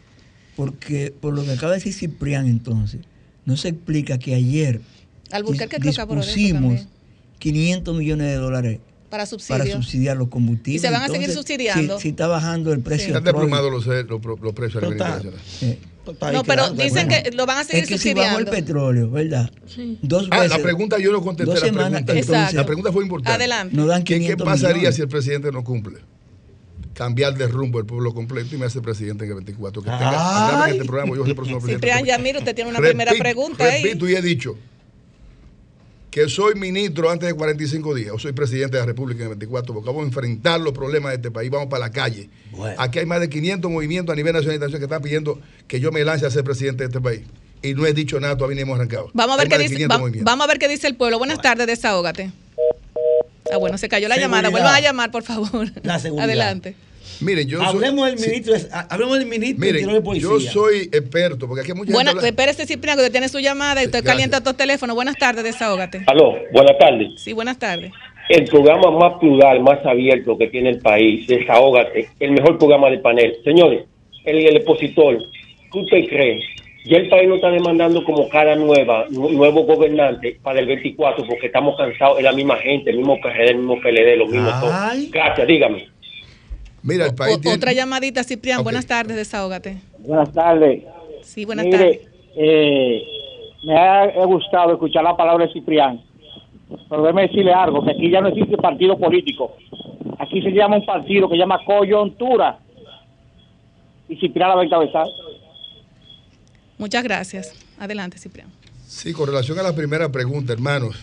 [0.57, 3.01] Porque por lo que acaba de decir Ciprián entonces,
[3.51, 4.81] no se explica que ayer
[5.31, 6.27] Albuquerque dispusimos
[6.77, 6.89] también,
[7.39, 8.79] 500 millones de dólares
[9.11, 10.83] para para subsidiar los combustibles.
[10.83, 11.97] Y se van a seguir Entonces, subsidiando.
[11.97, 13.09] Si, si está bajando el precio.
[13.09, 15.17] Están del desplomados los, eh, los, los precios nivel Total.
[15.19, 15.41] internacional.
[15.63, 18.51] Eh, No, pero dicen que lo van a seguir es que si bajó el subsidiando.
[18.53, 19.51] petróleo, ¿verdad?
[19.67, 19.99] Sí.
[20.03, 20.57] Dos Ah, veces.
[20.57, 21.99] la pregunta yo no contesté dos la pregunta.
[21.99, 23.35] entonces, La pregunta fue importante.
[23.35, 23.77] Adelante.
[23.77, 24.95] Nos dan ¿Qué, qué 500 pasaría millones.
[24.97, 25.99] si el presidente no cumple?
[27.01, 29.81] Cambiar de rumbo el pueblo completo y me hace presidente en el 24.
[29.81, 31.87] Que tenga, este programa, yo soy el próximo presidente.
[31.89, 33.83] Ciprián Yamir, usted tiene una Repito- primera pregunta ahí.
[33.83, 34.55] Repito y he dicho,
[36.11, 39.29] que soy ministro antes de 45 días, o soy presidente de la República en el
[39.31, 42.29] 24, porque vamos a enfrentar los problemas de este país, vamos para la calle.
[42.77, 45.81] Aquí hay más de 500 movimientos a nivel nacional y internacional que están pidiendo que
[45.81, 47.23] yo me lance a ser presidente de este país.
[47.63, 49.09] Y no he dicho nada, todavía ni hemos arrancado.
[49.15, 51.17] Vamos a ver, qué dice, 500 va- vamos a ver qué dice el pueblo.
[51.17, 52.31] Buenas tardes, desahógate.
[53.51, 54.43] Ah, bueno, se cayó la Seguridad.
[54.43, 54.51] llamada.
[54.51, 55.73] Vuelvan a llamar, por favor.
[55.83, 56.25] La seguridad.
[56.27, 56.77] Adelante.
[57.21, 60.29] Miren, yo soy- hablemos del ministro, ha- hablemos del ministro Miren, interior de policía.
[60.31, 63.39] yo soy experto, porque aquí hay mucha Buena, gente espérese, Cipriano, que usted tiene su
[63.41, 64.13] llamada y usted gracias.
[64.15, 64.95] calienta tu teléfono.
[64.95, 66.03] Buenas tardes, desahógate.
[66.07, 67.21] Aló, buenas tardes.
[67.21, 67.93] Sí, buenas tardes.
[68.29, 73.01] El programa más plural, más abierto que tiene el país, Desahógate, el mejor programa del
[73.01, 73.35] panel.
[73.45, 73.85] Señores,
[74.25, 75.19] el, el expositor,
[75.73, 76.41] ¿qué usted cree?
[76.87, 81.27] Ya el país no está demandando como cara nueva, nu- nuevo gobernante para el 24,
[81.27, 84.61] porque estamos cansados, es la misma gente, el mismo PRD, el mismo PLD, los mismos
[84.61, 84.75] todos.
[85.11, 85.89] Gracias, dígame.
[86.83, 88.63] Mira, el país O- Otra llamadita, Cipriano.
[88.63, 89.81] Buenas tardes, desahógate.
[89.99, 90.85] Buenas tardes.
[91.23, 92.01] Sí, buenas tardes.
[92.37, 93.03] Eh,
[93.65, 96.03] me ha, gustado escuchar la palabra de Ciprián.
[96.89, 99.57] Pero déjeme decirle algo, que aquí ya no existe partido político.
[100.19, 102.59] Aquí se llama un partido que se llama coyuntura.
[104.09, 105.07] Y Ciprián la va a encabezar.
[106.79, 107.53] Muchas gracias.
[107.79, 108.51] Adelante, Cipriano.
[108.87, 110.97] Sí, con relación a la primera pregunta, hermanos,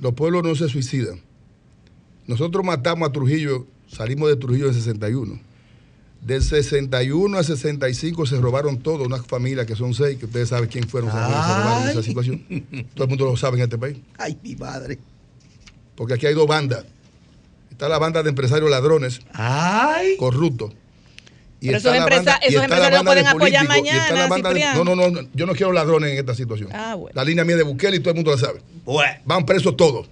[0.00, 1.20] los pueblos no se suicidan.
[2.26, 5.40] Nosotros matamos a Trujillo, salimos de Trujillo en 61.
[6.20, 10.68] Del 61 a 65 se robaron todo, una familia que son seis, que ustedes saben
[10.68, 12.04] quién fueron se robaron en esa Ay.
[12.04, 12.44] situación.
[12.94, 13.96] Todo el mundo lo sabe en este país.
[14.18, 14.98] Ay, mi madre.
[15.94, 16.84] Porque aquí hay dos bandas.
[17.70, 19.20] Está la banda de empresarios ladrones,
[20.18, 20.72] corruptos.
[21.60, 24.04] Pero está esos empresa- y esos empresarios de pueden apoyar y mañana,
[24.52, 26.70] de- no, no, no, yo no quiero ladrones en esta situación.
[26.72, 27.14] Ah, bueno.
[27.14, 28.60] La línea mía de Bukele y todo el mundo la sabe.
[29.24, 30.08] Van presos todos.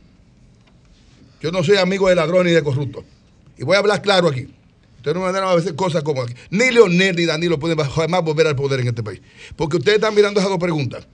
[1.41, 3.05] Yo no soy amigo de ladrones ni de corruptos.
[3.59, 4.49] Y voy a hablar claro aquí.
[4.99, 6.35] Ustedes no van a hacer cosas como aquí.
[6.51, 9.21] Ni Leonel ni Danilo pueden jamás volver al poder en este país.
[9.55, 11.07] Porque ustedes están mirando esas dos preguntas.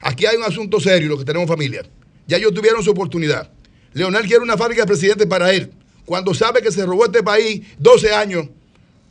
[0.00, 1.82] Aquí hay un asunto serio, los que tenemos familia.
[2.26, 3.50] Ya ellos tuvieron su oportunidad.
[3.92, 5.70] Leonel quiere una fábrica de presidente para él.
[6.04, 8.46] Cuando sabe que se robó este país 12 años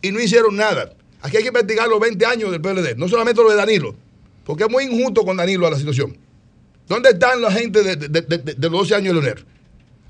[0.01, 0.93] y no hicieron nada.
[1.21, 3.95] Aquí hay que investigar los 20 años del PLD, no solamente lo de Danilo,
[4.45, 6.15] porque es muy injusto con Danilo a la situación.
[6.87, 9.45] ¿Dónde están la gente de- de- de los 12 años de Leonel?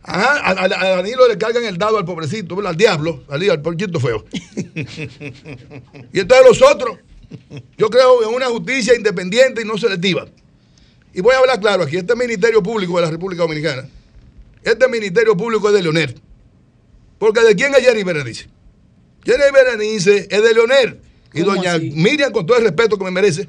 [0.08, 3.62] Ajá, a, a- a Danilo le cargan el dado al pobrecito, al diablo, al, al
[3.62, 4.24] pollito feo.
[6.14, 6.98] y entonces los otros,
[7.78, 10.28] yo creo en una justicia independiente y no selectiva.
[11.14, 13.88] Y voy a hablar claro aquí, este Ministerio Público de la República Dominicana,
[14.64, 16.16] este Ministerio Público es de Leonel.
[17.18, 18.48] Porque ¿de quién es Jerry Berenice?
[19.24, 21.00] Jerry Berenice es de Leonel.
[21.34, 21.92] Y ¿Cómo doña así?
[21.92, 23.48] Miriam, con todo el respeto que me merece,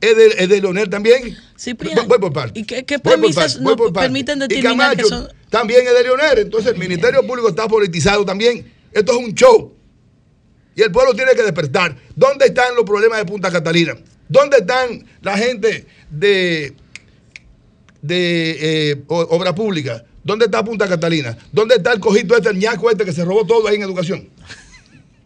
[0.00, 1.36] es de, es de Leonel también.
[1.58, 2.62] Cipriano, Voy, voy por partes.
[2.62, 3.20] ¿Y qué, qué Voy por
[3.62, 3.92] voy partes.
[4.02, 5.28] permiten Y determinar que Camacho son...
[5.50, 6.38] también es de Leonel.
[6.38, 8.72] Entonces el Ministerio Público está politizado también.
[8.92, 9.74] Esto es un show.
[10.74, 11.96] Y el pueblo tiene que despertar.
[12.14, 13.96] ¿Dónde están los problemas de Punta Catalina?
[14.28, 16.74] ¿Dónde están la gente de,
[18.02, 18.56] de
[18.90, 20.04] eh, obra pública?
[20.22, 21.36] ¿Dónde está Punta Catalina?
[21.52, 24.28] ¿Dónde está el cojito este, el ñaco este que se robó todo ahí en educación?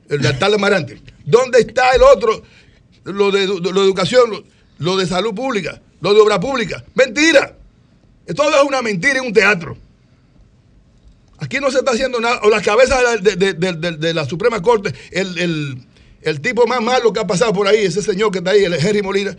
[0.09, 1.01] El altar de Marante.
[1.25, 2.43] ¿Dónde está el otro?
[3.05, 4.45] Lo de, lo de educación, lo,
[4.79, 6.85] lo de salud pública, lo de obra pública.
[6.95, 7.57] Mentira.
[8.37, 9.77] Todo es una mentira y un teatro.
[11.41, 12.41] Aquí no se está haciendo nada.
[12.43, 17.67] O la cabeza de la, Suprema Corte, el, tipo más malo que ha pasado por
[17.67, 19.37] ahí, ese señor que está ahí, el Henry Molina,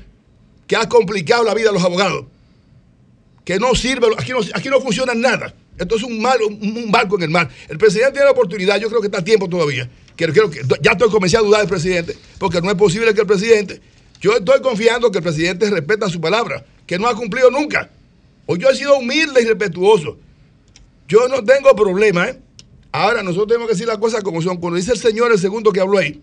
[0.67, 2.25] que ha complicado la vida de los abogados.
[3.45, 5.53] Que no sirve, aquí no, aquí no funciona nada.
[5.77, 7.49] Esto es un, mal, un, barco en el mar.
[7.69, 9.89] El presidente tiene la oportunidad, yo creo que está a tiempo todavía.
[10.15, 10.31] Que,
[10.81, 13.81] ya estoy comenzando a dudar del presidente, porque no es posible que el presidente,
[14.19, 17.89] yo estoy confiando que el presidente respeta su palabra, que no ha cumplido nunca.
[18.47, 20.17] O yo he sido humilde y respetuoso.
[21.11, 22.39] Yo no tengo problema, ¿eh?
[22.93, 24.55] Ahora, nosotros tenemos que decir las cosas como son.
[24.61, 26.21] Cuando dice el señor, el segundo que habló ahí,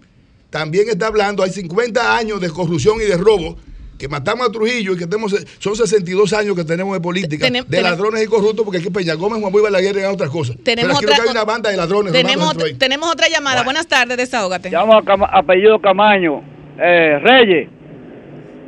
[0.48, 3.58] también está hablando, hay 50 años de corrupción y de robo,
[3.98, 7.66] que matamos a Trujillo y que tenemos, son 62 años que tenemos de política, Tenem-
[7.66, 10.56] de ladrones y corruptos, porque aquí Peña Gómez, Juan Luis Balaguer y otras cosas.
[10.64, 12.12] Tenemos Pero aquí lo que otra- hay una banda de ladrones.
[12.14, 12.74] Tenemos, ahí.
[12.74, 13.64] tenemos otra llamada.
[13.64, 14.70] Buenas tardes, desahógate.
[14.70, 16.40] Llamo a apellido Camaño.
[16.80, 17.68] Eh, Reyes,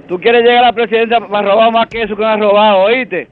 [0.07, 2.83] tú quieres llegar a la presidencia para robar más que eso que me has robado,
[2.85, 3.29] ¿oíste?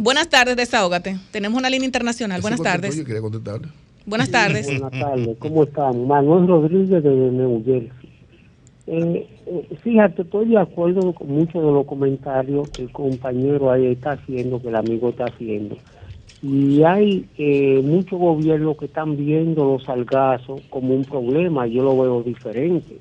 [0.00, 1.16] Buenas tardes, desahógate.
[1.32, 2.40] Tenemos una línea internacional.
[2.40, 2.94] Buenas tardes.
[2.94, 3.66] Oye, quería contestarle.
[4.06, 4.66] Buenas tardes.
[4.66, 6.06] Buenas tardes, ¿cómo están?
[6.06, 7.90] Manuel Rodríguez de New Jersey.
[8.86, 13.86] Eh, eh, fíjate, estoy de acuerdo con muchos de los comentarios que el compañero ahí
[13.86, 15.76] está haciendo, que el amigo está haciendo.
[16.42, 21.98] Y hay eh, muchos gobiernos que están viendo los salgazos como un problema, yo lo
[21.98, 23.00] veo diferente.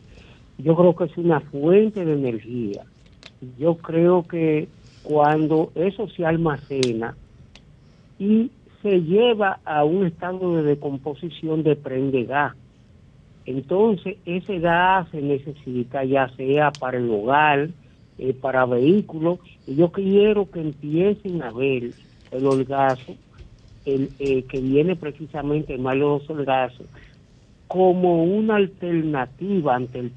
[0.57, 2.81] Yo creo que es una fuente de energía.
[3.59, 4.67] Yo creo que
[5.07, 7.15] cuando eso se almacena
[8.19, 8.51] y
[8.81, 12.55] se lleva a un estado de decomposición de prende gas.
[13.45, 17.69] Entonces, ese gas se necesita ya sea para el hogar,
[18.17, 19.39] eh, para vehículos.
[19.65, 21.91] Y yo quiero que empiecen a ver
[22.31, 23.15] el holgazo,
[23.85, 26.83] el, eh, que viene precisamente el malo holgazo,
[27.69, 30.11] como una alternativa ante el,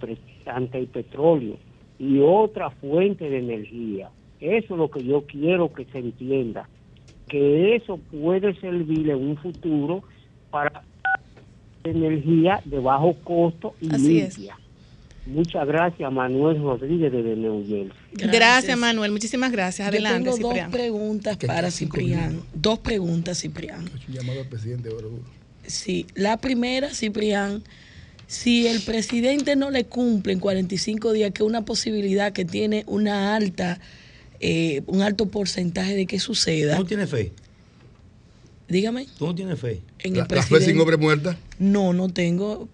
[0.47, 1.59] ante el petróleo
[2.01, 4.11] y otra fuente de energía.
[4.41, 6.69] Eso es lo que yo quiero que se entienda,
[7.29, 10.03] que eso puede servir en un futuro
[10.51, 10.83] para
[11.85, 14.39] energía de bajo costo y Así es.
[14.39, 14.57] limpia.
[15.27, 17.93] Muchas gracias, Manuel Rodríguez de New Jersey.
[18.13, 18.77] Gracias.
[18.77, 19.13] Manuel.
[19.13, 19.87] Muchísimas gracias.
[19.87, 22.41] Adelante, Yo tengo dos preguntas para Ciprián.
[22.55, 23.89] Dos preguntas, Ciprián.
[24.09, 24.91] Un llamado al presidente.
[25.67, 27.63] Sí, la primera, Ciprián,
[28.27, 32.85] si el presidente no le cumple en 45 días, que es una posibilidad que tiene
[32.87, 33.79] una alta,
[34.41, 36.77] eh, un alto porcentaje de que suceda.
[36.77, 37.33] ¿Tú no tienes fe?
[38.69, 39.07] Dígame.
[39.19, 39.81] ¿Tú no tienes fe?
[39.99, 40.67] En La, el la fe presidente.
[40.67, 41.37] sin hombre muerta.
[41.59, 42.69] No, no tengo.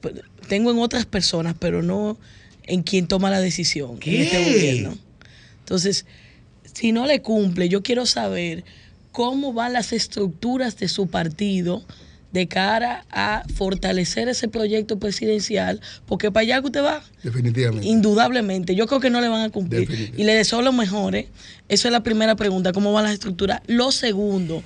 [0.48, 2.18] Tengo en otras personas, pero no
[2.64, 4.22] en quien toma la decisión en ¿Qué?
[4.24, 4.98] este gobierno.
[5.60, 6.04] Entonces,
[6.72, 8.64] si no le cumple, yo quiero saber
[9.12, 11.82] cómo van las estructuras de su partido
[12.36, 17.88] de cara a fortalecer ese proyecto presidencial, porque para allá que usted va, Definitivamente.
[17.88, 20.12] indudablemente, yo creo que no le van a cumplir.
[20.18, 21.16] Y le deseo lo mejor.
[21.16, 21.30] ¿eh?
[21.70, 23.62] Eso es la primera pregunta, ¿cómo van las estructuras?
[23.68, 24.62] Lo segundo,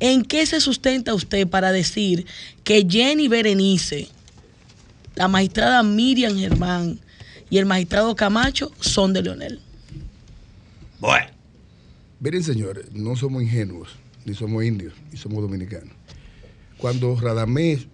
[0.00, 2.24] ¿en qué se sustenta usted para decir
[2.64, 4.08] que Jenny Berenice,
[5.14, 7.00] la magistrada Miriam Germán
[7.50, 9.60] y el magistrado Camacho son de Leonel?
[11.00, 11.26] Bueno.
[12.18, 13.90] Miren, señores, no somos ingenuos,
[14.24, 15.99] ni somos indios, ni somos dominicanos.
[16.80, 17.86] Cuando Radamés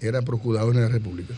[0.00, 1.34] era procurador en la República,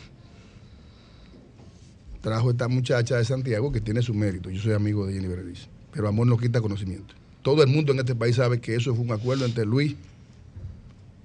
[2.23, 4.49] trajo esta muchacha de Santiago que tiene su mérito.
[4.49, 7.15] Yo soy amigo de Jenny Berenice, pero amor no quita conocimiento.
[7.43, 9.97] Todo el mundo en este país sabe que eso fue un acuerdo entre Luis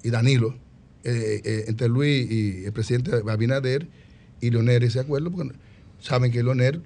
[0.04, 0.56] y Danilo,
[1.04, 3.88] eh, eh, entre Luis y el presidente Abinader
[4.41, 5.54] y Leonel ese acuerdo, porque
[6.02, 6.82] saben que Leonel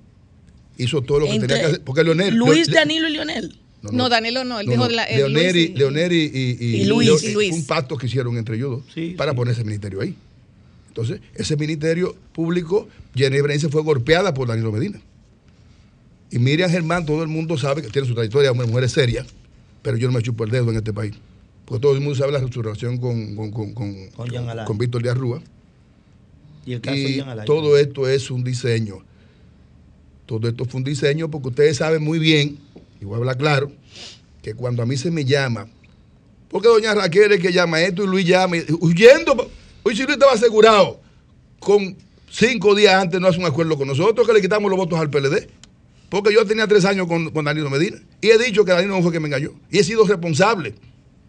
[0.78, 1.84] hizo todo lo que Entre tenía que hacer.
[1.84, 3.58] Porque Leonel, Luis, Danilo y Leonel.
[3.92, 4.96] No, Danilo no, él no, dijo no.
[4.96, 7.50] la, el Leonel, Luis y, y- Leonel y, y- y- y Luis, Leo- y Luis.
[7.50, 10.16] Fue un pacto que hicieron entre ellos dos para poner ese ministerio ahí.
[10.88, 15.02] Entonces, ese ministerio público, Berenice fue golpeada por Danilo Medina.
[16.32, 19.26] Y Miriam Germán, todo el mundo sabe que tiene su trayectoria, una mujer seria,
[19.82, 21.14] pero yo no me chupo el dedo en este país.
[21.66, 23.96] Porque todo el mundo sabe la su relación con, con, con, con,
[24.66, 25.42] Con Víctor Díaz Rúa.
[26.66, 27.46] Y el caso de Y Jean Alain.
[27.46, 29.00] todo esto es un diseño.
[30.26, 32.58] Todo esto fue un diseño porque ustedes saben muy bien,
[33.04, 33.70] y voy a hablar claro,
[34.42, 35.68] que cuando a mí se me llama,
[36.48, 39.52] porque doña Raquel es que llama esto y Luis llama, y- huyendo,
[39.84, 41.02] hoy si Luis estaba asegurado,
[41.60, 41.98] con
[42.32, 45.10] cinco días antes no hace un acuerdo con nosotros, que le quitamos los votos al
[45.10, 45.50] PLD.
[46.10, 49.02] Porque yo tenía tres años con, con Danilo Medina y he dicho que Danilo no
[49.02, 50.76] fue que me engañó y he sido responsable.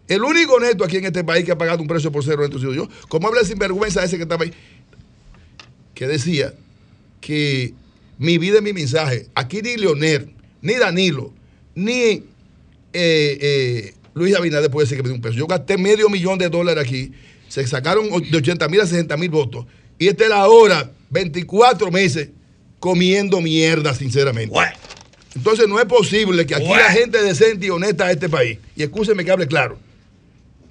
[0.07, 2.51] El único honesto aquí en este país que ha pagado un precio por cero he
[2.59, 2.87] sido yo.
[3.09, 4.53] Como habla sinvergüenza ese que estaba ahí,
[5.93, 6.53] que decía
[7.19, 7.73] que
[8.19, 9.27] mi vida es mi mensaje.
[9.33, 11.33] Aquí ni Leonel, ni Danilo,
[11.75, 12.23] ni eh,
[12.93, 15.35] eh, Luis Abinader puede decir que me dio un peso.
[15.35, 17.11] Yo gasté medio millón de dólares aquí.
[17.49, 19.65] Se sacaron de 80 mil a 60 mil votos.
[19.99, 22.29] Y esta es la hora, 24 meses,
[22.79, 24.53] comiendo mierda, sinceramente.
[25.35, 28.83] Entonces no es posible que aquí la gente decente y honesta de este país, y
[28.83, 29.77] escúcheme que hable claro,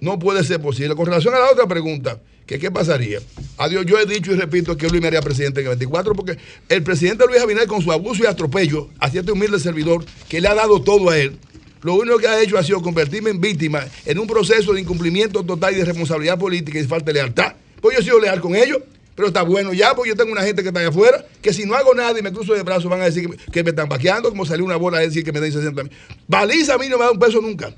[0.00, 0.94] no puede ser posible.
[0.94, 3.20] Con relación a la otra pregunta, que qué pasaría.
[3.56, 6.38] Adiós, yo he dicho y repito que Luis me haría presidente en el 24 porque
[6.68, 10.48] el presidente Luis Abinader con su abuso y atropello hacia este humilde servidor que le
[10.48, 11.38] ha dado todo a él,
[11.82, 15.44] lo único que ha hecho ha sido convertirme en víctima en un proceso de incumplimiento
[15.44, 17.54] total y de responsabilidad política y falta de lealtad.
[17.80, 18.78] Pues yo he sido leal con ellos,
[19.14, 21.66] pero está bueno ya, porque yo tengo una gente que está allá afuera, que si
[21.66, 23.70] no hago nada y me cruzo de brazos van a decir que me, que me
[23.70, 25.92] están vaqueando, como salió una bola a decir que me den 60 mil.
[26.26, 27.74] Baliza a mí no me da un peso nunca,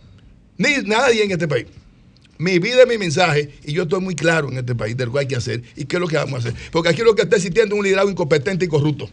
[0.56, 1.66] ni nadie en este país.
[2.38, 5.12] Mi vida es mi mensaje y yo estoy muy claro en este país de lo
[5.12, 6.60] que hay que hacer y qué es lo que vamos a hacer.
[6.70, 9.08] Porque aquí lo que está existiendo es un liderazgo incompetente y corrupto.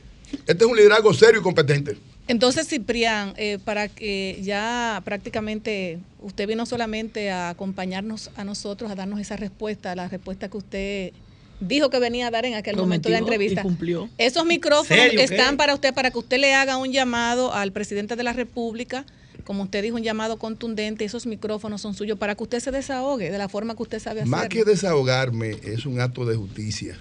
[0.48, 1.98] Este es un liderazgo serio y competente.
[2.28, 8.96] Entonces, Ciprián, eh, para que ya prácticamente usted vino solamente a acompañarnos a nosotros, a
[8.96, 11.14] darnos esa respuesta, la respuesta que usted
[11.60, 13.62] dijo que venía a dar en aquel momento de la y entrevista.
[13.62, 14.10] cumplió.
[14.18, 18.24] Esos micrófonos están para usted, para que usted le haga un llamado al presidente de
[18.24, 19.06] la República,
[19.44, 21.06] como usted dijo, un llamado contundente.
[21.06, 24.22] Esos micrófonos son suyos para que usted se desahogue de la forma que usted sabe
[24.22, 24.38] hacerlo.
[24.38, 26.98] Más que desahogarme, es un acto de justicia.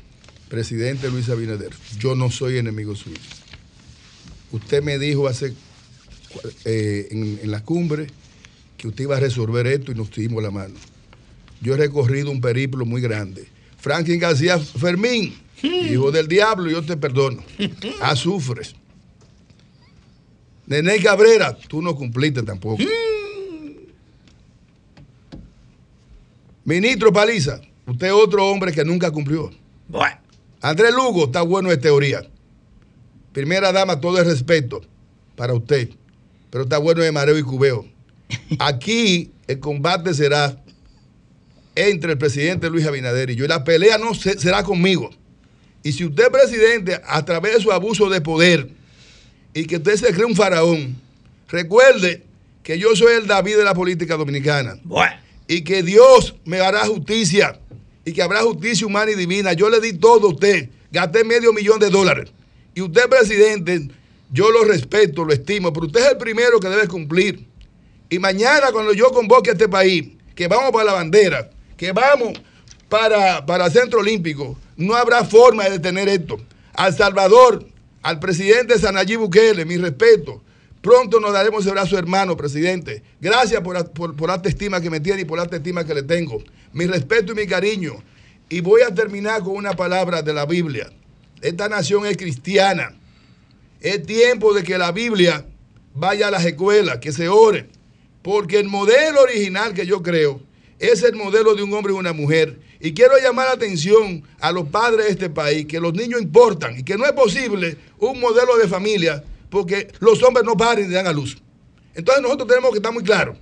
[0.48, 3.16] Presidente Luis Abinader, yo no soy enemigo suyo.
[4.50, 5.54] Usted me dijo hace
[6.64, 8.08] eh, en, en la cumbre
[8.76, 10.74] que usted iba a resolver esto y nos dimos la mano.
[11.60, 13.46] Yo he recorrido un periplo muy grande.
[13.78, 17.42] Franklin García Fermín, hijo del diablo, yo te perdono.
[18.02, 18.74] Azufres.
[20.66, 22.82] Nene Cabrera, tú no cumpliste tampoco.
[26.64, 29.50] Ministro Paliza, usted es otro hombre que nunca cumplió.
[30.60, 32.22] Andrés Lugo, está bueno de teoría.
[33.32, 34.80] Primera dama, todo el respeto
[35.36, 35.90] para usted.
[36.50, 37.86] pero está bueno de mareo y cubeo.
[38.58, 40.62] Aquí el combate será
[41.74, 43.46] entre el presidente Luis Abinader y yo.
[43.46, 45.08] Y la pelea no se- será conmigo.
[45.82, 48.68] Y si usted, presidente, a través de su abuso de poder
[49.54, 50.96] y que usted se cree un faraón,
[51.48, 52.22] recuerde
[52.62, 54.78] que yo soy el David de la política dominicana.
[55.48, 57.58] Y que Dios me hará justicia.
[58.04, 59.52] Y que habrá justicia humana y divina.
[59.52, 60.68] Yo le di todo a usted.
[60.90, 62.30] Gasté medio millón de dólares.
[62.74, 63.88] Y usted, presidente,
[64.30, 67.46] yo lo respeto, lo estimo, pero usted es el primero que debe cumplir.
[68.08, 72.40] Y mañana cuando yo convoque a este país, que vamos para la bandera, que vamos
[72.88, 76.38] para, para el Centro Olímpico, no habrá forma de detener esto.
[76.72, 77.66] Al Salvador,
[78.02, 80.42] al presidente Sanayí Bukele, mi respeto.
[80.80, 83.02] Pronto nos daremos ese brazo hermano, presidente.
[83.20, 86.02] Gracias por, por, por estima que me tiene y por la alta estima que le
[86.02, 86.42] tengo.
[86.72, 88.02] Mi respeto y mi cariño.
[88.48, 90.90] Y voy a terminar con una palabra de la Biblia.
[91.40, 92.98] Esta nación es cristiana.
[93.80, 95.46] Es tiempo de que la Biblia
[95.94, 97.68] vaya a las escuelas, que se ore.
[98.22, 100.40] Porque el modelo original que yo creo
[100.80, 102.58] es el modelo de un hombre y una mujer.
[102.84, 106.76] Y quiero llamar la atención a los padres de este país, que los niños importan
[106.80, 110.92] y que no es posible un modelo de familia porque los hombres no paren y
[110.92, 111.38] dan a luz.
[111.94, 113.36] Entonces nosotros tenemos que estar muy claros.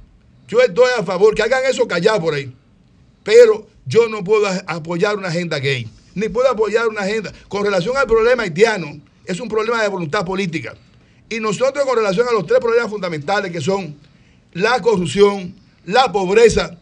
[0.47, 2.55] Yo estoy a favor que hagan eso callado por ahí.
[3.25, 7.33] Pero yo no puedo apoyar una agenda gay, ni puedo apoyar una agenda.
[7.49, 10.75] Con relación al problema haitiano, es un problema de voluntad política.
[11.31, 13.97] Y nosotros con relación a los tres problemas fundamentales que son
[14.53, 15.55] la corrupción,
[15.87, 16.77] la pobreza,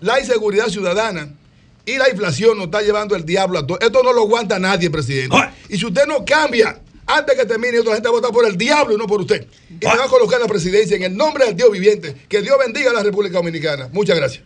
[0.00, 1.34] la inseguridad ciudadana
[1.86, 3.78] y la inflación nos está llevando el diablo a todo.
[3.80, 5.34] Esto no lo aguanta nadie, presidente.
[5.68, 8.58] Y si usted no cambia, antes que termine, otra gente va a votar por el
[8.58, 9.46] diablo y no por usted.
[9.70, 12.14] Y me va a colocar la presidencia en el nombre del Dios viviente.
[12.28, 13.88] Que Dios bendiga a la República Dominicana.
[13.92, 14.42] Muchas gracias.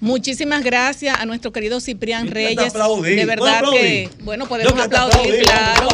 [0.00, 2.58] Muchísimas gracias a nuestro querido Ciprián Reyes.
[2.68, 3.16] aplaudir.
[3.16, 4.24] De verdad ¿Puedo que, aplaudir?
[4.24, 5.88] bueno, podemos aplaudir, aplaudí, claro.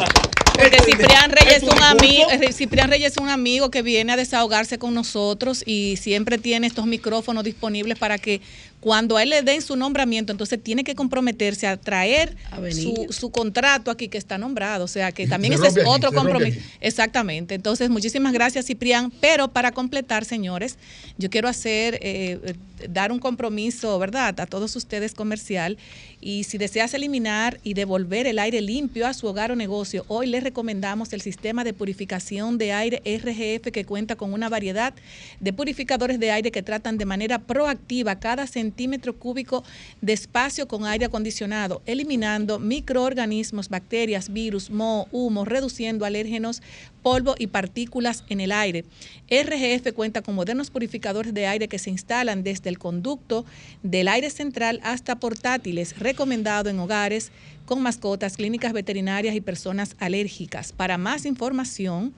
[0.53, 2.53] Porque Esto es- Ciprián Reyes es un un amigo, discurso.
[2.59, 6.87] Ciprián Reyes es un amigo que viene a desahogarse con nosotros y siempre tiene estos
[6.87, 8.41] micrófonos disponibles para que
[8.81, 12.37] cuando a él le den su nombramiento, entonces tiene que comprometerse a traer
[12.73, 14.85] su, su contrato aquí que está nombrado.
[14.85, 16.59] O sea que también Se ese es aquí, otro compromiso.
[16.81, 17.55] Exactamente.
[17.55, 19.13] Entonces, muchísimas gracias, Ciprián.
[19.21, 20.79] Pero para completar, señores,
[21.19, 22.55] yo quiero hacer, eh, eh,
[22.89, 25.77] dar un compromiso, ¿verdad?, a todos ustedes comercial.
[26.23, 30.27] Y si deseas eliminar y devolver el aire limpio a su hogar o negocio, hoy
[30.27, 34.95] les recomendamos el sistema de purificación de aire RGF que cuenta con una variedad
[35.41, 39.65] de purificadores de aire que tratan de manera proactiva cada centímetro cúbico
[40.01, 46.63] de espacio con aire acondicionado, eliminando microorganismos, bacterias, virus, moho, humo, reduciendo alérgenos,
[47.03, 48.85] polvo y partículas en el aire.
[49.29, 53.45] RGF cuenta con modernos purificadores de aire que se instalan desde el conducto
[53.83, 57.33] del aire central hasta portátiles, recomendado en hogares
[57.67, 60.73] con mascotas, clínicas veterinarias y personas alérgicas.
[60.73, 62.15] Para más información,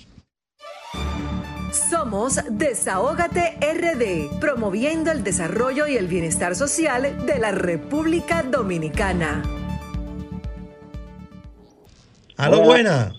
[1.91, 9.43] Somos Desahógate RD, promoviendo el desarrollo y el bienestar social de la República Dominicana.
[12.37, 13.13] Aló, Hola.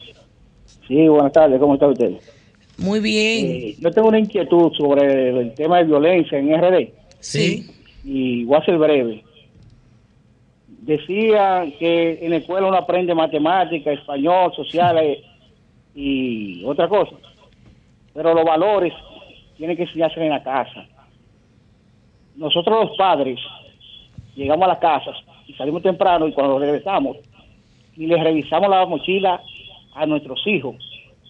[0.87, 2.13] Sí, buenas tardes, ¿cómo está usted?
[2.79, 3.47] Muy bien.
[3.47, 6.91] Eh, yo tengo una inquietud sobre el tema de violencia en RD.
[7.21, 7.67] Sí.
[8.05, 9.25] Y voy a ser breve.
[10.69, 15.19] Decía que en la escuela uno aprende matemática, español, sociales
[15.95, 17.17] y otra cosa.
[18.15, 18.93] Pero los valores
[19.57, 20.87] tienen que enseñarse en la casa.
[22.37, 23.41] Nosotros los padres
[24.37, 27.17] llegamos a las casas y salimos temprano y cuando regresamos
[27.97, 29.41] y les revisamos la mochila
[29.97, 30.77] a nuestros hijos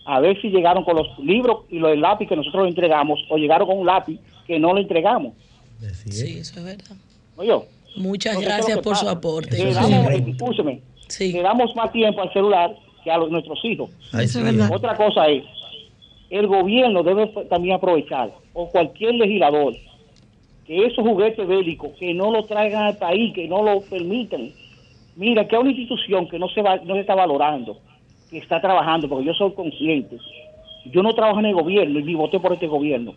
[0.05, 3.37] a ver si llegaron con los libros y los lápiz que nosotros le entregamos o
[3.39, 5.33] llegaron con un lápiz que no le entregamos.
[6.09, 6.97] Sí, eso es verdad.
[7.37, 7.53] Oye,
[7.97, 9.57] Muchas entonces, ¿qué es gracias por su aporte.
[9.57, 10.81] Le damos, escúcheme,
[11.21, 13.91] le damos más tiempo al celular que a los- nuestros hijos.
[14.13, 14.71] Ay, Eso es verdad.
[14.73, 15.43] Otra cosa es,
[16.31, 19.75] el gobierno debe también aprovechar, o cualquier legislador,
[20.67, 24.51] que esos juguetes bélicos, que no lo traigan al país, que no lo permitan.
[25.17, 27.79] Mira, que hay una institución que no se, va, no se está valorando,
[28.39, 30.19] está trabajando, porque yo soy consciente.
[30.87, 33.15] Yo no trabajo en el gobierno y ni voté por este gobierno.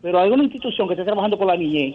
[0.00, 1.94] Pero hay una institución que está trabajando con la niñez,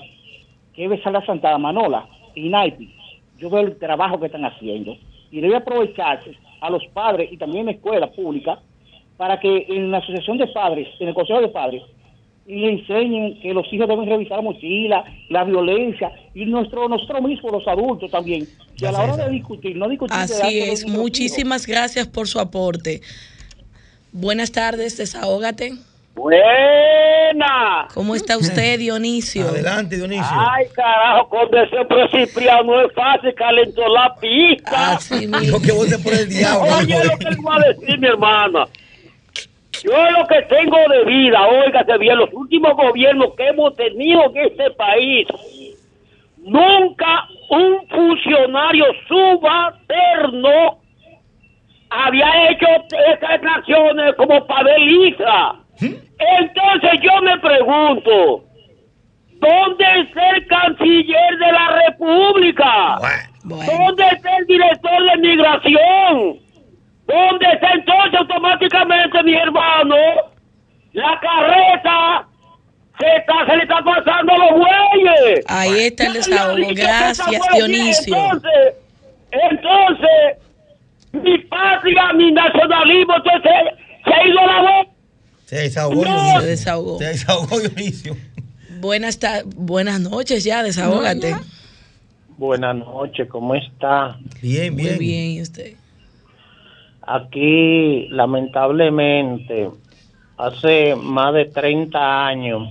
[0.74, 2.94] que es Besala Santa Manola, y Naipi.
[3.38, 4.96] Yo veo el trabajo que están haciendo.
[5.32, 8.60] Y debe aprovecharse a los padres y también la escuela pública
[9.18, 11.84] para que en la asociación de padres, en el consejo de padres,
[12.50, 17.52] le enseñen que los hijos deben revisar la mochila, la violencia, y nuestro, nosotros mismos,
[17.52, 20.82] los adultos también, que a la hora de discutir, no discutir Así es.
[20.82, 20.92] hijos.
[20.92, 23.02] Muchísimas gracias por su aporte.
[24.12, 25.74] Buenas tardes, desahógate.
[26.16, 27.88] Buena.
[27.94, 29.48] ¿Cómo está usted, Dionisio?
[29.48, 30.26] Adelante, Dionisio.
[30.32, 34.94] Ay, carajo, con ese Cipriano no es fácil, calentó la pista.
[34.94, 36.78] Así Dijo que vote por el diablo.
[36.80, 38.68] Oye, lo que le voy a decir, mi hermana.
[39.84, 44.38] Yo lo que tengo de vida, óigase bien, los últimos gobiernos que hemos tenido en
[44.38, 45.28] este país,
[46.38, 50.80] nunca un funcionario subalterno
[51.90, 52.68] había hecho
[53.12, 55.16] estas acciones como Pavel
[55.82, 58.44] Entonces yo me pregunto,
[59.40, 63.00] ¿dónde está el canciller de la República?
[63.44, 66.49] ¿Dónde está el director de migración?
[67.10, 69.96] ¿Dónde está entonces automáticamente mi hermano?
[70.94, 72.28] La carreta
[73.00, 75.46] se, está, se le está pasando a los bueyes.
[75.48, 76.68] Ahí está el desahogo.
[76.76, 78.16] Gracias, Dionisio.
[78.16, 78.76] Entonces,
[79.32, 80.38] entonces,
[81.14, 83.52] mi patria, mi nacionalismo, entonces
[84.06, 84.88] se ha ido a la voz.
[85.46, 86.42] Se desahogó, Se Dionisio.
[86.42, 86.98] desahogó.
[87.00, 88.18] Se desahogó, Dionisio.
[88.80, 91.36] Buenas, ta- buenas noches ya, desahógate.
[92.38, 94.18] Buenas noches, ¿cómo está?
[94.42, 95.74] Bien, Muy bien, ¿y usted?
[97.12, 99.72] Aquí, lamentablemente,
[100.38, 102.70] hace más de 30 años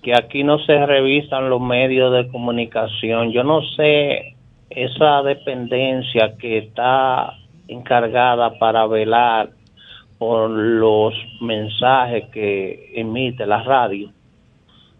[0.00, 3.32] que aquí no se revisan los medios de comunicación.
[3.32, 4.36] Yo no sé
[4.70, 7.34] esa dependencia que está
[7.66, 9.50] encargada para velar
[10.18, 14.08] por los mensajes que emite la radio,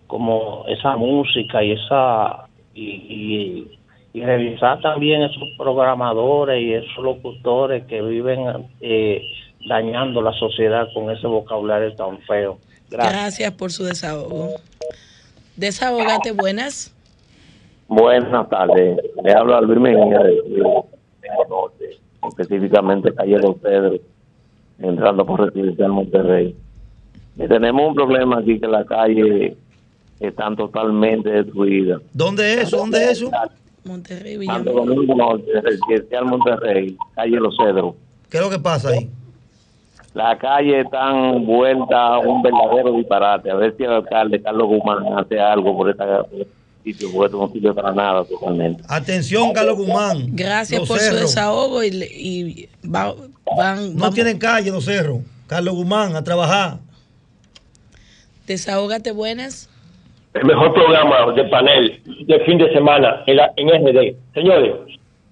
[0.09, 3.79] como esa música y esa y, y-
[4.13, 9.23] y revisar también esos programadores y esos locutores que viven eh,
[9.69, 12.59] dañando la sociedad con ese vocabulario tan feo.
[12.91, 13.13] Gracias.
[13.13, 14.51] Gracias por su desahogo.
[15.57, 16.95] Desahógate, buenas.
[17.89, 20.41] Buenas tardes, le hablo a Albert Mejía de
[21.49, 23.97] Norte, específicamente calle Don Pedro,
[24.79, 26.57] entrando por Residencial Monterrey.
[27.37, 29.57] Y tenemos un problema aquí que las calles
[30.21, 32.01] están totalmente destruidas.
[32.15, 32.77] ¿Dónde es eso?
[32.79, 33.31] ¿Dónde es eso?
[33.85, 37.95] Monterrey, Santo Domingo Norte, Residencial Monterrey, calle Los Cedros.
[38.31, 39.11] ¿Qué es lo que pasa ahí?
[40.15, 43.51] Las calles están vueltas a un verdadero disparate.
[43.51, 46.47] A ver si el alcalde Carlos Guzmán hace algo por esta este
[46.85, 48.83] sitio, porque esto no sirve para nada totalmente.
[48.89, 50.27] Atención, Carlos Guzmán.
[50.37, 51.21] Gracias Los por su Cerros.
[51.23, 53.15] desahogo y, y va-
[53.57, 55.21] van, No vamos- tienen calle, los cerros.
[55.47, 56.79] Carlos Guzmán, a trabajar.
[58.47, 59.69] Desahógate, buenas.
[60.35, 64.17] El mejor programa de panel de fin de semana en, la, en RD.
[64.35, 64.73] Señores,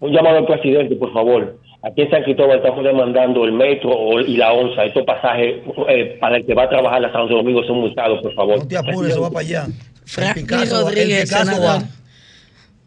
[0.01, 1.57] un llamado al presidente, por favor.
[1.83, 4.85] Aquí en San Cristóbal estamos demandando el metro o- y la onza.
[4.85, 5.57] Estos pasajes
[5.89, 8.59] eh, para el que va a trabajar a Santo Domingo son multados, por favor.
[8.59, 9.67] No te apures, eso va para allá.
[10.05, 11.83] Franklin el Picasso, Rodríguez, el Picasso va.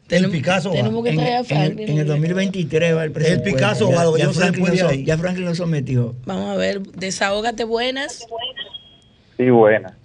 [0.10, 0.77] El Picasso va.
[1.10, 1.90] En, el, Franklin.
[1.90, 3.44] en el 2023 va el presupuesto.
[3.45, 6.14] Picasso ya, va, ya sé Franklin lo ya Franklin lo sometió.
[6.26, 8.27] Vamos a ver, desahógate, buenas.
[9.38, 9.98] Sí, buena.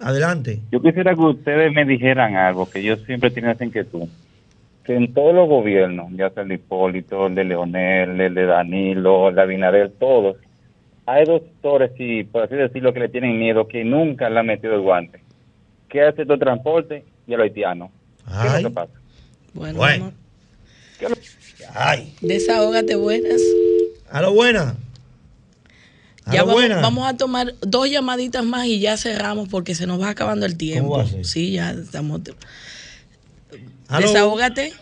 [0.00, 0.60] Adelante.
[0.72, 4.08] Yo quisiera que ustedes me dijeran algo, que yo siempre tengo esa inquietud.
[4.84, 8.46] Que en todos los gobiernos, ya sea el de Hipólito, el de Leonel, el de
[8.46, 10.36] Danilo, el de Abinader, todos,
[11.06, 14.74] hay doctores, sí, por así decirlo, que le tienen miedo, que nunca le han metido
[14.74, 15.20] el guante.
[15.88, 17.90] Que hace todo el transporte y a los haitianos.
[18.40, 18.92] ¿Qué es lo que pasa?
[19.52, 20.12] Bueno, Bueno.
[21.02, 21.18] vamos-
[21.74, 22.14] Ay.
[22.20, 23.40] desahógate, buenas.
[24.10, 24.74] A lo buena.
[26.30, 26.80] A Ya vamos, buena.
[26.80, 30.56] vamos a tomar dos llamaditas más y ya cerramos porque se nos va acabando el
[30.56, 30.96] tiempo.
[30.98, 31.24] va a ser?
[31.24, 32.20] Sí, ya estamos.
[33.88, 34.06] Aló.
[34.06, 34.72] Desahógate.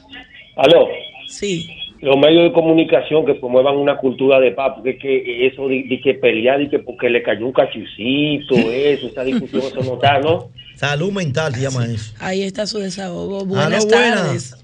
[0.57, 0.87] Aló.
[1.29, 1.69] Sí.
[2.01, 5.85] Los medios de comunicación que promuevan una cultura de paz, porque es que eso de,
[5.89, 9.95] de que pelear y que porque le cayó un cachucito, eso, esa discusión, eso no
[9.95, 10.51] está, ¿no?
[10.77, 12.13] Salud mental se llama eso.
[12.21, 13.45] Ahí está su desahogo.
[13.45, 14.15] Buenas Aló, buena.
[14.17, 14.57] tardes.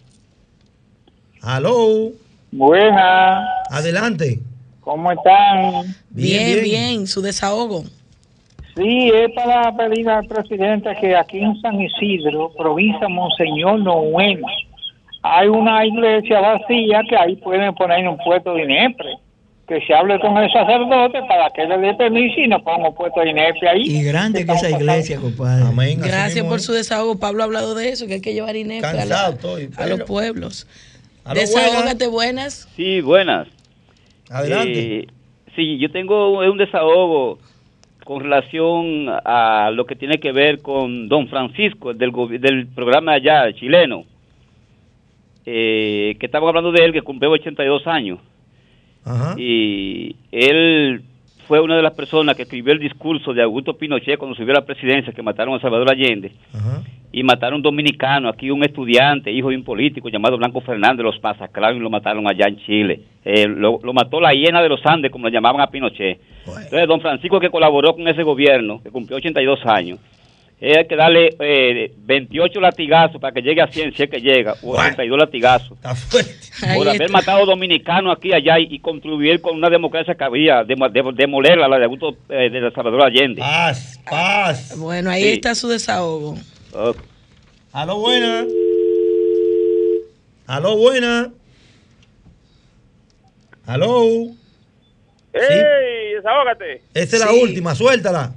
[1.41, 2.13] Aló.
[2.53, 3.45] Buena.
[3.71, 4.39] Adelante.
[4.85, 5.95] ¿Cómo están?
[6.11, 7.85] Bien, bien, su desahogo.
[8.77, 14.43] Sí, es para pedir al presidente que aquí en San Isidro, provincia Monseñor Noel,
[15.23, 19.17] hay una iglesia vacía que ahí pueden poner un puesto de INEPRE.
[19.67, 22.95] Que se hable con el sacerdote para que le dé permiso y nos ponga un
[22.95, 23.83] puesto de INEPRE ahí.
[23.83, 25.65] Y grande que esa iglesia, compadre.
[25.65, 25.99] Amén.
[26.03, 27.19] Gracias por su desahogo.
[27.19, 29.87] Pablo ha hablado de eso, que hay que llevar INEP a, la- Cansado estoy, a
[29.87, 30.67] los pueblos.
[31.33, 32.69] Desahógate, buenas.
[32.77, 33.49] Sí, buenas.
[34.31, 34.97] Adelante.
[35.01, 35.07] Eh,
[35.55, 37.39] sí, yo tengo un desahogo
[38.05, 43.13] con relación a lo que tiene que ver con don Francisco, el del, del programa
[43.13, 44.05] allá chileno,
[45.47, 48.19] eh, que estamos hablando de él, que cumplió 82 años.
[49.37, 51.03] Y él
[51.47, 54.61] fue una de las personas que escribió el discurso de Augusto Pinochet cuando subió a
[54.61, 56.33] la presidencia, que mataron a Salvador Allende.
[57.13, 61.05] y mataron a un dominicano, aquí un estudiante, hijo de un político llamado Blanco Fernández,
[61.05, 63.01] los masacraron y lo mataron allá en Chile.
[63.25, 66.21] Eh, lo, lo mató la hiena de los Andes, como le llamaban a Pinochet.
[66.47, 70.01] Entonces, don Francisco, que colaboró con ese gobierno, que cumplió 82 años,
[70.73, 74.55] hay que darle eh, 28 latigazos para que llegue a 100, si es que llega,
[74.63, 75.77] o 82 latigazos.
[76.77, 80.63] Por haber matado dominicanos aquí y allá y, y contribuir con una democracia que había,
[80.65, 83.41] demo- de- demolerla, la de Augusto eh, de Salvador Allende.
[83.41, 84.79] Paz, paz.
[84.79, 85.29] Bueno, ahí Sí.
[85.33, 86.37] está su desahogo.
[87.73, 88.47] Aló, buena.
[90.47, 91.31] Aló, buena.
[93.67, 94.03] Aló.
[95.33, 96.15] ¡Ey!
[96.17, 96.83] Desahógate.
[96.95, 98.33] Esa es la última, suéltala.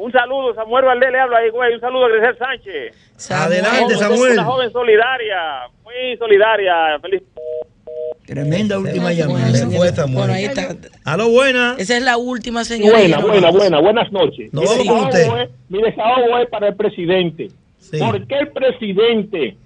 [0.00, 1.74] Un saludo, Samuel Valdés le habla ahí, güey.
[1.74, 3.30] Un saludo a Grisel Sánchez.
[3.30, 4.32] Adelante, Samuel.
[4.32, 5.36] Una joven solidaria,
[5.84, 6.98] muy solidaria.
[7.02, 7.22] Feliz.
[8.24, 9.46] Tremenda última llamada.
[9.70, 10.16] fue, Samuel.
[10.16, 10.74] Bueno, ahí está.
[11.04, 11.74] Aló, buena.
[11.76, 12.96] Esa es la última, señora.
[12.98, 14.50] Buena, buena, buena, buenas noches.
[14.54, 15.42] No, mi, desahogo usted.
[15.42, 17.50] es, mi desahogo es para el presidente.
[17.98, 19.56] ¿Por qué el presidente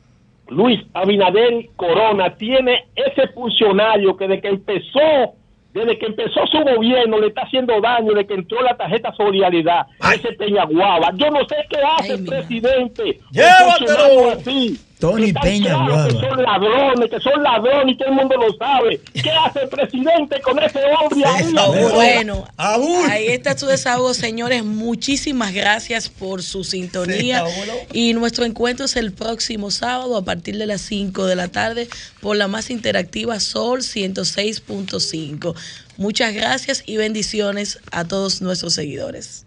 [0.49, 5.35] Luis Abinader Corona tiene ese funcionario que desde que empezó,
[5.75, 9.87] desde que empezó su gobierno le está haciendo daño, desde que entró la tarjeta solidaridad,
[10.15, 11.11] ese Peña Guava?
[11.17, 13.21] Yo no sé qué hace el presidente.
[13.33, 14.31] ¡Llévatelo!
[14.31, 14.79] así.
[15.05, 18.99] Tony Peña que son ladrones, que son ladrones y todo el mundo lo sabe.
[19.13, 21.53] ¿Qué hace el presidente con ese hombre ahí?
[21.93, 24.65] Bueno, ahí está su desahogo, señores.
[24.65, 27.45] Muchísimas gracias por su sintonía.
[27.93, 31.87] Y nuestro encuentro es el próximo sábado a partir de las 5 de la tarde
[32.23, 35.55] por la más interactiva Sol 106.5.
[35.99, 39.45] Muchas gracias y bendiciones a todos nuestros seguidores.